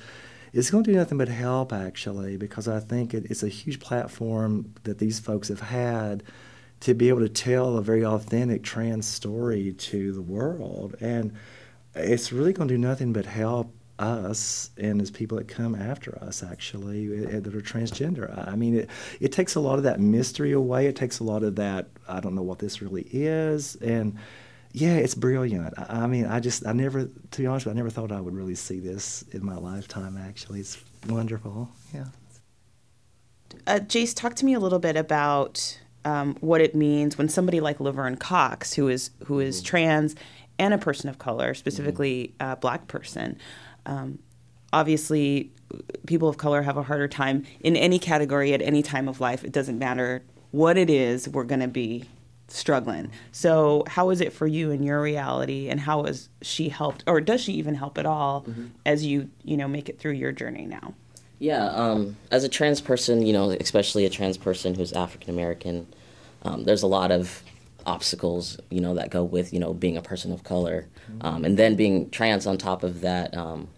it's 0.53 0.71
going 0.71 0.85
to 0.85 0.91
do 0.93 0.97
nothing 0.97 1.17
but 1.17 1.27
help 1.27 1.73
actually 1.73 2.37
because 2.37 2.69
I 2.69 2.79
think 2.79 3.13
it, 3.13 3.25
it's 3.29 3.43
a 3.43 3.49
huge 3.49 3.81
platform 3.81 4.73
that 4.83 4.99
these 4.99 5.19
folks 5.19 5.49
have 5.49 5.59
had 5.59 6.23
to 6.79 6.93
be 6.93 7.09
able 7.09 7.19
to 7.19 7.29
tell 7.29 7.75
a 7.75 7.81
very 7.81 8.05
authentic 8.05 8.63
trans 8.63 9.05
story 9.05 9.73
to 9.73 10.13
the 10.13 10.21
world 10.21 10.95
and 11.01 11.33
it's 11.93 12.31
really 12.31 12.53
going 12.53 12.69
to 12.69 12.73
do 12.73 12.77
nothing 12.77 13.11
but 13.11 13.25
help 13.25 13.73
us 13.99 14.69
and 14.77 15.01
as 15.01 15.09
people 15.09 15.37
that 15.37 15.47
come 15.47 15.73
after 15.75 16.17
us 16.23 16.43
actually 16.43 17.25
uh, 17.25 17.39
that 17.39 17.55
are 17.55 17.61
transgender. 17.61 18.47
I 18.47 18.55
mean 18.55 18.75
it, 18.75 18.89
it 19.19 19.31
takes 19.31 19.55
a 19.55 19.59
lot 19.59 19.77
of 19.77 19.83
that 19.83 19.99
mystery 19.99 20.51
away. 20.51 20.87
It 20.87 20.95
takes 20.95 21.19
a 21.19 21.23
lot 21.23 21.43
of 21.43 21.55
that 21.55 21.87
i 22.07 22.19
don't 22.19 22.35
know 22.35 22.43
what 22.43 22.59
this 22.59 22.81
really 22.81 23.07
is. 23.11 23.75
And 23.77 24.17
yeah 24.73 24.95
it's 24.95 25.15
brilliant. 25.15 25.73
I, 25.77 26.03
I 26.03 26.07
mean 26.07 26.25
i 26.25 26.39
just 26.39 26.65
i 26.67 26.73
never 26.73 27.05
to 27.05 27.41
be 27.41 27.47
honest 27.47 27.65
with 27.65 27.75
you, 27.75 27.79
i 27.79 27.83
never 27.83 27.89
thought 27.89 28.11
i 28.11 28.21
would 28.21 28.35
really 28.35 28.55
see 28.55 28.79
this 28.79 29.23
in 29.31 29.45
my 29.45 29.55
lifetime 29.55 30.17
actually. 30.17 30.59
It's 30.59 30.77
wonderful. 31.07 31.69
Yeah. 31.93 32.05
Uh, 33.65 33.79
Jace, 33.79 34.13
talk 34.15 34.35
to 34.35 34.45
me 34.45 34.53
a 34.53 34.59
little 34.59 34.79
bit 34.79 34.95
about 34.95 35.79
um, 36.05 36.35
what 36.39 36.61
it 36.61 36.75
means 36.75 37.17
when 37.17 37.29
somebody 37.29 37.59
like 37.59 37.79
Laverne 37.79 38.15
Cox, 38.15 38.73
who 38.73 38.87
is 38.87 39.11
who 39.25 39.39
is 39.39 39.61
trans 39.61 40.15
and 40.59 40.73
a 40.73 40.77
person 40.77 41.09
of 41.09 41.19
color, 41.19 41.53
specifically 41.53 42.33
a 42.39 42.55
black 42.55 42.87
person, 42.87 43.37
um, 43.87 44.19
obviously 44.71 45.51
people 46.05 46.29
of 46.29 46.37
color 46.37 46.61
have 46.61 46.77
a 46.77 46.83
harder 46.83 47.07
time 47.07 47.45
in 47.59 47.75
any 47.75 47.99
category 47.99 48.53
at 48.53 48.61
any 48.61 48.81
time 48.83 49.07
of 49.07 49.19
life. 49.19 49.43
It 49.43 49.51
doesn't 49.51 49.79
matter 49.79 50.23
what 50.51 50.77
it 50.77 50.89
is, 50.89 51.27
we're 51.27 51.43
going 51.43 51.59
to 51.59 51.67
be 51.67 52.05
struggling. 52.47 53.11
So, 53.31 53.83
how 53.87 54.09
is 54.11 54.21
it 54.21 54.31
for 54.31 54.47
you 54.47 54.71
in 54.71 54.83
your 54.83 55.01
reality, 55.01 55.67
and 55.69 55.79
how 55.79 56.05
has 56.05 56.29
she 56.41 56.69
helped, 56.69 57.03
or 57.05 57.19
does 57.19 57.41
she 57.41 57.53
even 57.53 57.75
help 57.75 57.97
at 57.97 58.05
all, 58.05 58.45
as 58.85 59.05
you 59.05 59.29
you 59.43 59.57
know 59.57 59.67
make 59.67 59.89
it 59.89 59.99
through 59.99 60.13
your 60.13 60.31
journey 60.31 60.65
now? 60.65 60.93
Yeah, 61.39 61.67
um, 61.67 62.15
as 62.31 62.43
a 62.43 62.49
trans 62.49 62.81
person, 62.81 63.25
you 63.25 63.33
know, 63.33 63.51
especially 63.51 64.05
a 64.05 64.09
trans 64.09 64.37
person 64.37 64.73
who's 64.73 64.93
African 64.93 65.29
American, 65.29 65.85
um, 66.43 66.63
there's 66.63 66.81
a 66.83 66.87
lot 66.87 67.11
of 67.11 67.43
obstacles, 67.85 68.59
you 68.69 68.81
know, 68.81 68.93
that 68.95 69.09
go 69.09 69.23
with, 69.23 69.53
you 69.53 69.59
know, 69.59 69.73
being 69.73 69.97
a 69.97 70.01
person 70.01 70.31
of 70.31 70.43
color. 70.43 70.87
Um, 71.21 71.45
and 71.45 71.57
then 71.57 71.75
being 71.75 72.09
trans 72.09 72.45
on 72.45 72.57
top 72.57 72.83
of 72.83 73.01
that, 73.01 73.35
um, 73.35 73.69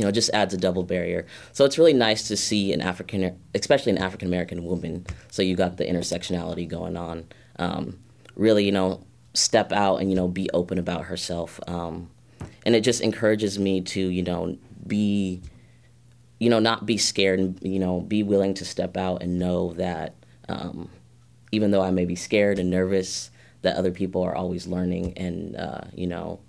you 0.00 0.06
know, 0.06 0.10
just 0.10 0.30
adds 0.32 0.54
a 0.54 0.56
double 0.56 0.82
barrier. 0.82 1.26
So 1.52 1.66
it's 1.66 1.76
really 1.76 1.92
nice 1.92 2.26
to 2.28 2.36
see 2.36 2.72
an 2.72 2.80
African, 2.80 3.38
especially 3.54 3.92
an 3.92 3.98
African 3.98 4.28
American 4.28 4.64
woman. 4.64 5.04
So 5.30 5.42
you 5.42 5.56
got 5.56 5.76
the 5.76 5.84
intersectionality 5.84 6.66
going 6.66 6.96
on. 6.96 7.26
Um, 7.56 7.98
really, 8.34 8.64
you 8.64 8.72
know, 8.72 9.04
step 9.34 9.72
out 9.72 9.96
and 9.96 10.08
you 10.08 10.16
know 10.16 10.26
be 10.26 10.48
open 10.54 10.78
about 10.78 11.04
herself. 11.04 11.60
Um, 11.66 12.08
and 12.64 12.74
it 12.74 12.80
just 12.80 13.02
encourages 13.02 13.58
me 13.58 13.82
to 13.82 14.00
you 14.00 14.22
know 14.22 14.56
be, 14.86 15.42
you 16.38 16.48
know, 16.48 16.60
not 16.60 16.86
be 16.86 16.96
scared 16.96 17.38
and 17.38 17.58
you 17.62 17.78
know 17.78 18.00
be 18.00 18.22
willing 18.22 18.54
to 18.54 18.64
step 18.64 18.96
out 18.96 19.22
and 19.22 19.38
know 19.38 19.74
that 19.74 20.14
um, 20.48 20.88
even 21.52 21.72
though 21.72 21.82
I 21.82 21.90
may 21.90 22.06
be 22.06 22.16
scared 22.16 22.58
and 22.58 22.70
nervous, 22.70 23.30
that 23.60 23.76
other 23.76 23.90
people 23.90 24.22
are 24.22 24.34
always 24.34 24.66
learning 24.66 25.12
and 25.18 25.56
uh, 25.56 25.82
you 25.92 26.06
know 26.06 26.40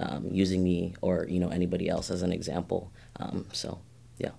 um, 0.00 0.28
using 0.32 0.64
me 0.64 0.94
or 1.02 1.26
you 1.28 1.38
know 1.38 1.48
anybody 1.48 1.88
else 1.88 2.10
as 2.10 2.22
an 2.22 2.32
example. 2.32 2.90
Um, 3.20 3.46
so 3.52 3.78
yeah. 4.18 4.30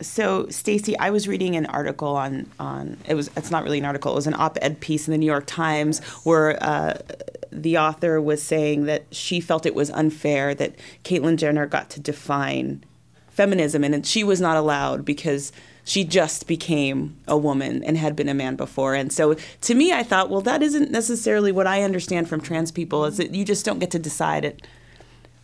So, 0.00 0.46
Stacy, 0.48 0.98
I 0.98 1.10
was 1.10 1.26
reading 1.26 1.56
an 1.56 1.66
article 1.66 2.14
on 2.16 2.50
on 2.58 2.98
it 3.06 3.14
was 3.14 3.30
it's 3.36 3.50
not 3.50 3.64
really 3.64 3.78
an 3.78 3.84
article. 3.84 4.12
It 4.12 4.16
was 4.16 4.26
an 4.26 4.34
op-ed 4.34 4.80
piece 4.80 5.08
in 5.08 5.12
the 5.12 5.18
New 5.18 5.26
York 5.26 5.46
Times 5.46 6.00
where 6.24 6.62
uh, 6.62 6.98
the 7.50 7.78
author 7.78 8.20
was 8.20 8.42
saying 8.42 8.84
that 8.84 9.04
she 9.10 9.40
felt 9.40 9.66
it 9.66 9.74
was 9.74 9.90
unfair 9.90 10.54
that 10.54 10.74
Caitlyn 11.04 11.36
Jenner 11.36 11.66
got 11.66 11.90
to 11.90 12.00
define 12.00 12.84
feminism 13.28 13.84
and 13.84 14.06
she 14.06 14.24
was 14.24 14.40
not 14.40 14.56
allowed 14.56 15.04
because 15.04 15.52
she 15.84 16.04
just 16.04 16.46
became 16.46 17.16
a 17.28 17.36
woman 17.36 17.84
and 17.84 17.96
had 17.96 18.16
been 18.16 18.28
a 18.28 18.34
man 18.34 18.56
before. 18.56 18.94
And 18.94 19.12
so 19.12 19.36
to 19.62 19.74
me 19.74 19.92
I 19.92 20.02
thought, 20.02 20.30
well 20.30 20.40
that 20.42 20.62
isn't 20.62 20.90
necessarily 20.90 21.52
what 21.52 21.66
I 21.66 21.82
understand 21.82 22.28
from 22.28 22.40
trans 22.40 22.72
people 22.72 23.04
is 23.04 23.18
that 23.18 23.34
you 23.34 23.44
just 23.44 23.64
don't 23.64 23.78
get 23.78 23.90
to 23.92 23.98
decide 23.98 24.44
it 24.44 24.66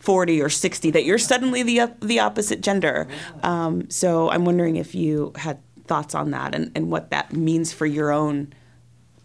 40 0.03 0.41
or 0.41 0.49
60 0.49 0.91
that 0.91 1.05
you're 1.05 1.17
suddenly 1.17 1.63
the 1.63 1.93
the 2.01 2.19
opposite 2.19 2.59
gender. 2.59 3.07
Um, 3.41 3.89
so 3.89 4.29
I'm 4.29 4.43
wondering 4.43 4.75
if 4.75 4.93
you 4.93 5.31
had 5.37 5.59
thoughts 5.85 6.13
on 6.13 6.31
that 6.31 6.53
and, 6.53 6.73
and 6.75 6.91
what 6.91 7.09
that 7.11 7.31
means 7.31 7.71
for 7.71 7.85
your 7.85 8.11
own 8.11 8.53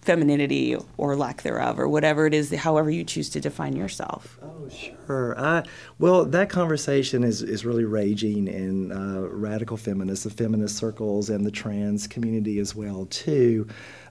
femininity 0.02 0.76
or 0.96 1.16
lack 1.16 1.42
thereof 1.42 1.80
or 1.80 1.88
whatever 1.88 2.26
it 2.26 2.32
is, 2.32 2.54
however 2.54 2.90
you 2.90 3.02
choose 3.02 3.28
to 3.28 3.40
define 3.40 3.74
yourself. 3.74 4.38
Oh, 4.40 4.68
sure. 4.68 5.38
I, 5.38 5.64
well, 5.98 6.24
that 6.24 6.48
conversation 6.48 7.24
is, 7.24 7.42
is 7.42 7.66
really 7.66 7.84
raging 7.84 8.46
in 8.46 8.92
uh, 8.92 9.26
radical 9.28 9.76
feminists, 9.76 10.24
the 10.24 10.30
feminist 10.30 10.76
circles, 10.76 11.28
and 11.28 11.44
the 11.44 11.50
trans 11.50 12.06
community 12.06 12.60
as 12.60 12.76
well, 12.76 13.06
too. 13.06 13.66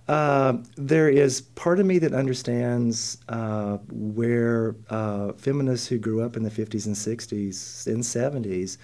Uh, 0.08 0.58
there 0.76 1.10
is 1.10 1.42
part 1.42 1.80
of 1.80 1.86
me 1.86 2.00
that 2.00 2.14
understands 2.14 3.18
uh, 3.28 3.78
where 3.92 4.76
uh, 4.90 5.34
feminists 5.34 5.88
who 5.88 5.98
grew 5.98 6.22
up 6.22 6.38
in 6.38 6.44
the 6.44 6.50
50s 6.50 6.86
and 6.86 6.96
60s 6.96 7.88
and 7.88 8.02
70s 8.02 8.78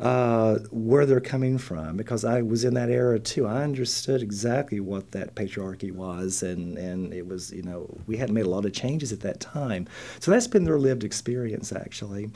uh, 0.00 0.58
where 0.70 1.04
they're 1.04 1.20
coming 1.20 1.58
from 1.58 1.96
because 1.96 2.24
I 2.24 2.40
was 2.40 2.64
in 2.64 2.74
that 2.74 2.88
era 2.88 3.18
too. 3.18 3.46
I 3.46 3.62
understood 3.62 4.22
exactly 4.22 4.80
what 4.80 5.10
that 5.10 5.34
patriarchy 5.34 5.92
was, 5.92 6.42
and, 6.42 6.78
and 6.78 7.12
it 7.12 7.26
was, 7.26 7.52
you 7.52 7.62
know, 7.62 7.86
we 8.06 8.16
hadn't 8.16 8.34
made 8.34 8.46
a 8.46 8.48
lot 8.48 8.64
of 8.64 8.72
changes 8.72 9.12
at 9.12 9.20
that 9.20 9.40
time. 9.40 9.86
So 10.18 10.30
that's 10.30 10.46
been 10.46 10.64
their 10.64 10.78
lived 10.78 11.04
experience, 11.04 11.70
actually. 11.72 12.30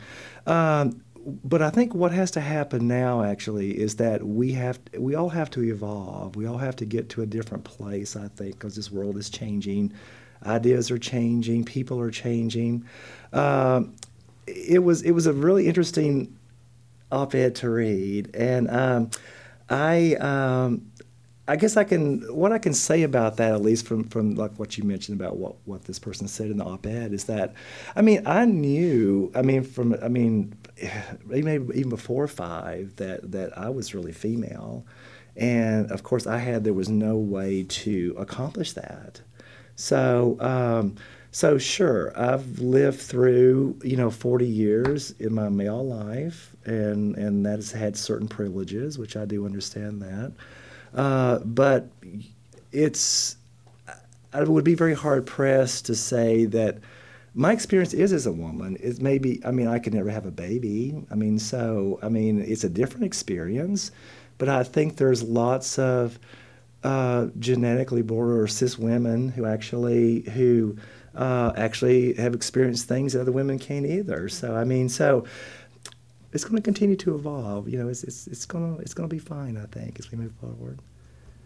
Um, 0.47 1.03
but 1.27 1.62
I 1.62 1.70
think 1.70 1.95
what 1.95 2.12
has 2.12 2.31
to 2.33 2.41
happen 2.41 2.87
now 2.87 3.22
actually 3.22 3.79
is 3.79 3.97
that 3.97 4.27
we 4.27 4.53
have 4.53 4.79
we 4.99 5.14
all 5.14 5.31
have 5.31 5.51
to 5.51 5.62
evolve. 5.62 6.37
We 6.37 6.47
all 6.47 6.59
have 6.59 6.77
to 6.77 6.85
get 6.85 7.09
to 7.11 7.22
a 7.22 7.27
different 7.27 7.64
place. 7.64 8.16
I 8.16 8.29
think 8.29 8.59
because 8.59 8.77
this 8.77 8.91
world 8.91 9.16
is 9.16 9.31
changing, 9.31 9.93
ideas 10.45 10.91
are 10.91 10.99
changing, 10.99 11.64
people 11.64 12.01
are 12.01 12.11
changing. 12.11 12.85
Um, 13.33 13.95
it 14.47 14.83
was 14.83 15.03
it 15.03 15.12
was 15.12 15.27
a 15.27 15.33
really 15.33 15.66
interesting 15.66 16.37
op-ed 17.11 17.55
to 17.57 17.70
read, 17.70 18.35
and 18.35 18.70
um, 18.70 19.11
I. 19.68 20.14
Um, 20.16 20.91
I 21.47 21.57
guess 21.57 21.77
I 21.77 21.85
can. 21.85 22.21
What 22.35 22.53
I 22.53 22.59
can 22.59 22.73
say 22.73 23.03
about 23.03 23.37
that, 23.37 23.53
at 23.53 23.61
least 23.61 23.87
from 23.87 24.05
from 24.05 24.35
like 24.35 24.59
what 24.59 24.79
you 24.79 24.85
mentioned 24.85 25.21
about 25.21 25.37
what 25.37 25.57
what 25.67 25.85
this 25.85 25.99
person 25.99 26.27
said 26.27 26.51
in 26.51 26.57
the 26.57 26.65
op-ed, 26.65 27.13
is 27.13 27.25
that, 27.25 27.55
I 27.95 28.01
mean, 28.03 28.23
I 28.27 28.47
knew. 28.47 29.31
I 29.35 29.43
mean, 29.43 29.63
from 29.63 29.95
I 30.03 30.09
mean, 30.09 30.55
maybe 31.27 31.53
even 31.75 31.91
before 31.91 32.29
five, 32.29 32.97
that 32.97 33.31
that 33.33 33.57
I 33.59 33.69
was 33.69 33.95
really 33.95 34.13
female, 34.13 34.87
and 35.37 35.91
of 35.91 36.03
course, 36.03 36.27
I 36.27 36.39
had 36.39 36.65
there 36.65 36.73
was 36.73 36.89
no 36.89 37.17
way 37.17 37.65
to 37.65 38.15
accomplish 38.19 38.73
that. 38.73 39.21
So. 39.77 40.37
Um, 40.41 40.97
so 41.31 41.59
sure, 41.59 42.13
I've 42.17 42.61
lived 42.61 43.01
through 43.01 43.81
you 43.83 43.97
know 43.97 44.09
40 44.09 44.47
years 44.47 45.11
in 45.19 45.35
my 45.35 45.49
male 45.49 45.85
life, 45.85 46.55
and 46.65 47.17
and 47.17 47.45
that 47.45 47.57
has 47.57 47.73
had 47.73 47.97
certain 47.97 48.29
privileges, 48.29 49.01
which 49.01 49.17
I 49.17 49.25
do 49.25 49.45
understand 49.45 50.01
that. 50.03 50.33
Uh, 50.95 51.39
but 51.41 51.89
it's 52.73 53.37
I 54.33 54.43
would 54.43 54.65
be 54.65 54.75
very 54.75 54.95
hard 54.95 55.27
pressed 55.27 55.87
to 55.87 55.95
say 55.95 56.45
that 56.47 56.79
my 57.35 57.53
experience 57.53 57.95
is 57.95 58.13
as 58.13 58.27
a 58.27 58.33
woman. 58.33 58.77
It 58.81 59.01
maybe 59.01 59.41
I 59.45 59.51
mean 59.51 59.69
I 59.69 59.79
could 59.79 59.95
never 59.95 60.11
have 60.11 60.27
a 60.27 60.31
baby. 60.31 61.05
I 61.11 61.15
mean 61.15 61.39
so 61.39 61.99
I 62.03 62.09
mean 62.09 62.41
it's 62.41 62.65
a 62.65 62.69
different 62.69 63.05
experience, 63.07 63.91
but 64.39 64.49
I 64.49 64.63
think 64.63 64.97
there's 64.97 65.23
lots 65.23 65.79
of 65.79 66.19
uh, 66.83 67.29
genetically 67.39 68.03
born 68.03 68.31
or 68.31 68.47
cis 68.47 68.79
women 68.79 69.31
who 69.31 69.47
actually 69.47 70.21
who 70.21 70.77
uh, 71.15 71.53
actually 71.57 72.15
have 72.15 72.35
experienced 72.35 72.89
things 72.89 73.13
that 73.13 73.21
other 73.21 73.33
women 73.33 73.59
can't 73.59 73.87
either. 73.87 74.29
So 74.29 74.55
I 74.55 74.65
mean 74.65 74.89
so 74.89 75.25
it's 76.35 76.45
going 76.45 76.57
to 76.57 76.62
continue 76.62 76.97
to 76.97 77.14
evolve. 77.14 77.68
You 77.68 77.78
know, 77.78 77.89
it's 77.89 78.05
it's 78.05 78.26
it's 78.26 78.45
going 78.45 78.76
to 78.76 78.82
it's 78.82 78.93
going 78.93 79.09
to 79.09 79.14
be 79.14 79.20
fine. 79.20 79.57
I 79.57 79.66
think 79.66 79.99
as 79.99 80.11
we 80.11 80.18
move 80.18 80.32
forward. 80.41 80.80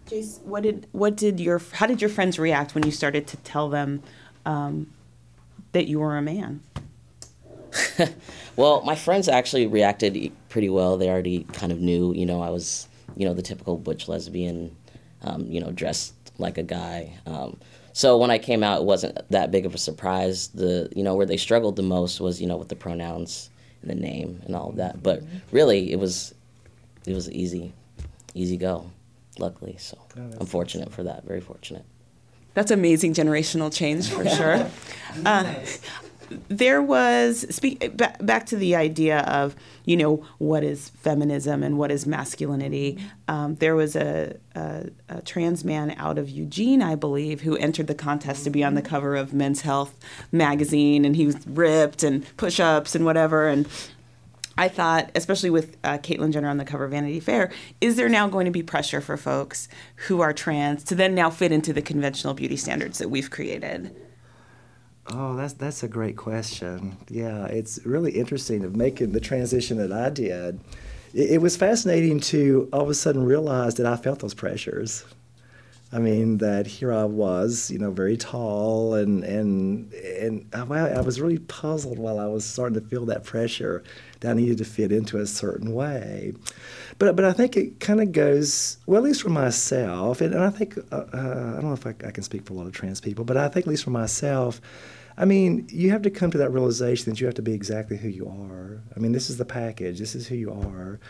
Jace, 0.08 0.40
what 0.42 0.62
did 0.62 0.86
what 0.92 1.16
did 1.16 1.38
your 1.38 1.60
how 1.72 1.86
did 1.86 2.00
your 2.00 2.10
friends 2.10 2.38
react 2.38 2.74
when 2.74 2.84
you 2.84 2.90
started 2.90 3.26
to 3.28 3.36
tell 3.38 3.68
them 3.68 4.02
um, 4.44 4.92
that 5.72 5.86
you 5.86 6.00
were 6.00 6.16
a 6.16 6.22
man? 6.22 6.62
Well, 8.58 8.82
my 8.82 8.96
friends 8.96 9.28
actually 9.28 9.68
reacted 9.68 10.32
pretty 10.48 10.68
well. 10.68 10.96
They 10.96 11.08
already 11.08 11.44
kind 11.52 11.70
of 11.70 11.78
knew, 11.78 12.12
you 12.12 12.26
know, 12.26 12.42
I 12.42 12.50
was, 12.50 12.88
you 13.14 13.24
know, 13.24 13.32
the 13.32 13.40
typical 13.40 13.76
butch 13.76 14.08
lesbian, 14.08 14.74
um, 15.22 15.46
you 15.48 15.60
know, 15.60 15.70
dressed 15.70 16.12
like 16.38 16.58
a 16.58 16.64
guy. 16.64 17.12
Um, 17.24 17.56
so 17.92 18.18
when 18.18 18.32
I 18.32 18.38
came 18.38 18.64
out, 18.64 18.80
it 18.80 18.84
wasn't 18.84 19.16
that 19.30 19.52
big 19.52 19.64
of 19.64 19.76
a 19.76 19.78
surprise. 19.78 20.48
The 20.48 20.88
you 20.96 21.04
know 21.04 21.14
where 21.14 21.24
they 21.24 21.36
struggled 21.36 21.76
the 21.76 21.84
most 21.84 22.20
was 22.20 22.40
you 22.40 22.48
know 22.48 22.56
with 22.56 22.68
the 22.68 22.74
pronouns 22.74 23.48
and 23.82 23.90
the 23.90 23.94
name 23.94 24.42
and 24.46 24.54
all 24.54 24.70
of 24.70 24.76
that. 24.76 25.02
But 25.02 25.22
really, 25.52 25.92
it 25.92 25.98
was 25.98 26.34
it 27.06 27.14
was 27.14 27.30
easy, 27.30 27.72
easy 28.34 28.56
go. 28.56 28.90
Luckily, 29.38 29.76
so 29.78 29.96
I'm 30.16 30.46
fortunate 30.46 30.92
for 30.92 31.04
that. 31.04 31.24
Very 31.24 31.40
fortunate. 31.40 31.84
That's 32.54 32.72
amazing 32.72 33.14
generational 33.14 33.72
change 33.72 34.08
for 34.10 34.28
sure. 34.28 34.68
Uh, 35.24 35.54
there 36.48 36.82
was 36.82 37.46
speak 37.54 37.96
ba- 37.96 38.16
back 38.20 38.46
to 38.46 38.56
the 38.56 38.74
idea 38.76 39.20
of 39.20 39.56
you 39.84 39.96
know 39.96 40.24
what 40.38 40.62
is 40.62 40.90
feminism 40.90 41.62
and 41.62 41.78
what 41.78 41.90
is 41.90 42.06
masculinity. 42.06 42.98
Um, 43.26 43.54
there 43.56 43.74
was 43.74 43.96
a, 43.96 44.36
a, 44.54 44.90
a 45.08 45.22
trans 45.22 45.64
man 45.64 45.94
out 45.96 46.18
of 46.18 46.28
Eugene, 46.28 46.82
I 46.82 46.94
believe, 46.94 47.42
who 47.42 47.56
entered 47.56 47.86
the 47.86 47.94
contest 47.94 48.44
to 48.44 48.50
be 48.50 48.62
on 48.64 48.74
the 48.74 48.82
cover 48.82 49.16
of 49.16 49.32
Men's 49.32 49.62
Health 49.62 49.94
magazine, 50.32 51.04
and 51.04 51.16
he 51.16 51.26
was 51.26 51.46
ripped 51.46 52.02
and 52.02 52.24
push-ups 52.36 52.94
and 52.94 53.04
whatever. 53.04 53.48
And 53.48 53.66
I 54.58 54.68
thought, 54.68 55.10
especially 55.14 55.50
with 55.50 55.76
uh, 55.84 55.98
Caitlyn 55.98 56.32
Jenner 56.32 56.48
on 56.48 56.56
the 56.56 56.64
cover 56.64 56.84
of 56.84 56.90
Vanity 56.90 57.20
Fair, 57.20 57.52
is 57.80 57.96
there 57.96 58.08
now 58.08 58.28
going 58.28 58.44
to 58.44 58.50
be 58.50 58.62
pressure 58.62 59.00
for 59.00 59.16
folks 59.16 59.68
who 60.06 60.20
are 60.20 60.32
trans 60.32 60.82
to 60.84 60.94
then 60.94 61.14
now 61.14 61.30
fit 61.30 61.52
into 61.52 61.72
the 61.72 61.80
conventional 61.80 62.34
beauty 62.34 62.56
standards 62.56 62.98
that 62.98 63.08
we've 63.08 63.30
created? 63.30 63.94
Oh, 65.10 65.36
that's 65.36 65.54
that's 65.54 65.82
a 65.82 65.88
great 65.88 66.16
question. 66.16 66.96
Yeah, 67.08 67.46
it's 67.46 67.84
really 67.86 68.12
interesting 68.12 68.64
of 68.64 68.76
making 68.76 69.12
the 69.12 69.20
transition 69.20 69.78
that 69.78 69.92
I 69.92 70.10
did. 70.10 70.60
It, 71.14 71.30
it 71.32 71.42
was 71.42 71.56
fascinating 71.56 72.20
to 72.20 72.68
all 72.72 72.82
of 72.82 72.90
a 72.90 72.94
sudden 72.94 73.24
realize 73.24 73.76
that 73.76 73.86
I 73.86 73.96
felt 73.96 74.18
those 74.20 74.34
pressures. 74.34 75.04
I 75.90 75.98
mean, 76.00 76.36
that 76.38 76.66
here 76.66 76.92
I 76.92 77.04
was, 77.04 77.70
you 77.70 77.78
know, 77.78 77.90
very 77.90 78.18
tall, 78.18 78.92
and 78.94 79.24
and 79.24 79.90
and 79.94 80.46
I, 80.52 80.64
I 80.90 81.00
was 81.00 81.18
really 81.20 81.38
puzzled 81.38 81.98
while 81.98 82.18
I 82.18 82.26
was 82.26 82.44
starting 82.44 82.78
to 82.78 82.86
feel 82.86 83.06
that 83.06 83.24
pressure 83.24 83.82
that 84.20 84.32
I 84.32 84.34
needed 84.34 84.58
to 84.58 84.66
fit 84.66 84.92
into 84.92 85.18
a 85.18 85.26
certain 85.26 85.72
way. 85.72 86.34
But 86.98 87.16
but 87.16 87.24
I 87.24 87.32
think 87.32 87.56
it 87.56 87.80
kind 87.80 88.02
of 88.02 88.12
goes 88.12 88.76
well, 88.86 88.98
at 88.98 89.04
least 89.04 89.22
for 89.22 89.30
myself, 89.30 90.20
and, 90.20 90.34
and 90.34 90.44
I 90.44 90.50
think 90.50 90.76
uh, 90.92 90.96
uh, 90.96 91.54
I 91.58 91.60
don't 91.60 91.64
know 91.64 91.72
if 91.72 91.86
I, 91.86 91.94
I 92.06 92.10
can 92.10 92.22
speak 92.22 92.44
for 92.44 92.52
a 92.52 92.56
lot 92.56 92.66
of 92.66 92.72
trans 92.72 93.00
people, 93.00 93.24
but 93.24 93.38
I 93.38 93.48
think 93.48 93.66
at 93.66 93.70
least 93.70 93.84
for 93.84 93.90
myself. 93.90 94.60
I 95.18 95.24
mean, 95.24 95.66
you 95.68 95.90
have 95.90 96.02
to 96.02 96.10
come 96.10 96.30
to 96.30 96.38
that 96.38 96.52
realization 96.52 97.10
that 97.10 97.20
you 97.20 97.26
have 97.26 97.34
to 97.34 97.42
be 97.42 97.52
exactly 97.52 97.96
who 97.96 98.08
you 98.08 98.28
are. 98.28 98.80
I 98.94 99.00
mean, 99.00 99.10
this 99.10 99.28
is 99.28 99.36
the 99.36 99.44
package. 99.44 99.98
This 99.98 100.14
is 100.14 100.28
who 100.28 100.36
you 100.36 100.52
are, 100.52 101.00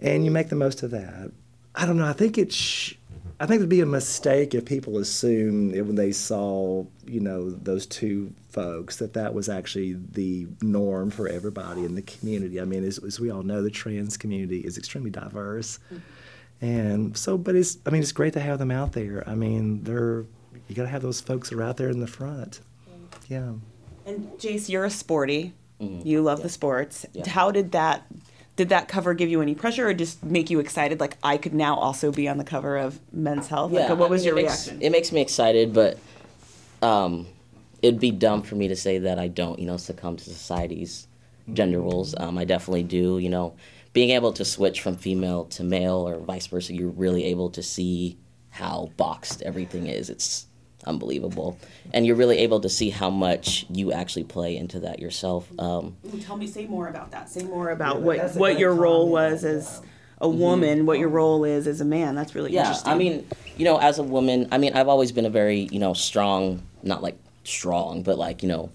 and 0.00 0.24
you 0.24 0.30
make 0.30 0.50
the 0.50 0.54
most 0.54 0.84
of 0.84 0.92
that. 0.92 1.32
I 1.74 1.84
don't 1.84 1.98
know. 1.98 2.06
I 2.06 2.12
think 2.12 2.38
it's. 2.38 2.54
Sh- 2.54 2.94
I 3.38 3.44
think 3.44 3.58
it'd 3.58 3.68
be 3.68 3.82
a 3.82 3.86
mistake 3.86 4.54
if 4.54 4.64
people 4.64 4.96
assume 4.96 5.72
that 5.72 5.84
when 5.84 5.96
they 5.96 6.10
saw, 6.10 6.86
you 7.06 7.20
know, 7.20 7.50
those 7.50 7.84
two 7.84 8.32
folks 8.48 8.96
that 8.96 9.12
that 9.12 9.34
was 9.34 9.50
actually 9.50 9.94
the 10.12 10.46
norm 10.62 11.10
for 11.10 11.28
everybody 11.28 11.84
in 11.84 11.96
the 11.96 12.02
community. 12.02 12.62
I 12.62 12.64
mean, 12.64 12.82
as, 12.82 12.96
as 13.04 13.20
we 13.20 13.30
all 13.30 13.42
know, 13.42 13.62
the 13.62 13.70
trans 13.70 14.16
community 14.16 14.60
is 14.60 14.78
extremely 14.78 15.10
diverse, 15.10 15.80
mm-hmm. 15.92 16.64
and 16.64 17.16
so. 17.16 17.36
But 17.36 17.56
it's. 17.56 17.78
I 17.84 17.90
mean, 17.90 18.00
it's 18.00 18.12
great 18.12 18.32
to 18.34 18.40
have 18.40 18.60
them 18.60 18.70
out 18.70 18.92
there. 18.92 19.28
I 19.28 19.34
mean, 19.34 19.82
they're. 19.82 20.24
You 20.68 20.74
got 20.74 20.84
to 20.84 20.88
have 20.88 21.02
those 21.02 21.20
folks 21.20 21.50
that 21.50 21.58
are 21.58 21.62
out 21.62 21.76
there 21.76 21.90
in 21.90 21.98
the 22.00 22.06
front. 22.06 22.60
Yeah. 23.28 23.52
And 24.06 24.30
Jace, 24.38 24.68
you're 24.68 24.84
a 24.84 24.90
sporty. 24.90 25.52
Mhm. 25.80 26.04
You 26.06 26.22
love 26.22 26.42
the 26.42 26.48
sports. 26.48 27.04
Yeah. 27.12 27.28
How 27.28 27.50
did 27.50 27.72
that? 27.72 28.06
Did 28.56 28.70
that 28.70 28.88
cover 28.88 29.12
give 29.12 29.28
you 29.28 29.42
any 29.42 29.54
pressure, 29.54 29.88
or 29.88 29.92
just 29.92 30.24
make 30.24 30.48
you 30.48 30.58
excited? 30.60 30.98
Like 31.00 31.18
I 31.22 31.36
could 31.36 31.52
now 31.52 31.74
also 31.76 32.10
be 32.10 32.26
on 32.28 32.38
the 32.38 32.44
cover 32.44 32.78
of 32.78 32.98
Men's 33.12 33.48
Health. 33.48 33.72
Yeah, 33.72 33.88
like, 33.90 33.98
what 33.98 34.06
I 34.06 34.10
was 34.10 34.22
mean, 34.22 34.28
your 34.28 34.38
it 34.38 34.42
makes- 34.42 34.66
reaction? 34.66 34.82
It 34.82 34.90
makes 34.90 35.12
me 35.12 35.20
excited, 35.20 35.74
but 35.74 35.98
um, 36.80 37.26
it'd 37.82 38.00
be 38.00 38.10
dumb 38.10 38.40
for 38.42 38.54
me 38.54 38.68
to 38.68 38.76
say 38.76 38.98
that 38.98 39.18
I 39.18 39.28
don't, 39.28 39.58
you 39.58 39.66
know, 39.66 39.76
succumb 39.76 40.16
to 40.16 40.24
society's 40.24 41.06
gender 41.52 41.80
roles. 41.80 42.14
Um, 42.18 42.38
I 42.38 42.44
definitely 42.46 42.84
do. 42.84 43.18
You 43.18 43.28
know, 43.28 43.54
being 43.92 44.10
able 44.10 44.32
to 44.32 44.44
switch 44.44 44.80
from 44.80 44.96
female 44.96 45.44
to 45.46 45.62
male 45.62 46.08
or 46.08 46.18
vice 46.20 46.46
versa, 46.46 46.74
you're 46.74 46.88
really 46.88 47.24
able 47.24 47.50
to 47.50 47.62
see 47.62 48.16
how 48.50 48.90
boxed 48.96 49.42
everything 49.42 49.86
is. 49.88 50.08
It's 50.08 50.46
unbelievable, 50.86 51.58
and 51.92 52.06
you're 52.06 52.16
really 52.16 52.38
able 52.38 52.60
to 52.60 52.68
see 52.68 52.90
how 52.90 53.10
much 53.10 53.66
you 53.70 53.92
actually 53.92 54.24
play 54.24 54.56
into 54.56 54.80
that 54.80 54.98
yourself. 54.98 55.48
Um, 55.58 55.96
Ooh, 56.12 56.18
Tell 56.20 56.36
me, 56.36 56.46
say 56.46 56.66
more 56.66 56.88
about 56.88 57.10
that. 57.12 57.28
Say 57.28 57.44
more 57.44 57.70
about 57.70 57.96
Yeah, 58.00 58.02
what 58.04 58.34
what 58.36 58.58
your 58.58 58.74
role 58.74 59.06
comment. 59.12 59.32
was 59.32 59.44
as 59.44 59.82
a 60.20 60.28
woman, 60.28 60.86
what 60.86 60.98
your 60.98 61.08
role 61.10 61.44
is 61.44 61.66
as 61.66 61.80
a 61.80 61.84
man. 61.84 62.14
That's 62.14 62.34
really 62.34 62.52
yeah, 62.52 62.60
interesting. 62.60 62.92
I 62.92 62.96
mean, 62.96 63.26
you 63.56 63.64
know, 63.64 63.78
as 63.78 63.98
a 63.98 64.02
woman, 64.02 64.48
I 64.50 64.58
mean, 64.58 64.72
I've 64.74 64.88
always 64.88 65.12
been 65.12 65.26
a 65.26 65.30
very, 65.30 65.68
you 65.70 65.78
know, 65.78 65.92
strong, 65.92 66.62
not 66.82 67.02
like 67.02 67.18
strong, 67.44 68.02
but 68.02 68.16
like, 68.18 68.42
you 68.42 68.48
know, 68.48 68.70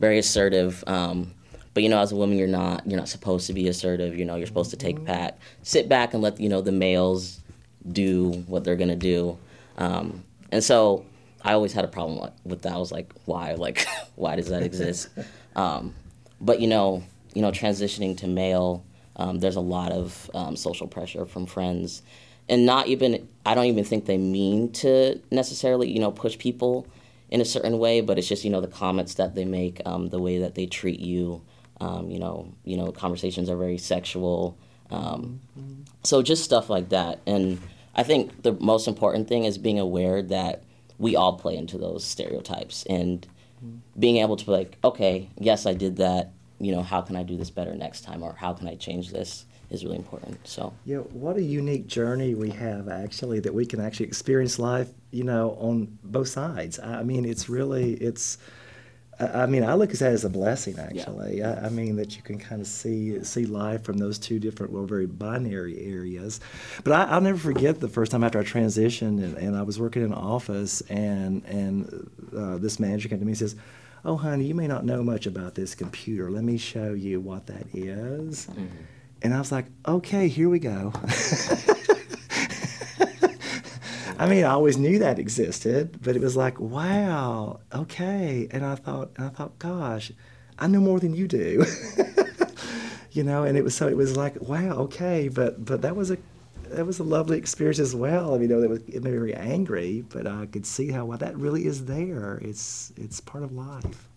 very 0.00 0.18
assertive. 0.18 0.84
Um, 0.86 1.32
but 1.74 1.82
you 1.82 1.88
know, 1.88 2.00
as 2.00 2.12
a 2.12 2.16
woman, 2.16 2.36
you're 2.36 2.46
not, 2.48 2.86
you're 2.86 2.98
not 2.98 3.08
supposed 3.08 3.46
to 3.46 3.54
be 3.54 3.68
assertive. 3.68 4.18
You 4.18 4.26
know, 4.26 4.36
you're 4.36 4.46
supposed 4.46 4.70
to 4.72 4.76
take 4.76 5.02
back, 5.02 5.38
sit 5.62 5.88
back, 5.88 6.12
and 6.12 6.22
let 6.22 6.38
you 6.38 6.50
know 6.50 6.60
the 6.60 6.72
males 6.72 7.40
do 7.90 8.30
what 8.46 8.62
they're 8.62 8.76
gonna 8.76 8.94
do. 8.94 9.38
Um, 9.78 10.22
and 10.50 10.62
so, 10.62 11.06
I 11.42 11.52
always 11.54 11.72
had 11.72 11.84
a 11.84 11.88
problem 11.88 12.30
with- 12.44 12.62
that. 12.62 12.72
I 12.72 12.78
was 12.78 12.92
like, 12.92 13.12
why? 13.24 13.54
Like, 13.54 13.86
why 14.16 14.36
does 14.36 14.48
that 14.48 14.62
exist? 14.62 15.08
Um, 15.54 15.94
but 16.40 16.60
you 16.60 16.66
know, 16.66 17.02
you 17.34 17.42
know, 17.42 17.50
transitioning 17.50 18.16
to 18.16 18.26
male, 18.26 18.82
um, 19.16 19.38
there's 19.38 19.56
a 19.56 19.60
lot 19.60 19.92
of 19.92 20.30
um, 20.32 20.56
social 20.56 20.86
pressure 20.86 21.26
from 21.26 21.44
friends, 21.44 22.00
and 22.48 22.64
not 22.64 22.86
even 22.86 23.28
I 23.44 23.54
don't 23.54 23.66
even 23.66 23.84
think 23.84 24.06
they 24.06 24.16
mean 24.16 24.72
to 24.72 25.20
necessarily, 25.30 25.90
you 25.90 26.00
know, 26.00 26.10
push 26.10 26.38
people 26.38 26.86
in 27.30 27.42
a 27.42 27.44
certain 27.44 27.78
way, 27.78 28.00
but 28.00 28.18
it's 28.18 28.26
just 28.28 28.44
you 28.44 28.50
know 28.50 28.62
the 28.62 28.66
comments 28.66 29.12
that 29.14 29.34
they 29.34 29.44
make, 29.44 29.82
um, 29.84 30.08
the 30.08 30.18
way 30.18 30.38
that 30.38 30.54
they 30.54 30.64
treat 30.64 31.00
you. 31.00 31.42
Um, 31.82 32.10
you 32.10 32.18
know, 32.18 32.50
you 32.64 32.78
know, 32.78 32.92
conversations 32.92 33.50
are 33.50 33.56
very 33.56 33.76
sexual. 33.76 34.56
Um, 34.90 35.40
so 36.02 36.22
just 36.22 36.44
stuff 36.44 36.70
like 36.70 36.88
that, 36.88 37.20
and 37.26 37.60
I 37.94 38.04
think 38.04 38.42
the 38.42 38.52
most 38.54 38.88
important 38.88 39.28
thing 39.28 39.44
is 39.44 39.58
being 39.58 39.78
aware 39.78 40.22
that 40.22 40.62
we 41.02 41.16
all 41.16 41.36
play 41.36 41.56
into 41.56 41.76
those 41.76 42.04
stereotypes 42.04 42.86
and 42.88 43.26
being 43.98 44.18
able 44.18 44.36
to 44.36 44.46
be 44.46 44.52
like, 44.52 44.78
okay, 44.84 45.28
yes, 45.36 45.66
I 45.66 45.74
did 45.74 45.96
that. 45.96 46.30
You 46.60 46.70
know, 46.72 46.82
how 46.82 47.00
can 47.00 47.16
I 47.16 47.24
do 47.24 47.36
this 47.36 47.50
better 47.50 47.74
next 47.74 48.02
time, 48.02 48.22
or 48.22 48.34
how 48.34 48.52
can 48.52 48.68
I 48.68 48.76
change 48.76 49.10
this? 49.10 49.44
Is 49.68 49.84
really 49.84 49.96
important. 49.96 50.38
So 50.46 50.74
Yeah, 50.84 50.98
what 50.98 51.36
a 51.38 51.42
unique 51.42 51.86
journey 51.86 52.34
we 52.34 52.50
have 52.50 52.90
actually 52.90 53.40
that 53.40 53.54
we 53.54 53.64
can 53.64 53.80
actually 53.80 54.06
experience 54.06 54.58
life, 54.58 54.90
you 55.10 55.24
know, 55.24 55.56
on 55.58 55.98
both 56.04 56.28
sides. 56.28 56.78
I 56.78 57.02
mean, 57.02 57.24
it's 57.24 57.48
really 57.48 57.94
it's. 57.94 58.38
I 59.34 59.46
mean, 59.46 59.64
I 59.64 59.74
look 59.74 59.90
at 59.90 59.98
that 59.98 60.12
as 60.12 60.24
a 60.24 60.30
blessing. 60.30 60.78
Actually, 60.78 61.42
I, 61.42 61.66
I 61.66 61.68
mean 61.68 61.96
that 61.96 62.16
you 62.16 62.22
can 62.22 62.38
kind 62.38 62.60
of 62.60 62.66
see 62.66 63.22
see 63.24 63.46
life 63.46 63.84
from 63.84 63.98
those 63.98 64.18
two 64.18 64.38
different, 64.38 64.72
well, 64.72 64.84
very 64.84 65.06
binary 65.06 65.78
areas. 65.84 66.40
But 66.84 66.92
I, 66.92 67.04
I'll 67.12 67.20
never 67.20 67.38
forget 67.38 67.80
the 67.80 67.88
first 67.88 68.12
time 68.12 68.24
after 68.24 68.38
I 68.38 68.42
transitioned, 68.42 69.22
and, 69.22 69.36
and 69.36 69.56
I 69.56 69.62
was 69.62 69.78
working 69.78 70.02
in 70.02 70.12
an 70.12 70.18
office, 70.18 70.80
and 70.82 71.44
and 71.44 72.10
uh, 72.36 72.58
this 72.58 72.80
manager 72.80 73.08
came 73.08 73.18
to 73.18 73.24
me 73.24 73.32
and 73.32 73.38
says, 73.38 73.56
"Oh, 74.04 74.16
honey, 74.16 74.44
you 74.44 74.54
may 74.54 74.66
not 74.66 74.84
know 74.84 75.02
much 75.02 75.26
about 75.26 75.54
this 75.54 75.74
computer. 75.74 76.30
Let 76.30 76.44
me 76.44 76.56
show 76.58 76.92
you 76.94 77.20
what 77.20 77.46
that 77.46 77.66
is." 77.74 78.48
And 79.24 79.32
I 79.32 79.38
was 79.38 79.52
like, 79.52 79.66
okay, 79.86 80.26
here 80.26 80.48
we 80.48 80.58
go. 80.58 80.92
I 84.22 84.28
mean, 84.28 84.44
I 84.44 84.50
always 84.50 84.78
knew 84.78 85.00
that 85.00 85.18
existed, 85.18 85.98
but 86.00 86.14
it 86.14 86.22
was 86.22 86.36
like, 86.36 86.60
wow, 86.60 87.58
okay. 87.74 88.46
And 88.52 88.64
I 88.64 88.76
thought, 88.76 89.10
and 89.16 89.26
I 89.26 89.30
thought, 89.30 89.58
gosh, 89.58 90.12
I 90.60 90.68
know 90.68 90.78
more 90.78 91.00
than 91.00 91.12
you 91.12 91.26
do. 91.26 91.64
you 93.10 93.24
know, 93.24 93.42
and 93.42 93.58
it 93.58 93.64
was 93.64 93.74
so 93.74 93.88
it 93.88 93.96
was 93.96 94.16
like, 94.16 94.40
wow, 94.40 94.74
okay, 94.82 95.26
but 95.26 95.64
but 95.64 95.82
that 95.82 95.96
was 95.96 96.12
a 96.12 96.18
that 96.68 96.86
was 96.86 97.00
a 97.00 97.02
lovely 97.02 97.36
experience 97.36 97.80
as 97.80 97.96
well. 97.96 98.36
I 98.36 98.38
mean, 98.38 98.48
you 98.48 98.56
know, 98.56 98.62
it, 98.62 98.70
was, 98.70 98.82
it 98.82 99.02
made 99.02 99.10
me 99.12 99.18
very 99.18 99.34
angry, 99.34 100.04
but 100.08 100.28
I 100.28 100.46
could 100.46 100.66
see 100.66 100.92
how 100.92 101.04
well, 101.04 101.18
that 101.18 101.36
really 101.36 101.66
is 101.66 101.86
there. 101.86 102.38
It's 102.42 102.92
it's 102.96 103.20
part 103.20 103.42
of 103.42 103.50
life. 103.50 104.08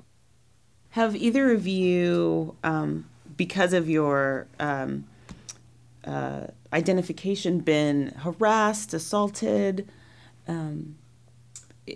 Have 0.89 1.15
either 1.15 1.51
of 1.51 1.65
you, 1.65 2.55
um, 2.63 3.09
because 3.37 3.73
of 3.73 3.89
your 3.89 4.45
um, 4.59 5.05
uh, 6.05 6.47
identification, 6.71 7.59
been 7.59 8.13
harassed, 8.17 8.93
assaulted, 8.93 9.89
um, 10.47 10.95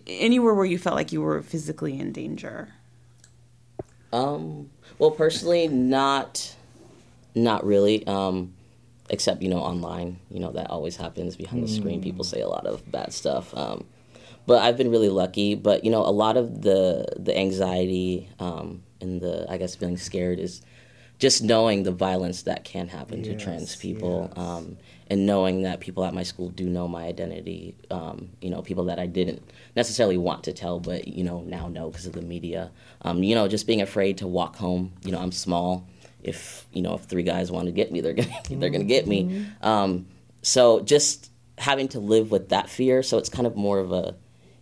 anywhere 0.07 0.53
where 0.53 0.66
you 0.66 0.78
felt 0.78 0.95
like 0.95 1.12
you 1.12 1.22
were 1.22 1.41
physically 1.41 1.99
in 1.99 2.12
danger? 2.12 2.70
Um, 4.12 4.70
well, 4.97 5.12
personally, 5.12 5.68
not, 5.68 6.55
not 7.36 7.66
really. 7.66 8.05
Um, 8.07 8.53
except 9.10 9.41
you 9.41 9.49
know 9.49 9.60
online. 9.60 10.20
You 10.30 10.39
know 10.39 10.51
that 10.51 10.70
always 10.70 10.95
happens 10.95 11.36
behind 11.36 11.64
the 11.64 11.68
screen. 11.68 12.01
People 12.01 12.24
say 12.24 12.41
a 12.41 12.47
lot 12.47 12.66
of 12.66 12.89
bad 12.91 13.14
stuff. 13.14 13.55
Um, 13.55 13.86
but 14.45 14.62
I've 14.62 14.78
been 14.78 14.89
really 14.89 15.10
lucky. 15.10 15.55
But 15.55 15.84
you 15.84 15.91
know, 15.91 16.01
a 16.01 16.12
lot 16.12 16.38
of 16.38 16.62
the 16.62 17.05
the 17.18 17.38
anxiety 17.38 18.30
um, 18.39 18.84
and 19.01 19.22
the 19.22 19.45
I 19.49 19.57
guess 19.57 19.76
feeling 19.76 19.97
scared 19.97 20.39
is 20.39 20.62
just 21.20 21.43
knowing 21.43 21.84
the 21.84 21.91
violence 21.91 22.43
that 22.43 22.63
can 22.63 22.88
happen 22.88 23.22
to 23.24 23.36
trans 23.36 23.72
Yes, 23.72 23.76
people, 23.76 24.32
um, 24.38 24.78
and 25.07 25.26
knowing 25.26 25.63
that 25.63 25.82
people 25.82 26.05
at 26.05 26.13
my 26.13 26.24
school 26.24 26.49
do 26.49 26.70
know 26.70 26.88
my 26.88 27.03
identity, 27.03 27.76
um, 27.91 28.30
you 28.41 28.49
know, 28.49 28.61
people 28.61 28.86
that 28.86 28.99
I 28.99 29.05
didn't 29.05 29.43
necessarily 29.76 30.17
want 30.17 30.45
to 30.45 30.53
tell, 30.53 30.80
but 30.80 31.07
you 31.07 31.24
know 31.24 31.41
now 31.41 31.67
know 31.67 31.89
because 31.89 32.05
of 32.05 32.13
the 32.13 32.22
media. 32.22 32.72
Um, 33.01 33.22
you 33.22 33.36
know, 33.36 33.47
just 33.47 33.67
being 33.67 33.82
afraid 33.82 34.17
to 34.20 34.28
walk 34.28 34.55
home. 34.55 34.93
You 35.03 35.11
know, 35.11 35.20
I'm 35.20 35.32
small. 35.34 35.88
If 36.24 36.65
you 36.72 36.82
know, 36.82 36.93
if 36.95 37.01
three 37.03 37.24
guys 37.24 37.51
want 37.51 37.65
to 37.65 37.72
get 37.72 37.91
me, 37.91 38.01
they're 38.01 38.13
gonna 38.13 38.30
they're 38.49 38.70
gonna 38.70 38.84
get 38.86 39.05
me. 39.05 39.45
Um, 39.61 40.07
so 40.41 40.80
just 40.80 41.32
having 41.57 41.89
to 41.89 41.99
live 41.99 42.32
with 42.32 42.49
that 42.49 42.70
fear. 42.70 43.03
So 43.03 43.17
it's 43.17 43.30
kind 43.30 43.45
of 43.45 43.57
more 43.57 43.80
of 43.80 43.91
a 43.91 44.15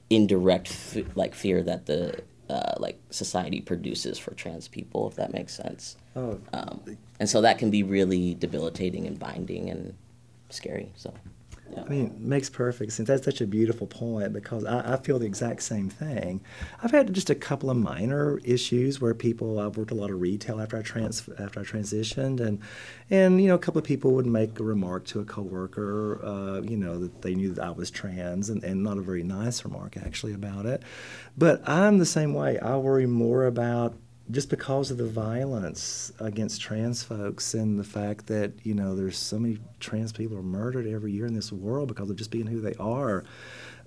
indirect 0.10 0.70
f- 0.72 1.16
like 1.16 1.36
fear 1.36 1.62
that 1.62 1.86
the 1.86 2.24
uh, 2.50 2.74
like 2.80 3.00
society 3.10 3.62
produces 3.62 4.18
for 4.18 4.34
trans 4.34 4.68
people, 4.68 5.08
if 5.08 5.16
that 5.16 5.34
makes 5.34 5.54
sense. 5.54 5.98
Oh. 6.16 6.40
Um, 6.54 6.98
and 7.20 7.30
so 7.30 7.42
that 7.42 7.58
can 7.58 7.70
be 7.70 7.84
really 7.84 8.34
debilitating 8.36 9.06
and 9.06 9.20
binding 9.20 9.70
and 9.70 9.94
scary. 10.50 10.92
So. 10.96 11.14
I 11.76 11.90
mean, 11.90 12.06
it 12.08 12.20
makes 12.20 12.50
perfect 12.50 12.94
sense. 12.94 13.08
That's 13.08 13.26
such 13.26 13.42
a 13.42 13.48
beautiful 13.48 13.88
point 13.88 14.34
because 14.34 14.66
I, 14.66 14.94
I 14.94 14.98
feel 14.98 15.20
the 15.20 15.26
exact 15.26 15.62
same 15.64 15.90
thing. 15.90 16.42
I've 16.82 16.92
had 16.92 17.14
just 17.14 17.30
a 17.30 17.36
couple 17.36 17.70
of 17.70 17.78
minor 17.78 18.40
issues 18.44 19.02
where 19.02 19.14
people 19.14 19.60
I've 19.60 19.78
worked 19.78 19.92
a 19.92 19.96
lot 19.96 20.10
of 20.10 20.20
retail 20.22 20.62
after 20.62 20.78
I 20.78 20.82
trans 20.82 21.28
after 21.40 21.60
I 21.60 21.64
transitioned, 21.64 22.40
and 22.40 22.60
and 23.10 23.42
you 23.42 23.48
know 23.48 23.56
a 23.56 23.60
couple 23.60 23.80
of 23.80 23.86
people 23.86 24.12
would 24.12 24.26
make 24.26 24.60
a 24.60 24.64
remark 24.64 25.06
to 25.08 25.20
a 25.20 25.26
coworker, 25.26 26.24
uh, 26.24 26.62
you 26.62 26.78
know 26.78 27.00
that 27.00 27.22
they 27.22 27.36
knew 27.36 27.54
that 27.54 27.64
I 27.64 27.72
was 27.72 27.92
trans, 27.92 28.50
and, 28.50 28.64
and 28.64 28.84
not 28.84 28.98
a 28.98 29.02
very 29.02 29.24
nice 29.24 29.64
remark 29.64 29.98
actually 29.98 30.34
about 30.34 30.66
it. 30.66 30.84
But 31.38 31.68
I'm 31.68 31.98
the 31.98 32.06
same 32.06 32.34
way. 32.34 32.60
I 32.60 32.78
worry 32.78 33.06
more 33.06 33.46
about 33.46 33.96
just 34.30 34.50
because 34.50 34.92
of 34.92 34.98
the 34.98 35.08
violence 35.08 36.12
against 36.20 36.62
trans 36.62 37.04
folks 37.04 37.54
and 37.54 37.80
the 37.80 37.84
fact 37.84 38.28
that 38.28 38.52
you 38.64 38.74
know 38.74 38.96
there's 38.96 39.18
so 39.18 39.40
many 39.40 39.58
trans 39.80 40.12
people 40.12 40.38
are 40.38 40.44
murdered 40.44 40.88
every 40.88 41.12
year 41.12 41.26
in 41.26 41.34
this 41.34 41.52
world 41.52 41.88
because 41.88 42.10
of 42.10 42.16
just 42.16 42.32
being 42.32 42.48
who 42.48 42.60
they 42.60 42.76
are 42.76 43.24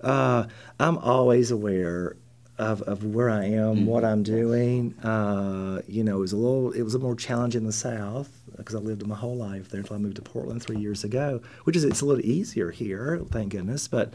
uh, 0.01 0.45
i'm 0.79 0.97
always 0.97 1.51
aware 1.51 2.15
of, 2.61 2.81
of 2.83 3.03
where 3.03 3.29
i 3.29 3.43
am 3.43 3.85
what 3.85 4.05
i'm 4.05 4.23
doing 4.23 4.93
uh, 4.99 5.81
you 5.87 6.03
know 6.03 6.17
it 6.17 6.19
was 6.19 6.33
a 6.33 6.37
little 6.37 6.71
it 6.71 6.83
was 6.83 6.95
a 6.95 6.99
more 6.99 7.15
challenge 7.15 7.55
in 7.55 7.65
the 7.65 7.71
south 7.71 8.29
because 8.55 8.75
i 8.75 8.77
lived 8.77 9.05
my 9.07 9.15
whole 9.15 9.35
life 9.35 9.69
there 9.69 9.81
until 9.81 9.95
i 9.95 9.99
moved 9.99 10.15
to 10.15 10.21
portland 10.21 10.61
three 10.61 10.77
years 10.77 11.03
ago 11.03 11.41
which 11.63 11.75
is 11.75 11.83
it's 11.83 12.01
a 12.01 12.05
little 12.05 12.23
easier 12.25 12.71
here 12.71 13.19
thank 13.31 13.51
goodness 13.51 13.87
but 13.87 14.13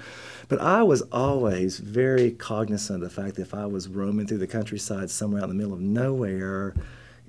but 0.48 0.60
i 0.60 0.82
was 0.82 1.02
always 1.12 1.78
very 1.78 2.30
cognizant 2.30 3.02
of 3.02 3.08
the 3.08 3.22
fact 3.22 3.34
that 3.36 3.42
if 3.42 3.52
i 3.52 3.66
was 3.66 3.88
roaming 3.88 4.26
through 4.26 4.38
the 4.38 4.46
countryside 4.46 5.10
somewhere 5.10 5.42
out 5.42 5.50
in 5.50 5.56
the 5.56 5.62
middle 5.62 5.74
of 5.74 5.80
nowhere 5.80 6.74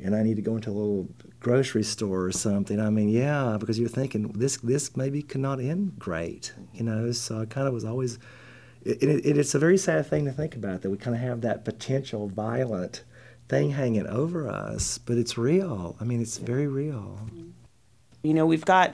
and 0.01 0.15
I 0.15 0.21
need 0.23 0.35
to 0.35 0.41
go 0.41 0.55
into 0.55 0.69
a 0.69 0.73
little 0.73 1.07
grocery 1.39 1.83
store 1.83 2.25
or 2.25 2.31
something. 2.31 2.79
I 2.79 2.89
mean, 2.89 3.09
yeah, 3.09 3.57
because 3.59 3.79
you're 3.79 3.89
thinking 3.89 4.27
this 4.33 4.57
this 4.57 4.95
maybe 4.95 5.21
cannot 5.21 5.59
end 5.59 5.97
great, 5.97 6.53
you 6.73 6.83
know. 6.83 7.11
So 7.11 7.41
I 7.41 7.45
kind 7.45 7.67
of 7.67 7.73
was 7.73 7.83
always, 7.83 8.19
it, 8.83 9.03
it, 9.03 9.37
it's 9.37 9.55
a 9.55 9.59
very 9.59 9.77
sad 9.77 10.07
thing 10.07 10.25
to 10.25 10.31
think 10.31 10.55
about 10.55 10.81
that 10.81 10.89
we 10.89 10.97
kind 10.97 11.15
of 11.15 11.21
have 11.21 11.41
that 11.41 11.65
potential 11.65 12.27
violent 12.27 13.03
thing 13.49 13.71
hanging 13.71 14.07
over 14.07 14.49
us, 14.49 14.97
but 14.97 15.17
it's 15.17 15.37
real. 15.37 15.95
I 15.99 16.03
mean, 16.03 16.21
it's 16.21 16.37
very 16.37 16.67
real. 16.67 17.19
You 18.23 18.33
know, 18.33 18.45
we've 18.45 18.65
got 18.65 18.93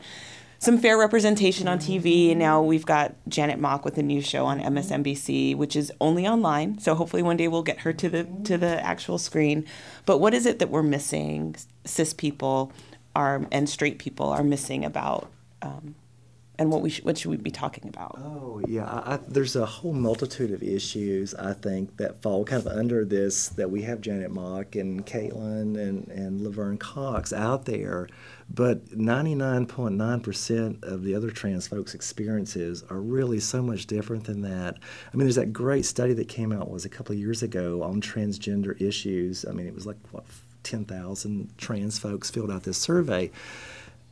some 0.59 0.77
fair 0.77 0.97
representation 0.97 1.67
on 1.67 1.77
TV, 1.79 2.29
and 2.29 2.39
now 2.39 2.61
we've 2.61 2.85
got 2.85 3.15
Janet 3.27 3.59
Mock 3.59 3.83
with 3.83 3.97
a 3.97 4.03
new 4.03 4.21
show 4.21 4.45
on 4.45 4.61
MSNBC, 4.61 5.55
which 5.57 5.75
is 5.75 5.91
only 5.99 6.25
online. 6.25 6.79
So 6.79 6.95
hopefully 6.95 7.21
one 7.21 7.35
day 7.35 7.47
we'll 7.47 7.63
get 7.63 7.79
her 7.79 7.91
to 7.93 8.09
the 8.09 8.23
to 8.45 8.57
the 8.57 8.83
actual 8.85 9.17
screen. 9.17 9.65
But 10.05 10.19
what 10.19 10.33
is 10.33 10.45
it 10.45 10.59
that 10.59 10.69
we're 10.69 10.83
missing? 10.83 11.55
Cis 11.83 12.13
people 12.13 12.71
are 13.15 13.45
and 13.51 13.69
straight 13.69 13.99
people 13.99 14.29
are 14.29 14.43
missing 14.43 14.85
about, 14.85 15.29
um, 15.61 15.95
and 16.59 16.71
what 16.71 16.81
we 16.81 16.89
sh- 16.91 17.03
what 17.03 17.17
should 17.17 17.31
we 17.31 17.37
be 17.37 17.49
talking 17.51 17.87
about? 17.87 18.19
Oh 18.19 18.61
yeah, 18.67 18.85
I, 18.85 19.15
I, 19.15 19.19
there's 19.27 19.55
a 19.55 19.65
whole 19.65 19.93
multitude 19.93 20.51
of 20.51 20.61
issues 20.61 21.33
I 21.33 21.53
think 21.53 21.97
that 21.97 22.21
fall 22.21 22.45
kind 22.45 22.65
of 22.65 22.71
under 22.71 23.03
this 23.05 23.49
that 23.49 23.71
we 23.71 23.81
have 23.83 24.01
Janet 24.01 24.31
Mock 24.31 24.75
and 24.75 25.05
Caitlyn 25.05 25.77
and 25.77 26.07
and 26.09 26.41
Laverne 26.41 26.77
Cox 26.77 27.33
out 27.33 27.65
there, 27.65 28.07
but 28.53 28.85
99.9% 28.89 30.83
of 30.83 31.03
the 31.03 31.15
other 31.15 31.31
trans 31.31 31.67
folks' 31.67 31.95
experiences 31.95 32.83
are 32.89 33.01
really 33.01 33.39
so 33.39 33.61
much 33.63 33.87
different 33.87 34.25
than 34.25 34.41
that. 34.41 34.77
I 35.11 35.17
mean, 35.17 35.25
there's 35.25 35.35
that 35.35 35.53
great 35.53 35.85
study 35.85 36.13
that 36.13 36.27
came 36.27 36.51
out 36.51 36.69
was 36.69 36.85
a 36.85 36.89
couple 36.89 37.13
of 37.13 37.19
years 37.19 37.41
ago 37.41 37.81
on 37.81 37.99
transgender 37.99 38.79
issues. 38.79 39.43
I 39.43 39.53
mean, 39.53 39.65
it 39.65 39.73
was 39.73 39.87
like 39.87 39.97
what 40.11 40.25
10,000 40.63 41.57
trans 41.57 41.99
folks 41.99 42.29
filled 42.29 42.51
out 42.51 42.63
this 42.63 42.77
survey. 42.77 43.31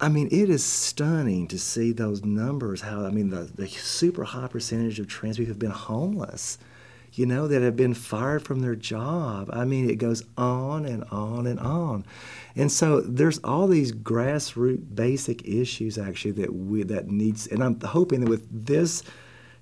I 0.01 0.09
mean, 0.09 0.29
it 0.31 0.49
is 0.49 0.65
stunning 0.65 1.47
to 1.47 1.59
see 1.59 1.91
those 1.91 2.25
numbers. 2.25 2.81
How 2.81 3.05
I 3.05 3.11
mean, 3.11 3.29
the, 3.29 3.41
the 3.43 3.67
super 3.67 4.23
high 4.23 4.47
percentage 4.47 4.99
of 4.99 5.07
trans 5.07 5.37
people 5.37 5.51
have 5.51 5.59
been 5.59 5.69
homeless, 5.69 6.57
you 7.13 7.27
know, 7.27 7.47
that 7.47 7.61
have 7.61 7.75
been 7.75 7.93
fired 7.93 8.41
from 8.41 8.61
their 8.61 8.75
job. 8.75 9.51
I 9.53 9.63
mean, 9.63 9.87
it 9.87 9.97
goes 9.97 10.23
on 10.35 10.85
and 10.85 11.03
on 11.11 11.45
and 11.45 11.59
on, 11.59 12.03
and 12.55 12.71
so 12.71 12.99
there's 12.99 13.37
all 13.43 13.67
these 13.67 13.91
grassroots 13.91 14.95
basic 14.95 15.47
issues 15.47 15.99
actually 15.99 16.31
that 16.31 16.55
we 16.55 16.81
that 16.81 17.07
needs. 17.07 17.45
And 17.45 17.63
I'm 17.63 17.79
hoping 17.79 18.21
that 18.21 18.29
with 18.29 18.65
this 18.65 19.03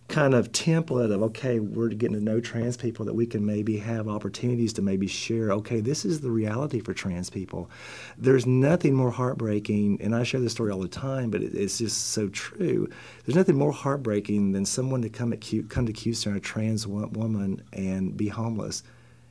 kind 0.09 0.33
of 0.33 0.51
template 0.51 1.13
of 1.13 1.21
okay 1.21 1.59
we're 1.59 1.87
getting 1.89 2.17
to 2.17 2.23
know 2.23 2.39
trans 2.39 2.75
people 2.75 3.05
that 3.05 3.13
we 3.13 3.27
can 3.27 3.45
maybe 3.45 3.77
have 3.77 4.07
opportunities 4.07 4.73
to 4.73 4.81
maybe 4.81 5.05
share 5.05 5.51
okay 5.51 5.79
this 5.79 6.03
is 6.03 6.19
the 6.19 6.31
reality 6.31 6.79
for 6.79 6.93
trans 6.93 7.29
people. 7.29 7.69
There's 8.17 8.45
nothing 8.45 8.95
more 8.95 9.11
heartbreaking 9.11 10.01
and 10.01 10.15
i 10.15 10.23
share 10.23 10.41
this 10.41 10.51
story 10.51 10.71
all 10.71 10.81
the 10.81 10.87
time 10.87 11.29
but 11.29 11.43
it, 11.43 11.53
it's 11.53 11.77
just 11.77 12.07
so 12.07 12.27
true. 12.29 12.89
There's 13.25 13.35
nothing 13.35 13.55
more 13.55 13.71
heartbreaking 13.71 14.51
than 14.51 14.65
someone 14.65 15.01
to 15.03 15.09
come 15.09 15.31
at 15.31 15.41
Q, 15.41 15.63
come 15.63 15.85
to 15.85 15.93
q 15.93 16.13
a 16.25 16.39
trans 16.39 16.87
wo- 16.87 17.07
woman 17.13 17.61
and 17.71 18.17
be 18.17 18.27
homeless. 18.27 18.83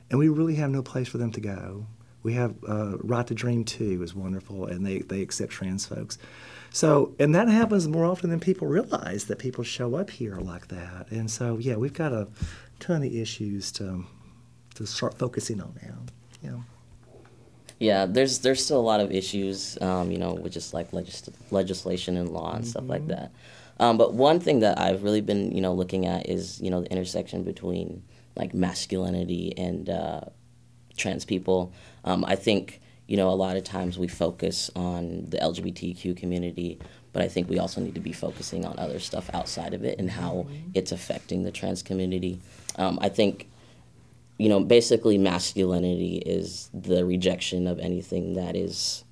And 0.09 0.17
we 0.17 0.29
really 0.29 0.55
have 0.55 0.71
no 0.71 0.81
place 0.81 1.07
for 1.07 1.17
them 1.17 1.31
to 1.33 1.41
go. 1.41 1.85
We 2.23 2.33
have 2.33 2.55
uh, 2.67 2.97
Right 2.99 3.25
2 3.27 3.35
Dream 3.35 3.63
Too 3.63 4.01
is 4.01 4.15
wonderful 4.15 4.65
and 4.65 4.85
they, 4.85 4.99
they 4.99 5.21
accept 5.21 5.51
trans 5.51 5.85
folks 5.85 6.17
so, 6.71 7.15
and 7.19 7.33
that 7.35 7.47
happens 7.47 7.87
more 7.87 8.05
often 8.05 8.29
than 8.29 8.39
people 8.39 8.67
realize 8.67 9.25
that 9.25 9.39
people 9.39 9.63
show 9.63 9.95
up 9.95 10.09
here 10.09 10.37
like 10.37 10.67
that. 10.67 11.07
And 11.11 11.29
so, 11.29 11.57
yeah, 11.57 11.75
we've 11.75 11.93
got 11.93 12.13
a 12.13 12.27
ton 12.79 13.03
of 13.03 13.13
issues 13.13 13.71
to 13.73 14.05
to 14.75 14.85
start 14.85 15.17
focusing 15.17 15.59
on 15.61 15.73
now. 15.81 15.97
Yeah. 16.41 16.59
Yeah, 17.79 18.05
there's 18.05 18.39
there's 18.39 18.63
still 18.63 18.79
a 18.79 18.81
lot 18.81 18.99
of 18.99 19.11
issues, 19.11 19.81
um, 19.81 20.11
you 20.11 20.17
know, 20.17 20.33
with 20.33 20.53
just 20.53 20.73
like 20.73 20.91
legis- 20.91 21.29
legislation 21.49 22.17
and 22.17 22.29
law 22.29 22.55
and 22.55 22.67
stuff 22.67 22.87
like 22.87 23.07
that. 23.07 23.31
Um, 23.79 23.97
but 23.97 24.13
one 24.13 24.41
thing 24.41 24.59
that 24.59 24.77
I've 24.77 25.03
really 25.03 25.21
been, 25.21 25.53
you 25.53 25.61
know, 25.61 25.73
looking 25.73 26.05
at 26.05 26.27
is, 26.27 26.59
you 26.61 26.69
know, 26.69 26.81
the 26.81 26.91
intersection 26.91 27.43
between 27.43 28.03
like 28.35 28.53
masculinity 28.53 29.53
and 29.57 29.89
uh, 29.89 30.21
trans 30.97 31.23
people. 31.23 31.71
Um, 32.03 32.25
I 32.25 32.35
think 32.35 32.81
you 33.09 33.17
know, 33.17 33.29
a 33.29 33.31
lot 33.31 33.57
of 33.57 33.63
times 33.63 33.97
we 33.97 34.07
focus 34.07 34.69
on 34.75 35.25
the 35.29 35.37
LGBTQ 35.39 36.15
community, 36.15 36.77
but 37.11 37.23
I 37.23 37.27
think 37.27 37.49
we 37.49 37.57
also 37.57 37.81
need 37.81 37.95
to 37.95 37.99
be 37.99 38.13
focusing 38.13 38.65
on 38.65 38.77
other 38.77 38.99
stuff 38.99 39.31
outside 39.33 39.73
of 39.73 39.83
it 39.83 39.97
and 39.97 40.11
how 40.11 40.45
it's 40.75 40.91
affecting 40.91 41.41
the 41.41 41.51
trans 41.51 41.81
community. 41.81 42.39
Um, 42.75 42.99
I 43.01 43.09
think, 43.09 43.49
you 44.37 44.47
know, 44.47 44.59
basically 44.59 45.17
masculinity 45.17 46.17
is 46.17 46.69
the 46.71 47.03
rejection 47.03 47.65
of 47.65 47.79
anything 47.79 48.33
that 48.33 48.55
is, 48.55 49.03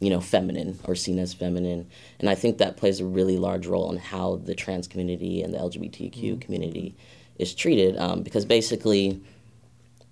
you 0.00 0.10
know, 0.10 0.20
feminine 0.20 0.78
or 0.84 0.94
seen 0.94 1.18
as 1.18 1.32
feminine. 1.32 1.88
And 2.20 2.28
I 2.28 2.34
think 2.34 2.58
that 2.58 2.76
plays 2.76 3.00
a 3.00 3.06
really 3.06 3.38
large 3.38 3.66
role 3.66 3.90
in 3.90 3.96
how 3.96 4.36
the 4.36 4.54
trans 4.54 4.86
community 4.86 5.40
and 5.40 5.54
the 5.54 5.58
LGBTQ 5.58 6.42
community 6.42 6.94
is 7.38 7.54
treated 7.54 7.96
um, 7.96 8.22
because 8.22 8.44
basically, 8.44 9.18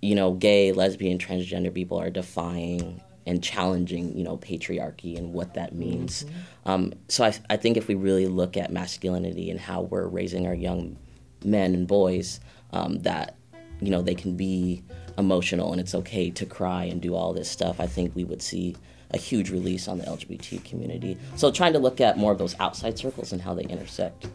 you 0.01 0.15
know, 0.15 0.33
gay, 0.33 0.73
lesbian, 0.73 1.19
transgender 1.19 1.73
people 1.73 2.01
are 2.01 2.09
defying 2.09 3.03
and 3.27 3.43
challenging, 3.43 4.17
you 4.17 4.25
know, 4.25 4.37
patriarchy 4.37 5.17
and 5.17 5.33
what 5.33 5.55
that 5.55 5.75
means. 5.75 6.25
Um, 6.67 6.93
so 7.09 7.25
I, 7.25 7.35
I 7.51 7.57
think 7.57 7.77
if 7.77 7.89
we 7.89 7.95
really 7.95 8.27
look 8.27 8.57
at 8.57 8.71
masculinity 8.73 9.51
and 9.51 9.59
how 9.59 9.83
we're 9.83 10.07
raising 10.07 10.47
our 10.47 10.55
young 10.55 10.97
men 11.45 11.75
and 11.75 11.87
boys, 11.87 12.41
um, 12.73 12.99
that 13.01 13.37
you 13.81 13.91
know 13.91 14.03
they 14.03 14.15
can 14.15 14.37
be 14.37 14.83
emotional 15.17 15.73
and 15.73 15.81
it's 15.81 15.95
okay 15.95 16.31
to 16.31 16.47
cry 16.47 16.85
and 16.85 17.01
do 17.01 17.15
all 17.15 17.33
this 17.33 17.51
stuff. 17.51 17.81
I 17.81 17.87
think 17.87 18.15
we 18.15 18.25
would 18.25 18.43
see 18.43 18.77
a 19.11 19.19
huge 19.19 19.51
release 19.51 19.87
on 19.87 19.99
the 19.99 20.05
LGBT 20.05 20.65
community. 20.65 21.17
So 21.37 21.51
trying 21.51 21.73
to 21.75 21.79
look 21.79 22.01
at 22.01 22.19
more 22.19 22.33
of 22.33 22.39
those 22.39 22.59
outside 22.59 22.99
circles 22.99 23.33
and 23.33 23.41
how 23.41 23.55
they 23.55 23.65
intersect. 23.65 24.27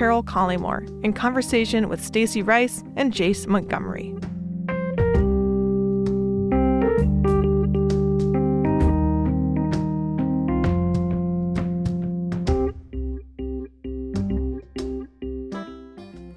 Carol 0.00 0.22
Collymore 0.22 0.88
in 1.04 1.12
conversation 1.12 1.90
with 1.90 2.02
Stacy 2.02 2.40
Rice 2.40 2.82
and 2.96 3.12
Jace 3.12 3.46
Montgomery. 3.46 4.14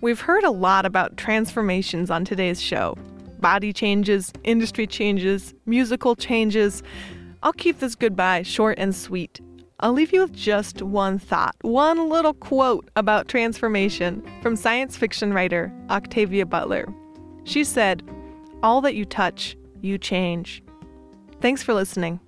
We've 0.01 0.19
heard 0.19 0.43
a 0.43 0.51
lot 0.51 0.85
about 0.85 1.15
transformations 1.15 2.11
on 2.11 2.25
today's 2.25 2.61
show 2.61 2.97
body 3.39 3.71
changes, 3.71 4.33
industry 4.43 4.87
changes, 4.87 5.53
musical 5.65 6.17
changes. 6.17 6.83
I'll 7.41 7.53
keep 7.53 7.79
this 7.79 7.95
goodbye 7.95 8.43
short 8.43 8.77
and 8.77 8.93
sweet. 8.93 9.39
I'll 9.83 9.91
leave 9.91 10.13
you 10.13 10.21
with 10.21 10.31
just 10.31 10.81
one 10.81 11.19
thought, 11.19 11.57
one 11.59 12.07
little 12.07 12.33
quote 12.33 12.89
about 12.95 13.27
transformation 13.27 14.23
from 14.41 14.55
science 14.55 14.95
fiction 14.95 15.33
writer 15.33 15.73
Octavia 15.89 16.45
Butler. 16.45 16.87
She 17.43 17.65
said, 17.65 18.01
All 18.63 18.79
that 18.79 18.95
you 18.95 19.03
touch, 19.03 19.57
you 19.81 19.97
change. 19.97 20.63
Thanks 21.41 21.61
for 21.61 21.73
listening. 21.73 22.21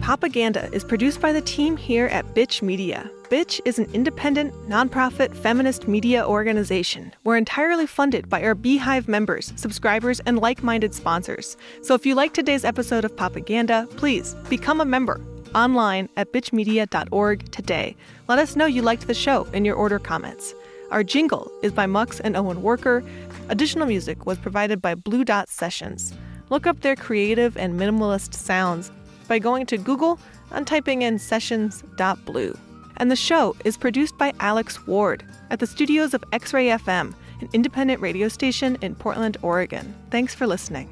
Popaganda 0.00 0.72
is 0.72 0.84
produced 0.84 1.20
by 1.20 1.32
the 1.32 1.40
team 1.40 1.76
here 1.76 2.06
at 2.06 2.24
Bitch 2.36 2.62
Media. 2.62 3.10
Bitch 3.28 3.60
is 3.64 3.80
an 3.80 3.90
independent, 3.92 4.54
nonprofit 4.68 5.34
feminist 5.34 5.88
media 5.88 6.24
organization. 6.24 7.12
We're 7.24 7.36
entirely 7.36 7.84
funded 7.84 8.28
by 8.28 8.40
our 8.44 8.54
Beehive 8.54 9.08
members, 9.08 9.52
subscribers, 9.56 10.20
and 10.20 10.38
like 10.38 10.62
minded 10.62 10.94
sponsors. 10.94 11.56
So 11.82 11.94
if 11.94 12.06
you 12.06 12.14
like 12.14 12.34
today's 12.34 12.64
episode 12.64 13.04
of 13.04 13.16
Popaganda, 13.16 13.90
please 13.96 14.34
become 14.48 14.80
a 14.80 14.84
member 14.84 15.20
online 15.56 16.08
at 16.16 16.32
bitchmedia.org 16.32 17.50
today. 17.50 17.96
Let 18.28 18.38
us 18.38 18.54
know 18.54 18.66
you 18.66 18.82
liked 18.82 19.08
the 19.08 19.14
show 19.14 19.42
in 19.52 19.64
your 19.64 19.74
order 19.74 19.98
comments. 19.98 20.54
Our 20.92 21.02
jingle 21.02 21.50
is 21.64 21.72
by 21.72 21.86
Mux 21.86 22.20
and 22.20 22.36
Owen 22.36 22.62
Worker. 22.62 23.02
Additional 23.48 23.88
music 23.88 24.24
was 24.24 24.38
provided 24.38 24.80
by 24.80 24.94
Blue 24.94 25.24
Dot 25.24 25.48
Sessions. 25.48 26.14
Look 26.48 26.64
up 26.64 26.82
their 26.82 26.94
creative 26.94 27.56
and 27.56 27.78
minimalist 27.78 28.34
sounds 28.34 28.92
by 29.26 29.40
going 29.40 29.66
to 29.66 29.78
Google 29.78 30.20
and 30.52 30.64
typing 30.64 31.02
in 31.02 31.18
sessions.blue. 31.18 32.56
And 32.98 33.10
the 33.10 33.16
show 33.16 33.56
is 33.64 33.76
produced 33.76 34.16
by 34.16 34.32
Alex 34.40 34.86
Ward 34.86 35.24
at 35.50 35.60
the 35.60 35.66
studios 35.66 36.14
of 36.14 36.24
X 36.32 36.52
Ray 36.52 36.68
FM, 36.68 37.14
an 37.40 37.48
independent 37.52 38.00
radio 38.00 38.28
station 38.28 38.78
in 38.80 38.94
Portland, 38.94 39.36
Oregon. 39.42 39.94
Thanks 40.10 40.34
for 40.34 40.46
listening. 40.46 40.88